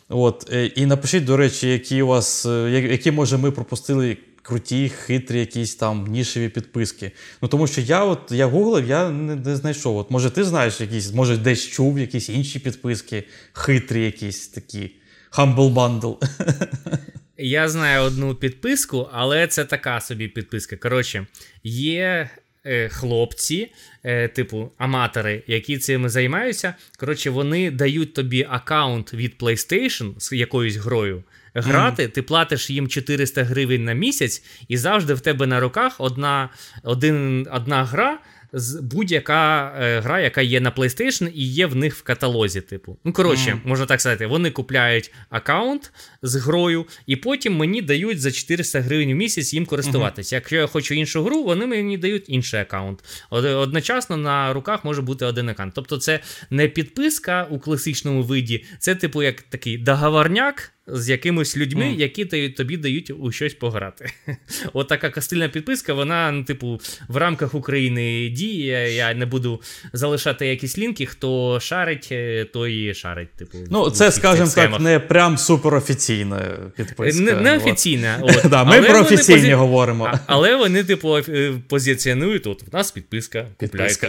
От, 0.10 0.50
е, 0.54 0.66
І 0.66 0.86
напишіть, 0.86 1.26
до 1.26 1.38
речі, 1.38 1.70
які 1.70 2.02
у 2.02 2.08
вас, 2.08 2.46
е, 2.46 2.70
які 2.92 3.12
може 3.12 3.38
ми 3.38 3.52
пропустили 3.52 4.18
круті, 4.46 4.90
хитрі, 4.90 5.40
якісь 5.40 5.76
там 5.76 6.08
нішеві 6.08 6.50
підписки. 6.50 7.12
Ну 7.42 7.48
тому 7.48 7.68
що 7.68 7.82
я 7.82 8.04
от 8.04 8.32
я 8.32 8.46
гуглив, 8.46 8.88
я 8.88 9.10
не, 9.10 9.36
не 9.36 9.56
знайшов. 9.56 9.98
От 9.98 10.12
Може, 10.12 10.30
ти 10.30 10.44
знаєш 10.44 10.82
якісь, 10.82 11.14
може, 11.14 11.38
десь 11.38 11.68
чув 11.68 12.00
якісь 12.00 12.30
інші 12.30 12.60
підписки, 12.60 13.24
хитрі 13.54 14.06
якісь 14.06 14.48
такі. 14.48 14.92
Humble 15.32 15.74
Bundle. 15.74 16.18
Я 17.38 17.70
знаю 17.70 18.02
одну 18.02 18.36
підписку, 18.36 19.10
але 19.12 19.48
це 19.48 19.66
така 19.66 20.02
собі 20.02 20.28
підписка. 20.28 20.76
Коротше, 20.76 21.26
є 21.64 22.30
е, 22.66 22.90
хлопці, 22.90 23.72
е, 24.04 24.28
типу 24.28 24.72
аматори, 24.78 25.44
які 25.48 25.78
цим 25.78 26.10
займаються. 26.10 26.74
Коротше, 26.98 27.30
вони 27.30 27.72
дають 27.72 28.14
тобі 28.14 28.48
аккаунт 28.50 29.14
від 29.14 29.36
PlayStation 29.40 30.14
з 30.20 30.32
якоюсь 30.32 30.76
грою. 30.76 31.24
Грати, 31.56 32.08
ти 32.08 32.22
платиш 32.22 32.70
їм 32.70 32.88
400 32.88 33.44
гривень 33.44 33.84
на 33.84 33.94
місяць, 33.94 34.44
і 34.68 34.78
завжди 34.78 35.14
в 35.14 35.20
тебе 35.22 35.48
на 35.48 35.60
руках 35.60 35.96
одна, 36.00 36.50
один, 36.84 37.48
одна 37.52 37.86
гра. 37.86 38.20
З 38.58 38.80
будь-яка 38.82 39.74
е, 39.82 40.00
гра, 40.00 40.20
яка 40.20 40.42
є 40.42 40.60
на 40.62 40.72
PlayStation 40.72 41.32
і 41.34 41.48
є 41.54 41.66
в 41.66 41.76
них 41.76 41.96
в 41.96 42.02
каталозі. 42.04 42.62
Типу, 42.62 42.98
ну 43.04 43.14
коротше, 43.14 43.50
Мгм. 43.52 43.62
можна 43.66 43.86
так 43.86 44.02
сказати, 44.02 44.26
вони 44.28 44.52
купляють 44.52 45.12
аккаунт 45.30 45.92
з 46.22 46.36
грою, 46.36 46.86
і 47.06 47.16
потім 47.16 47.56
мені 47.58 47.82
дають 47.82 48.22
за 48.22 48.32
400 48.32 48.82
гривень 48.82 49.12
в 49.14 49.16
місяць 49.16 49.54
їм 49.54 49.66
користуватися. 49.66 50.36
Якщо 50.36 50.56
я 50.56 50.68
хочу 50.68 50.94
іншу 50.94 51.24
гру, 51.24 51.44
вони 51.44 51.66
мені 51.66 51.98
дають 51.98 52.26
інший 52.30 52.60
аккаунт. 52.60 53.04
Од- 53.30 53.46
Одночасно 53.46 54.18
на 54.18 54.54
руках 54.54 54.86
може 54.86 55.02
бути 55.02 55.26
один 55.26 55.50
аккаунт. 55.50 55.74
Тобто, 55.76 55.98
це 55.98 56.20
не 56.50 56.68
підписка 56.68 57.48
у 57.50 57.60
класичному 57.60 58.24
виді, 58.24 58.66
це 58.80 58.96
типу 58.96 59.24
як 59.24 59.42
такий 59.42 59.78
договорняк. 59.78 60.72
З 60.88 61.10
якимись 61.10 61.58
людьми, 61.58 61.86
Мгм. 61.86 62.00
які 62.00 62.26
тобі- 62.50 62.78
дають 62.78 63.12
у 63.20 63.32
щось 63.32 63.54
пограти. 63.54 64.12
От 64.74 64.88
така 64.88 65.10
кастильна 65.10 65.50
підписка, 65.50 65.94
вона, 65.94 66.32
ну, 66.32 66.44
типу, 66.44 66.82
в 67.08 67.18
рамках 67.18 67.54
України 67.56 68.30
діє. 68.30 68.94
Я 68.94 69.14
не 69.14 69.26
буду 69.26 69.62
залишати 69.94 70.48
якісь 70.48 70.78
лінки. 70.78 71.06
Хто 71.06 71.60
шарить, 71.60 72.08
е, 72.12 72.46
той 72.54 72.94
шарить. 72.94 73.34
Типу, 73.34 73.58
Ну, 73.72 73.90
це, 73.90 74.12
скажімо 74.12 74.48
так, 74.56 74.80
не 74.80 75.00
прям 75.00 75.38
суперофіційна 75.38 76.42
підписка. 76.78 77.22
Не, 77.24 77.32
не 77.34 77.58
офіційна. 77.58 78.20
От. 78.22 78.50
Да, 78.50 78.64
ми 78.64 78.82
про 78.82 79.00
офіційні 79.02 79.40
позі- 79.42 79.54
говоримо. 79.56 80.06
А, 80.14 80.20
але 80.26 80.56
вони, 80.56 80.84
типу, 80.84 81.18
е, 81.18 81.54
позиціонують, 81.68 82.48
от 82.48 82.64
в 82.64 82.76
нас 82.76 82.92
підписка, 82.92 83.48
Підписка. 83.60 84.08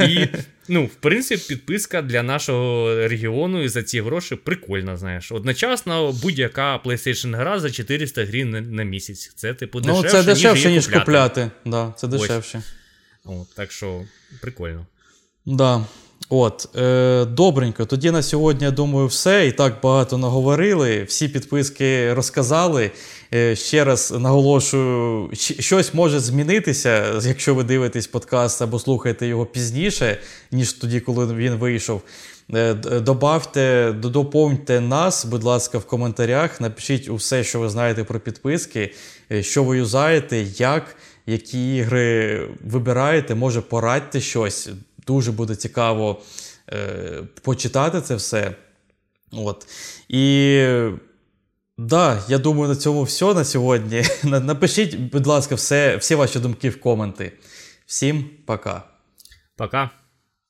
І, 0.08 0.26
ну, 0.68 0.84
в 0.84 0.94
принципі, 0.94 1.42
підписка 1.48 2.02
для 2.02 2.22
нашого 2.22 2.94
регіону 3.08 3.62
і 3.62 3.68
за 3.68 3.82
ці 3.82 4.00
гроші 4.00 4.34
прикольна, 4.36 4.96
знаєш. 4.96 5.32
Одночасно 5.32 6.07
будь-яка 6.12 6.80
PlayStation 6.84 7.36
гра 7.36 7.60
за 7.60 7.70
400 7.70 8.24
гривень 8.24 8.50
на, 8.50 8.60
на 8.60 8.82
місяць. 8.82 9.32
Це, 9.36 9.54
типу, 9.54 9.80
Ну, 9.84 10.02
це 10.02 10.22
дешевше, 10.22 10.68
її 10.68 10.74
ніж 10.76 10.86
купляти. 10.86 11.50
Да, 11.64 11.94
це 11.96 12.06
Ось. 12.06 12.12
дешевше. 12.12 12.62
От, 13.24 13.54
так 13.54 13.72
що, 13.72 14.02
прикольно. 14.40 14.86
Да. 15.46 15.84
От, 16.30 16.76
е, 16.76 17.24
добренько. 17.24 17.86
Тоді 17.86 18.10
на 18.10 18.22
сьогодні, 18.22 18.64
я 18.64 18.70
думаю, 18.70 19.06
все. 19.06 19.46
І 19.46 19.52
так 19.52 19.74
багато 19.82 20.18
наговорили. 20.18 21.02
Всі 21.02 21.28
підписки 21.28 22.14
розказали. 22.14 22.90
Е, 23.34 23.56
ще 23.56 23.84
раз 23.84 24.14
наголошую, 24.18 25.30
щось 25.34 25.94
може 25.94 26.20
змінитися, 26.20 27.20
якщо 27.24 27.54
ви 27.54 27.64
дивитесь 27.64 28.06
подкаст 28.06 28.62
або 28.62 28.78
слухаєте 28.78 29.26
його 29.26 29.46
пізніше, 29.46 30.18
ніж 30.52 30.72
тоді, 30.72 31.00
коли 31.00 31.34
він 31.34 31.54
вийшов. 31.54 32.02
Е, 32.54 32.74
д- 32.74 33.00
Добавте, 33.00 33.92
доповньте 33.92 34.80
нас, 34.80 35.24
будь 35.24 35.44
ласка, 35.44 35.78
в 35.78 35.84
коментарях. 35.86 36.60
Напишіть 36.60 37.08
усе, 37.08 37.44
що 37.44 37.60
ви 37.60 37.68
знаєте 37.68 38.04
про 38.04 38.20
підписки, 38.20 38.94
е, 39.32 39.42
що 39.42 39.64
ви 39.64 39.78
юзаєте, 39.78 40.38
як, 40.56 40.96
які 41.26 41.76
ігри 41.76 42.40
вибираєте, 42.64 43.34
може 43.34 43.60
порадьте 43.60 44.20
щось. 44.20 44.68
Дуже 45.06 45.32
буде 45.32 45.54
цікаво 45.54 46.22
е, 46.72 47.22
почитати 47.42 48.00
це 48.00 48.14
все. 48.14 48.54
От. 49.32 49.66
І 50.08 50.62
да, 51.78 52.22
я 52.28 52.38
думаю, 52.38 52.68
на 52.68 52.76
цьому 52.76 53.02
все 53.02 53.34
на 53.34 53.44
сьогодні. 53.44 54.02
Напишіть, 54.24 54.96
будь 54.98 55.26
ласка, 55.26 55.54
все, 55.54 55.96
всі 55.96 56.14
ваші 56.14 56.38
думки 56.38 56.70
в 56.70 56.80
коменти. 56.80 57.32
Всім 57.86 58.30
пока. 58.46 58.82
Пока. 59.56 59.90